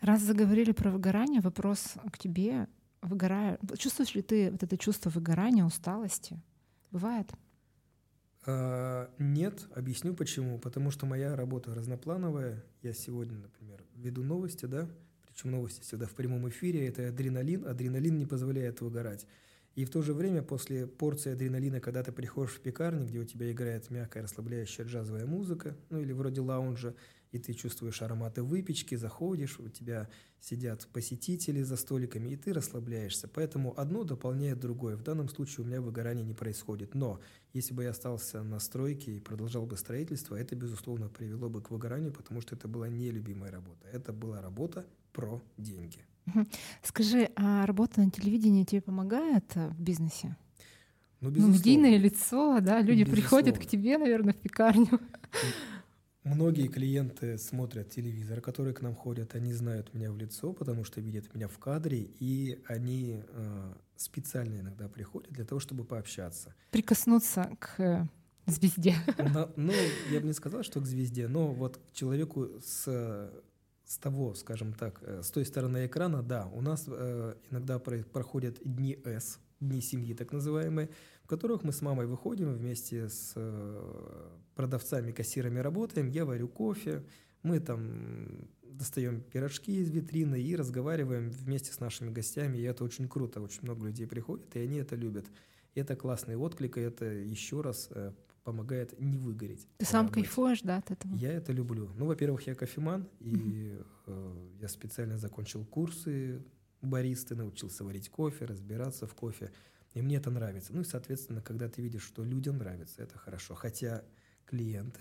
Раз 0.00 0.22
заговорили 0.22 0.72
про 0.72 0.90
выгорание, 0.90 1.40
вопрос 1.40 1.94
к 2.12 2.18
тебе. 2.18 2.68
Выгораю. 3.02 3.58
Чувствуешь 3.76 4.14
ли 4.14 4.22
ты 4.22 4.50
вот 4.50 4.62
это 4.62 4.78
чувство 4.78 5.10
выгорания, 5.10 5.64
усталости? 5.64 6.40
Бывает? 6.90 7.30
А, 8.46 9.10
нет, 9.18 9.66
объясню 9.74 10.14
почему. 10.14 10.58
Потому 10.58 10.90
что 10.90 11.06
моя 11.06 11.36
работа 11.36 11.74
разноплановая. 11.74 12.64
Я 12.82 12.92
сегодня, 12.94 13.38
например, 13.38 13.84
веду 13.94 14.22
новости, 14.22 14.66
да, 14.66 14.88
причем 15.26 15.50
новости 15.50 15.82
всегда 15.82 16.06
в 16.06 16.14
прямом 16.14 16.48
эфире. 16.48 16.86
Это 16.86 17.08
адреналин. 17.08 17.66
Адреналин 17.66 18.16
не 18.18 18.26
позволяет 18.26 18.80
выгорать. 18.80 19.26
И 19.74 19.84
в 19.84 19.90
то 19.90 20.02
же 20.02 20.14
время 20.14 20.42
после 20.42 20.86
порции 20.86 21.32
адреналина, 21.32 21.80
когда 21.80 22.02
ты 22.02 22.12
приходишь 22.12 22.54
в 22.54 22.60
пекарню, 22.60 23.06
где 23.06 23.18
у 23.18 23.24
тебя 23.24 23.50
играет 23.50 23.90
мягкая 23.90 24.22
расслабляющая 24.22 24.84
джазовая 24.84 25.26
музыка, 25.26 25.76
ну 25.90 26.00
или 26.00 26.12
вроде 26.12 26.40
лаунжа, 26.40 26.94
и 27.32 27.38
ты 27.40 27.52
чувствуешь 27.52 28.00
ароматы 28.00 28.44
выпечки, 28.44 28.94
заходишь, 28.94 29.58
у 29.58 29.68
тебя 29.68 30.08
сидят 30.38 30.86
посетители 30.92 31.62
за 31.62 31.76
столиками, 31.76 32.28
и 32.28 32.36
ты 32.36 32.52
расслабляешься. 32.52 33.26
Поэтому 33.26 33.76
одно 33.76 34.04
дополняет 34.04 34.60
другое. 34.60 34.96
В 34.96 35.02
данном 35.02 35.28
случае 35.28 35.64
у 35.64 35.68
меня 35.68 35.80
выгорание 35.80 36.24
не 36.24 36.34
происходит. 36.34 36.94
Но 36.94 37.18
если 37.52 37.74
бы 37.74 37.82
я 37.82 37.90
остался 37.90 38.44
на 38.44 38.60
стройке 38.60 39.16
и 39.16 39.20
продолжал 39.20 39.66
бы 39.66 39.76
строительство, 39.76 40.36
это, 40.36 40.54
безусловно, 40.54 41.08
привело 41.08 41.48
бы 41.48 41.60
к 41.60 41.72
выгоранию, 41.72 42.12
потому 42.12 42.40
что 42.40 42.54
это 42.54 42.68
была 42.68 42.88
нелюбимая 42.88 43.50
работа. 43.50 43.88
Это 43.88 44.12
была 44.12 44.40
работа 44.40 44.86
про 45.12 45.42
деньги. 45.56 46.04
Скажи, 46.82 47.30
а 47.36 47.66
работа 47.66 48.00
на 48.00 48.10
телевидении 48.10 48.64
тебе 48.64 48.82
помогает 48.82 49.44
э, 49.54 49.68
в 49.68 49.80
бизнесе? 49.80 50.36
Ну, 51.20 51.30
ну 51.30 51.48
медийное 51.48 51.96
лицо, 51.96 52.60
да, 52.60 52.80
люди 52.80 53.02
безусловно. 53.02 53.22
приходят 53.22 53.58
к 53.58 53.66
тебе, 53.66 53.98
наверное, 53.98 54.34
в 54.34 54.36
пекарню. 54.36 55.00
Многие 56.24 56.68
клиенты 56.68 57.36
смотрят 57.36 57.90
телевизор, 57.90 58.40
которые 58.40 58.74
к 58.74 58.80
нам 58.80 58.94
ходят, 58.94 59.34
они 59.34 59.52
знают 59.52 59.92
меня 59.92 60.10
в 60.10 60.16
лицо, 60.16 60.54
потому 60.54 60.82
что 60.82 61.02
видят 61.02 61.34
меня 61.34 61.48
в 61.48 61.58
кадре, 61.58 62.00
и 62.18 62.62
они 62.66 63.22
э, 63.28 63.74
специально 63.96 64.58
иногда 64.60 64.88
приходят 64.88 65.30
для 65.30 65.44
того, 65.44 65.60
чтобы 65.60 65.84
пообщаться. 65.84 66.54
Прикоснуться 66.70 67.50
к 67.58 67.78
э, 67.78 68.06
звезде. 68.46 68.94
На, 69.18 69.50
ну, 69.56 69.74
я 70.10 70.20
бы 70.20 70.26
не 70.26 70.32
сказал, 70.32 70.62
что 70.62 70.80
к 70.80 70.86
звезде, 70.86 71.28
но 71.28 71.52
вот 71.52 71.76
к 71.76 71.92
человеку 71.92 72.48
с 72.64 73.30
с 73.84 73.98
того, 73.98 74.34
скажем 74.34 74.72
так, 74.72 75.00
э, 75.02 75.22
с 75.22 75.30
той 75.30 75.44
стороны 75.44 75.86
экрана, 75.86 76.22
да, 76.22 76.46
у 76.52 76.60
нас 76.60 76.84
э, 76.88 77.34
иногда 77.50 77.78
про 77.78 78.02
проходят 78.02 78.58
дни 78.64 78.98
С, 79.04 79.38
дни 79.60 79.80
семьи 79.80 80.14
так 80.14 80.32
называемые, 80.32 80.90
в 81.22 81.26
которых 81.26 81.64
мы 81.64 81.72
с 81.72 81.82
мамой 81.82 82.06
выходим 82.06 82.52
вместе 82.52 83.08
с 83.08 83.32
э, 83.36 84.28
продавцами, 84.54 85.12
кассирами 85.12 85.58
работаем, 85.60 86.08
я 86.08 86.24
варю 86.24 86.48
кофе, 86.48 87.04
мы 87.42 87.60
там 87.60 88.48
достаем 88.62 89.20
пирожки 89.20 89.76
из 89.80 89.90
витрины 89.90 90.40
и 90.40 90.56
разговариваем 90.56 91.30
вместе 91.30 91.72
с 91.72 91.80
нашими 91.80 92.10
гостями, 92.10 92.58
и 92.58 92.62
это 92.62 92.84
очень 92.84 93.08
круто, 93.08 93.40
очень 93.40 93.62
много 93.62 93.86
людей 93.86 94.06
приходит, 94.06 94.54
и 94.56 94.60
они 94.60 94.78
это 94.78 94.96
любят. 94.96 95.26
Это 95.74 95.96
классный 95.96 96.36
отклик, 96.36 96.78
и 96.78 96.80
это 96.80 97.04
еще 97.04 97.60
раз 97.60 97.88
э, 97.90 98.12
помогает 98.44 98.98
не 99.00 99.18
выгореть. 99.18 99.66
Ты 99.78 99.86
сам 99.86 100.06
работе. 100.06 100.20
кайфуешь, 100.20 100.60
да, 100.62 100.76
от 100.76 100.90
этого? 100.90 101.14
Я 101.16 101.32
это 101.32 101.52
люблю. 101.52 101.90
Ну, 101.96 102.06
во-первых, 102.06 102.46
я 102.46 102.54
кофеман, 102.54 103.08
и 103.20 103.76
э, 104.06 104.48
я 104.60 104.68
специально 104.68 105.18
закончил 105.18 105.64
курсы 105.64 106.44
баристы, 106.82 107.34
научился 107.34 107.84
варить 107.84 108.10
кофе, 108.10 108.44
разбираться 108.44 109.06
в 109.06 109.14
кофе. 109.14 109.50
И 109.94 110.02
мне 110.02 110.16
это 110.16 110.30
нравится. 110.30 110.72
Ну 110.74 110.82
и, 110.82 110.84
соответственно, 110.84 111.40
когда 111.40 111.68
ты 111.68 111.80
видишь, 111.80 112.02
что 112.02 112.24
людям 112.24 112.58
нравится, 112.58 113.02
это 113.02 113.16
хорошо. 113.18 113.54
Хотя 113.54 114.04
клиенты 114.44 115.00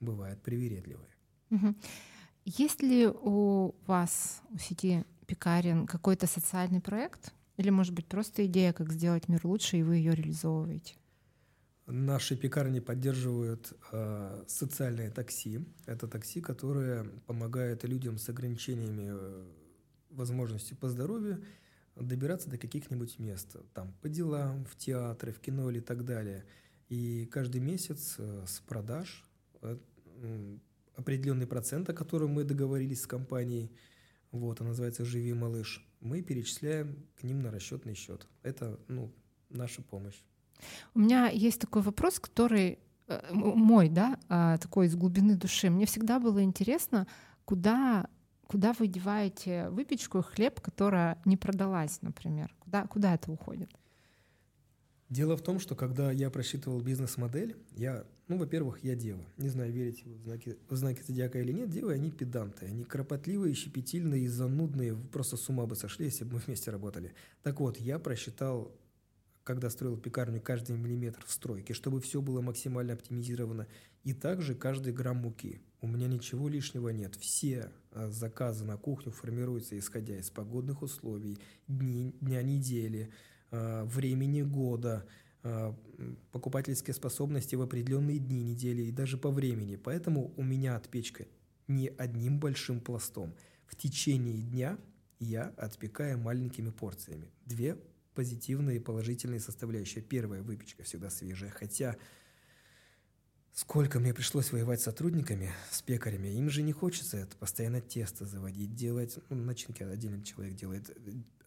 бывают 0.00 0.40
привередливые. 0.42 1.10
Угу. 1.50 1.74
Есть 2.44 2.82
ли 2.82 3.08
у 3.08 3.74
вас, 3.86 4.42
у 4.50 4.58
сети 4.58 5.04
Пекарин, 5.26 5.86
какой-то 5.86 6.26
социальный 6.26 6.80
проект? 6.80 7.32
Или, 7.56 7.70
может 7.70 7.94
быть, 7.94 8.06
просто 8.06 8.46
идея, 8.46 8.72
как 8.72 8.92
сделать 8.92 9.28
мир 9.28 9.40
лучше, 9.44 9.78
и 9.78 9.82
вы 9.82 9.96
ее 9.96 10.14
реализовываете? 10.14 10.94
Наши 11.86 12.36
пекарни 12.36 12.80
поддерживают 12.80 13.72
э, 13.92 14.44
социальное 14.48 15.10
такси. 15.10 15.60
Это 15.86 16.08
такси, 16.08 16.40
которое 16.40 17.04
помогает 17.26 17.84
людям 17.84 18.18
с 18.18 18.28
ограничениями 18.28 19.06
э, 19.08 19.46
возможностей 20.10 20.74
по 20.74 20.88
здоровью 20.88 21.44
добираться 21.94 22.50
до 22.50 22.58
каких-нибудь 22.58 23.18
мест, 23.18 23.56
там, 23.72 23.94
по 24.02 24.08
делам, 24.08 24.64
в 24.64 24.76
театры, 24.76 25.32
в 25.32 25.40
кино 25.40 25.70
или 25.70 25.80
так 25.80 26.04
далее. 26.04 26.44
И 26.88 27.26
каждый 27.26 27.60
месяц 27.60 28.16
э, 28.18 28.44
с 28.46 28.60
продаж 28.60 29.24
э, 29.62 29.78
определенный 30.96 31.46
процент, 31.46 31.88
о 31.88 31.94
котором 31.94 32.30
мы 32.30 32.44
договорились 32.44 33.02
с 33.02 33.06
компанией, 33.06 33.70
вот, 34.32 34.60
он 34.60 34.68
называется 34.68 35.04
«Живи, 35.04 35.32
малыш», 35.32 35.86
мы 36.00 36.20
перечисляем 36.22 37.06
к 37.14 37.22
ним 37.22 37.40
на 37.40 37.50
расчетный 37.50 37.94
счет. 37.94 38.26
Это, 38.42 38.78
ну, 38.88 39.14
наша 39.48 39.82
помощь. 39.82 40.20
У 40.94 41.00
меня 41.00 41.28
есть 41.28 41.60
такой 41.60 41.82
вопрос, 41.82 42.18
который 42.18 42.78
э, 43.08 43.20
мой, 43.32 43.88
да, 43.88 44.18
а, 44.28 44.58
такой 44.58 44.86
из 44.86 44.96
глубины 44.96 45.36
души. 45.36 45.70
Мне 45.70 45.86
всегда 45.86 46.18
было 46.20 46.42
интересно, 46.42 47.06
куда, 47.44 48.08
куда 48.46 48.72
вы 48.78 48.86
деваете 48.86 49.68
выпечку 49.70 50.18
и 50.18 50.22
хлеб, 50.22 50.60
которая 50.60 51.18
не 51.24 51.36
продалась, 51.36 52.02
например? 52.02 52.54
Куда, 52.60 52.86
куда 52.86 53.14
это 53.14 53.30
уходит? 53.30 53.70
Дело 55.08 55.36
в 55.36 55.42
том, 55.42 55.60
что 55.60 55.76
когда 55.76 56.10
я 56.10 56.30
просчитывал 56.30 56.80
бизнес-модель, 56.80 57.56
я, 57.76 58.04
ну, 58.26 58.38
во-первых, 58.38 58.82
я 58.82 58.96
дева. 58.96 59.24
Не 59.36 59.48
знаю, 59.48 59.72
верите 59.72 60.02
в 60.04 60.24
знаки, 60.24 60.58
в 60.68 60.74
знаки 60.74 61.02
зодиака 61.06 61.38
или 61.40 61.52
нет, 61.52 61.70
девы, 61.70 61.92
они 61.92 62.10
педанты. 62.10 62.66
Они 62.66 62.82
кропотливые, 62.82 63.54
щепетильные 63.54 64.28
занудные. 64.28 64.96
Просто 64.96 65.36
с 65.36 65.48
ума 65.48 65.64
бы 65.66 65.76
сошли, 65.76 66.06
если 66.06 66.24
бы 66.24 66.34
мы 66.34 66.38
вместе 66.40 66.72
работали. 66.72 67.14
Так 67.44 67.60
вот, 67.60 67.78
я 67.78 68.00
просчитал, 68.00 68.72
когда 69.46 69.70
строил 69.70 69.96
пекарню, 69.96 70.42
каждый 70.42 70.76
миллиметр 70.76 71.24
в 71.24 71.32
стройке, 71.32 71.72
чтобы 71.72 72.02
все 72.02 72.20
было 72.20 72.42
максимально 72.42 72.92
оптимизировано. 72.92 73.66
И 74.04 74.12
также 74.12 74.54
каждый 74.54 74.92
грамм 74.92 75.18
муки. 75.18 75.62
У 75.80 75.86
меня 75.86 76.06
ничего 76.06 76.48
лишнего 76.50 76.90
нет. 76.90 77.14
Все 77.16 77.70
а, 77.92 78.10
заказы 78.10 78.66
на 78.66 78.76
кухню 78.76 79.12
формируются, 79.12 79.78
исходя 79.78 80.18
из 80.18 80.28
погодных 80.28 80.82
условий, 80.82 81.38
дни, 81.66 82.14
дня 82.20 82.42
недели, 82.42 83.10
Э, 83.52 83.84
времени 83.84 84.42
года, 84.42 85.06
э, 85.44 85.72
покупательские 86.32 86.94
способности 86.94 87.54
в 87.54 87.62
определенные 87.62 88.18
дни 88.18 88.42
недели 88.42 88.82
и 88.82 88.90
даже 88.90 89.18
по 89.18 89.30
времени. 89.30 89.76
Поэтому 89.76 90.32
у 90.36 90.42
меня 90.42 90.76
отпечка 90.76 91.26
не 91.68 91.88
одним 91.88 92.40
большим 92.40 92.80
пластом. 92.80 93.34
В 93.66 93.76
течение 93.76 94.42
дня 94.42 94.78
я 95.20 95.54
отпекаю 95.56 96.18
маленькими 96.18 96.70
порциями. 96.70 97.30
Две 97.44 97.78
позитивные 98.16 98.80
положительные 98.80 99.38
составляющие. 99.38 100.02
Первая 100.02 100.42
выпечка 100.42 100.82
всегда 100.82 101.10
свежая, 101.10 101.50
хотя 101.50 101.96
сколько 103.52 104.00
мне 104.00 104.12
пришлось 104.12 104.50
воевать 104.50 104.80
с 104.80 104.84
сотрудниками, 104.84 105.52
с 105.70 105.82
пекарями, 105.82 106.28
им 106.28 106.50
же 106.50 106.62
не 106.62 106.72
хочется 106.72 107.18
это 107.18 107.36
постоянно 107.36 107.80
тесто 107.80 108.24
заводить, 108.24 108.74
делать, 108.74 109.18
ну, 109.28 109.36
начинки 109.36 109.84
отдельный 109.84 110.24
человек 110.24 110.56
делает, 110.56 110.96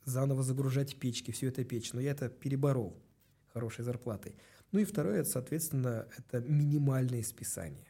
заново 0.06 0.44
загружать 0.44 0.96
печки, 0.96 1.32
все 1.32 1.48
это 1.48 1.64
печь. 1.66 1.92
Но 1.94 2.00
я 2.00 2.12
это 2.12 2.30
переборол 2.30 3.02
хорошей 3.54 3.84
зарплатой. 3.84 4.36
Ну 4.72 4.80
и 4.80 4.86
второе, 4.86 5.24
соответственно, 5.24 6.08
это 6.18 6.40
минимальное 6.40 7.24
списание. 7.24 7.88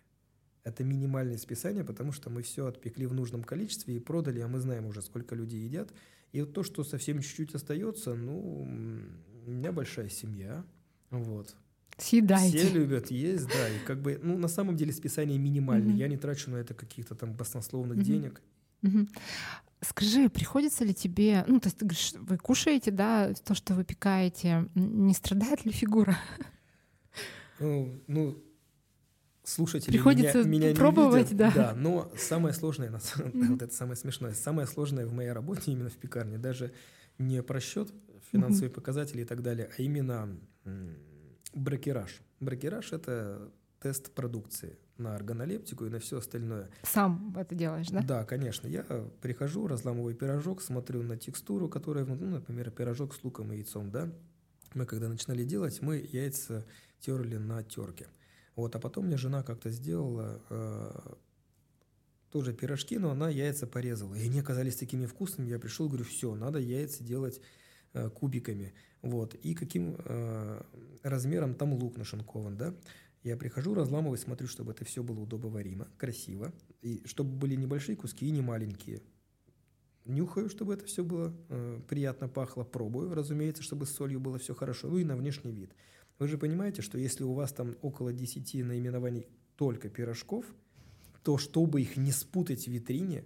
Это 0.63 0.83
минимальное 0.83 1.37
списание, 1.37 1.83
потому 1.83 2.11
что 2.11 2.29
мы 2.29 2.41
все 2.43 2.65
отпекли 2.65 3.05
в 3.05 3.13
нужном 3.13 3.43
количестве 3.43 3.95
и 3.95 3.99
продали, 3.99 4.39
а 4.39 4.47
мы 4.47 4.59
знаем 4.59 4.85
уже, 4.85 5.01
сколько 5.01 5.35
людей 5.35 5.61
едят. 5.61 5.91
И 6.31 6.41
вот 6.41 6.53
то, 6.53 6.63
что 6.63 6.83
совсем 6.83 7.21
чуть-чуть 7.21 7.55
остается, 7.55 8.15
ну, 8.15 8.61
у 9.45 9.49
меня 9.51 9.71
большая 9.71 10.09
семья, 10.09 10.63
вот. 11.09 11.55
Съедайте. 11.97 12.57
Все 12.59 12.69
любят 12.69 13.11
есть, 13.11 13.47
да, 13.47 13.69
и 13.69 13.79
как 13.85 14.01
бы, 14.01 14.19
ну, 14.21 14.37
на 14.37 14.47
самом 14.47 14.75
деле 14.75 14.93
списание 14.93 15.37
минимальное. 15.37 15.95
Я 15.95 16.07
не 16.07 16.17
трачу 16.17 16.49
на 16.49 16.57
это 16.57 16.73
каких-то 16.73 17.15
там 17.15 17.33
баснословных 17.33 18.01
денег. 18.03 18.41
Скажи, 19.81 20.29
приходится 20.29 20.83
ли 20.83 20.93
тебе, 20.93 21.45
ну, 21.47 21.59
то 21.61 21.67
есть 21.67 21.77
ты 21.77 21.85
говоришь, 21.85 22.13
вы 22.19 22.37
кушаете, 22.37 22.91
да, 22.91 23.33
то, 23.33 23.55
что 23.55 23.73
вы 23.73 23.85
пекаете, 23.85 24.67
не 24.75 25.13
страдает 25.13 25.65
ли 25.65 25.71
фигура? 25.71 26.17
Ну, 27.59 28.01
ну 28.07 28.43
слушатели 29.49 29.91
Приходится 29.91 30.43
меня, 30.43 30.67
меня 30.67 30.75
пробовать, 30.75 31.31
не 31.31 31.37
видят, 31.37 31.37
да. 31.37 31.51
Да, 31.51 31.75
но 31.75 32.11
самое 32.17 32.53
сложное, 32.53 32.91
вот 32.91 33.61
это 33.61 33.73
самое 33.73 33.95
смешное, 33.95 34.33
самое 34.33 34.67
сложное 34.67 35.05
в 35.05 35.13
моей 35.13 35.31
работе 35.31 35.71
именно 35.71 35.89
в 35.89 35.97
пекарне, 35.97 36.37
даже 36.37 36.71
не 37.17 37.41
просчет 37.43 37.91
финансовые 38.31 38.69
показатели 38.69 39.21
и 39.21 39.25
так 39.25 39.41
далее, 39.41 39.69
а 39.77 39.81
именно 39.81 40.37
брокераж. 41.53 42.21
Брокераж— 42.39 42.91
это 42.93 43.51
тест 43.79 44.11
продукции 44.11 44.77
на 44.97 45.15
органолептику 45.15 45.85
и 45.85 45.89
на 45.89 45.99
все 45.99 46.17
остальное. 46.17 46.69
Сам 46.83 47.33
это 47.37 47.55
делаешь, 47.55 47.87
да? 47.87 48.01
Да, 48.01 48.25
конечно. 48.25 48.67
Я 48.67 48.83
прихожу, 49.21 49.67
разламываю 49.67 50.13
пирожок, 50.15 50.61
смотрю 50.61 51.01
на 51.03 51.17
текстуру, 51.17 51.69
которая, 51.69 52.05
ну, 52.05 52.15
например, 52.15 52.71
пирожок 52.71 53.15
с 53.15 53.23
луком 53.23 53.51
и 53.53 53.57
яйцом, 53.57 53.91
да. 53.91 54.11
Мы 54.73 54.85
когда 54.85 55.07
начинали 55.07 55.43
делать, 55.43 55.81
мы 55.81 55.97
яйца 56.11 56.65
терли 56.99 57.37
на 57.37 57.63
терке. 57.63 58.07
Вот, 58.59 58.75
а 58.75 58.79
потом 58.79 59.05
мне 59.05 59.15
жена 59.15 59.41
как-то 59.41 59.69
сделала 59.69 60.41
э, 60.49 60.91
тоже 62.29 62.53
пирожки, 62.53 62.97
но 62.97 63.11
она 63.11 63.29
яйца 63.29 63.65
порезала. 63.65 64.15
И 64.15 64.25
они 64.25 64.41
оказались 64.41 64.75
такими 64.75 65.05
вкусными. 65.05 65.47
Я 65.47 65.59
пришел, 65.59 65.87
говорю, 65.87 66.03
все, 66.03 66.35
надо 66.35 66.59
яйца 66.59 67.01
делать 67.01 67.39
э, 67.93 68.09
кубиками. 68.09 68.73
Вот. 69.01 69.33
И 69.35 69.55
каким 69.55 69.95
э, 69.97 70.61
размером 71.03 71.55
там 71.55 71.71
лук 71.73 71.95
нашинкован, 71.95 72.57
да. 72.57 72.75
Я 73.23 73.37
прихожу, 73.37 73.73
разламываю, 73.75 74.17
смотрю, 74.17 74.49
чтобы 74.49 74.73
это 74.73 74.83
все 74.83 75.03
было 75.03 75.21
удобоваримо, 75.21 75.87
красиво, 75.97 76.53
и 76.81 77.01
чтобы 77.05 77.31
были 77.31 77.55
небольшие 77.55 77.95
куски 77.95 78.27
и 78.27 78.31
не 78.31 78.41
маленькие. 78.41 79.01
Нюхаю, 80.03 80.49
чтобы 80.49 80.73
это 80.73 80.83
все 80.83 81.03
было 81.03 81.33
э, 81.47 81.79
приятно 81.87 82.27
пахло, 82.27 82.63
пробую, 82.65 83.13
разумеется, 83.13 83.63
чтобы 83.63 83.85
с 83.85 83.91
солью 83.91 84.19
было 84.19 84.37
все 84.37 84.53
хорошо, 84.53 84.89
ну 84.89 84.97
и 84.97 85.05
на 85.05 85.15
внешний 85.15 85.53
вид. 85.53 85.71
Вы 86.19 86.27
же 86.27 86.37
понимаете, 86.37 86.81
что 86.81 86.97
если 86.97 87.23
у 87.23 87.33
вас 87.33 87.51
там 87.53 87.75
около 87.81 88.13
10 88.13 88.65
наименований 88.65 89.27
только 89.55 89.89
пирожков, 89.89 90.45
то 91.23 91.37
чтобы 91.37 91.81
их 91.81 91.97
не 91.97 92.11
спутать 92.11 92.65
в 92.65 92.71
витрине, 92.71 93.23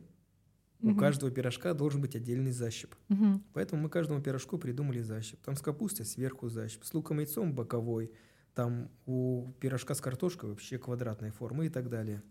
угу. 0.80 0.92
у 0.92 0.96
каждого 0.96 1.32
пирожка 1.32 1.74
должен 1.74 2.02
быть 2.02 2.16
отдельный 2.16 2.52
защип. 2.52 2.96
Угу. 3.10 3.42
Поэтому 3.54 3.82
мы 3.82 3.90
каждому 3.90 4.22
пирожку 4.22 4.58
придумали 4.58 5.02
защип. 5.02 5.42
Там 5.42 5.56
с 5.56 5.62
капустой 5.62 6.06
сверху 6.06 6.50
защип, 6.50 6.86
с 6.86 6.94
луком 6.94 7.20
и 7.20 7.24
яйцом 7.24 7.54
боковой– 7.54 8.12
там 8.54 8.90
у 9.06 9.52
пирожка 9.60 9.96
с 9.96 10.02
картошкой 10.02 10.50
вообще 10.50 10.78
квадратной 10.78 11.32
формы 11.32 11.68
и 11.68 11.70
так 11.70 11.90
далее. 11.90 12.22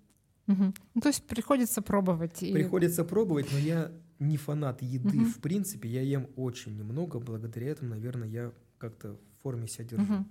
Угу. 0.48 0.74
Ну, 0.94 1.00
то 1.00 1.08
есть 1.08 1.26
приходится 1.26 1.82
пробовать. 1.82 2.42
И... 2.42 2.52
Приходится 2.52 3.04
пробовать, 3.04 3.46
но 3.52 3.58
я 3.58 3.92
не 4.18 4.36
фанат 4.36 4.82
еды 4.82 5.18
угу. 5.18 5.26
в 5.26 5.40
принципе. 5.40 5.88
Я 5.88 6.02
ем 6.02 6.28
очень 6.36 6.76
немного. 6.76 7.18
Благодаря 7.18 7.68
этому, 7.68 7.90
наверное, 7.90 8.28
я 8.28 8.52
как-то 8.78 9.18
форме 9.42 9.68
себя 9.68 9.84
держу. 9.84 10.02
Угу. 10.02 10.24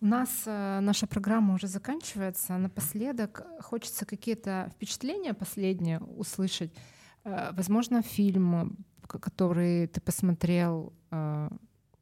У 0.00 0.06
нас 0.06 0.42
э, 0.46 0.80
наша 0.80 1.06
программа 1.06 1.54
уже 1.54 1.66
заканчивается. 1.66 2.58
Напоследок 2.58 3.42
хочется 3.60 4.06
какие-то 4.06 4.70
впечатления 4.74 5.34
последние 5.34 6.00
услышать. 6.00 6.72
Э, 7.24 7.52
возможно, 7.52 8.02
фильм, 8.02 8.76
который 9.06 9.86
ты 9.86 10.00
посмотрел, 10.00 10.92
э, 11.10 11.48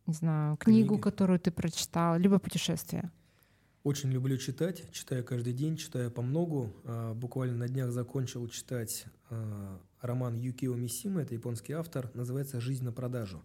не 0.06 0.14
знаю, 0.14 0.56
книгу, 0.56 0.88
Книги. 0.88 1.02
которую 1.02 1.38
ты 1.38 1.50
прочитал, 1.50 2.18
либо 2.18 2.38
путешествие. 2.38 3.10
Очень 3.84 4.12
люблю 4.12 4.36
читать, 4.36 4.84
читаю 4.92 5.24
каждый 5.24 5.52
день, 5.52 5.76
читаю 5.76 6.08
по 6.10 6.22
многу. 6.22 6.72
А, 6.84 7.14
буквально 7.14 7.56
на 7.56 7.68
днях 7.68 7.90
закончил 7.90 8.46
читать 8.46 9.06
а, 9.28 9.80
роман 10.00 10.36
Юкио 10.36 10.76
Мисима, 10.76 11.22
это 11.22 11.34
японский 11.34 11.72
автор, 11.72 12.08
называется 12.14 12.60
«Жизнь 12.60 12.84
на 12.84 12.92
продажу». 12.92 13.42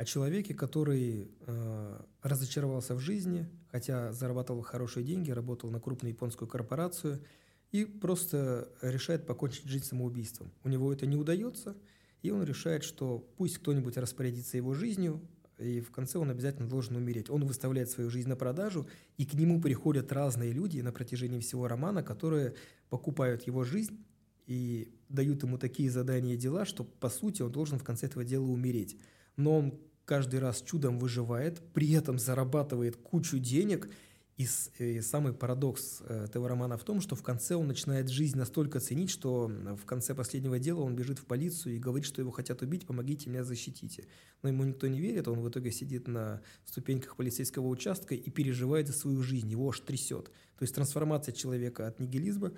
О 0.00 0.04
человеке, 0.06 0.54
который 0.54 1.30
а, 1.46 2.02
разочаровался 2.22 2.94
в 2.94 3.00
жизни, 3.00 3.46
хотя 3.70 4.14
зарабатывал 4.14 4.62
хорошие 4.62 5.04
деньги, 5.04 5.30
работал 5.30 5.68
на 5.68 5.78
крупную 5.78 6.14
японскую 6.14 6.48
корпорацию 6.48 7.22
и 7.70 7.84
просто 7.84 8.72
решает 8.80 9.26
покончить 9.26 9.66
жизнь 9.66 9.84
самоубийством. 9.84 10.52
У 10.64 10.70
него 10.70 10.90
это 10.90 11.04
не 11.04 11.16
удается, 11.16 11.76
и 12.22 12.30
он 12.30 12.42
решает, 12.44 12.82
что 12.82 13.18
пусть 13.36 13.58
кто-нибудь 13.58 13.98
распорядится 13.98 14.56
его 14.56 14.72
жизнью, 14.72 15.20
и 15.58 15.82
в 15.82 15.90
конце 15.90 16.16
он 16.16 16.30
обязательно 16.30 16.66
должен 16.66 16.96
умереть. 16.96 17.28
Он 17.28 17.44
выставляет 17.44 17.90
свою 17.90 18.08
жизнь 18.08 18.30
на 18.30 18.36
продажу, 18.36 18.88
и 19.18 19.26
к 19.26 19.34
нему 19.34 19.60
приходят 19.60 20.10
разные 20.12 20.52
люди 20.52 20.80
на 20.80 20.92
протяжении 20.92 21.40
всего 21.40 21.68
романа, 21.68 22.02
которые 22.02 22.54
покупают 22.88 23.42
его 23.42 23.64
жизнь 23.64 24.02
и 24.46 24.94
дают 25.10 25.42
ему 25.42 25.58
такие 25.58 25.90
задания 25.90 26.36
и 26.36 26.38
дела, 26.38 26.64
что, 26.64 26.84
по 26.84 27.10
сути, 27.10 27.42
он 27.42 27.52
должен 27.52 27.78
в 27.78 27.84
конце 27.84 28.06
этого 28.06 28.24
дела 28.24 28.46
умереть. 28.46 28.96
Но 29.36 29.58
он 29.58 29.80
каждый 30.04 30.40
раз 30.40 30.62
чудом 30.62 30.98
выживает, 30.98 31.60
при 31.72 31.92
этом 31.92 32.18
зарабатывает 32.18 32.96
кучу 32.96 33.38
денег– 33.38 33.88
и, 34.40 34.46
и 34.78 35.00
самый 35.02 35.34
парадокс 35.34 36.00
э, 36.00 36.24
этого 36.24 36.48
романа 36.48 36.78
в 36.78 36.84
том, 36.84 37.02
что 37.02 37.14
в 37.14 37.22
конце 37.22 37.56
он 37.56 37.68
начинает 37.68 38.08
жизнь 38.08 38.38
настолько 38.38 38.80
ценить, 38.80 39.10
что 39.10 39.48
в 39.48 39.84
конце 39.84 40.14
последнего 40.14 40.58
дела 40.58 40.80
он 40.80 40.96
бежит 40.96 41.18
в 41.18 41.26
полицию 41.26 41.76
и 41.76 41.78
говорит, 41.78 42.06
что 42.06 42.22
его 42.22 42.30
хотят 42.30 42.62
убить, 42.62 42.86
помогите 42.86 43.28
меня, 43.28 43.44
защитите. 43.44 44.06
Но 44.42 44.48
ему 44.48 44.64
никто 44.64 44.86
не 44.86 44.98
верит, 44.98 45.28
он 45.28 45.40
в 45.40 45.48
итоге 45.50 45.70
сидит 45.70 46.08
на 46.08 46.40
ступеньках 46.64 47.16
полицейского 47.16 47.66
участка 47.66 48.14
и 48.14 48.30
переживает 48.30 48.86
за 48.86 48.94
свою 48.94 49.22
жизнь, 49.22 49.50
его 49.50 49.68
аж 49.68 49.80
трясет. 49.80 50.30
То 50.56 50.62
есть 50.62 50.74
трансформация 50.74 51.34
человека 51.34 51.86
от 51.86 52.00
нигилизма 52.00 52.52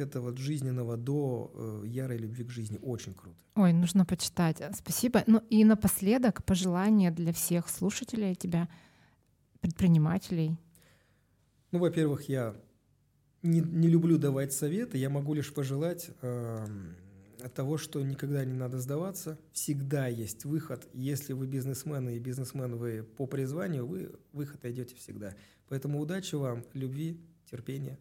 это 0.00 0.20
вот 0.20 0.38
жизненного 0.38 0.96
до 0.96 1.50
э, 1.54 1.86
ярой 1.86 2.18
любви 2.18 2.44
к 2.44 2.50
жизни. 2.50 2.78
Очень 2.82 3.14
круто. 3.14 3.36
Ой, 3.54 3.72
нужно 3.72 4.04
почитать. 4.04 4.62
Спасибо. 4.74 5.22
Ну 5.26 5.42
и 5.50 5.64
напоследок 5.64 6.44
пожелание 6.44 7.10
для 7.10 7.32
всех 7.32 7.68
слушателей 7.68 8.34
тебя, 8.34 8.68
предпринимателей, 9.60 10.58
ну, 11.72 11.80
во-первых, 11.80 12.28
я 12.28 12.54
не, 13.42 13.60
не 13.60 13.88
люблю 13.88 14.18
давать 14.18 14.52
советы, 14.52 14.98
я 14.98 15.10
могу 15.10 15.34
лишь 15.34 15.52
пожелать 15.52 16.10
э, 16.22 16.66
того, 17.54 17.76
что 17.76 18.02
никогда 18.02 18.44
не 18.44 18.54
надо 18.54 18.78
сдаваться, 18.78 19.38
всегда 19.52 20.06
есть 20.06 20.44
выход. 20.44 20.88
Если 20.94 21.32
вы 21.32 21.46
бизнесмены 21.46 22.16
и 22.16 22.18
бизнесмен 22.18 22.76
вы 22.76 23.02
по 23.02 23.26
призванию, 23.26 23.86
вы 23.86 24.12
выход 24.32 24.62
найдете 24.62 24.94
всегда. 24.94 25.34
Поэтому 25.68 26.00
удачи 26.00 26.36
вам, 26.36 26.64
любви, 26.72 27.20
терпения. 27.50 27.98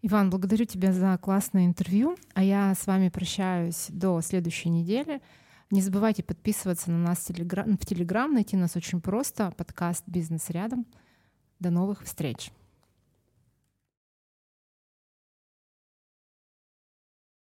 Иван, 0.00 0.30
благодарю 0.30 0.64
тебя 0.64 0.92
за 0.92 1.18
классное 1.20 1.66
интервью, 1.66 2.16
а 2.32 2.44
я 2.44 2.72
с 2.72 2.86
вами 2.86 3.08
прощаюсь 3.08 3.86
до 3.88 4.20
следующей 4.20 4.68
недели. 4.68 5.20
Не 5.72 5.82
забывайте 5.82 6.22
подписываться 6.22 6.92
на 6.92 6.98
нас 6.98 7.28
в 7.28 7.86
Телеграм, 7.86 8.32
найти 8.32 8.56
нас 8.56 8.76
очень 8.76 9.00
просто, 9.00 9.52
подкаст 9.56 10.04
«Бизнес 10.06 10.50
рядом». 10.50 10.86
До 11.58 11.70
новых 11.70 12.04
встреч! 12.04 12.52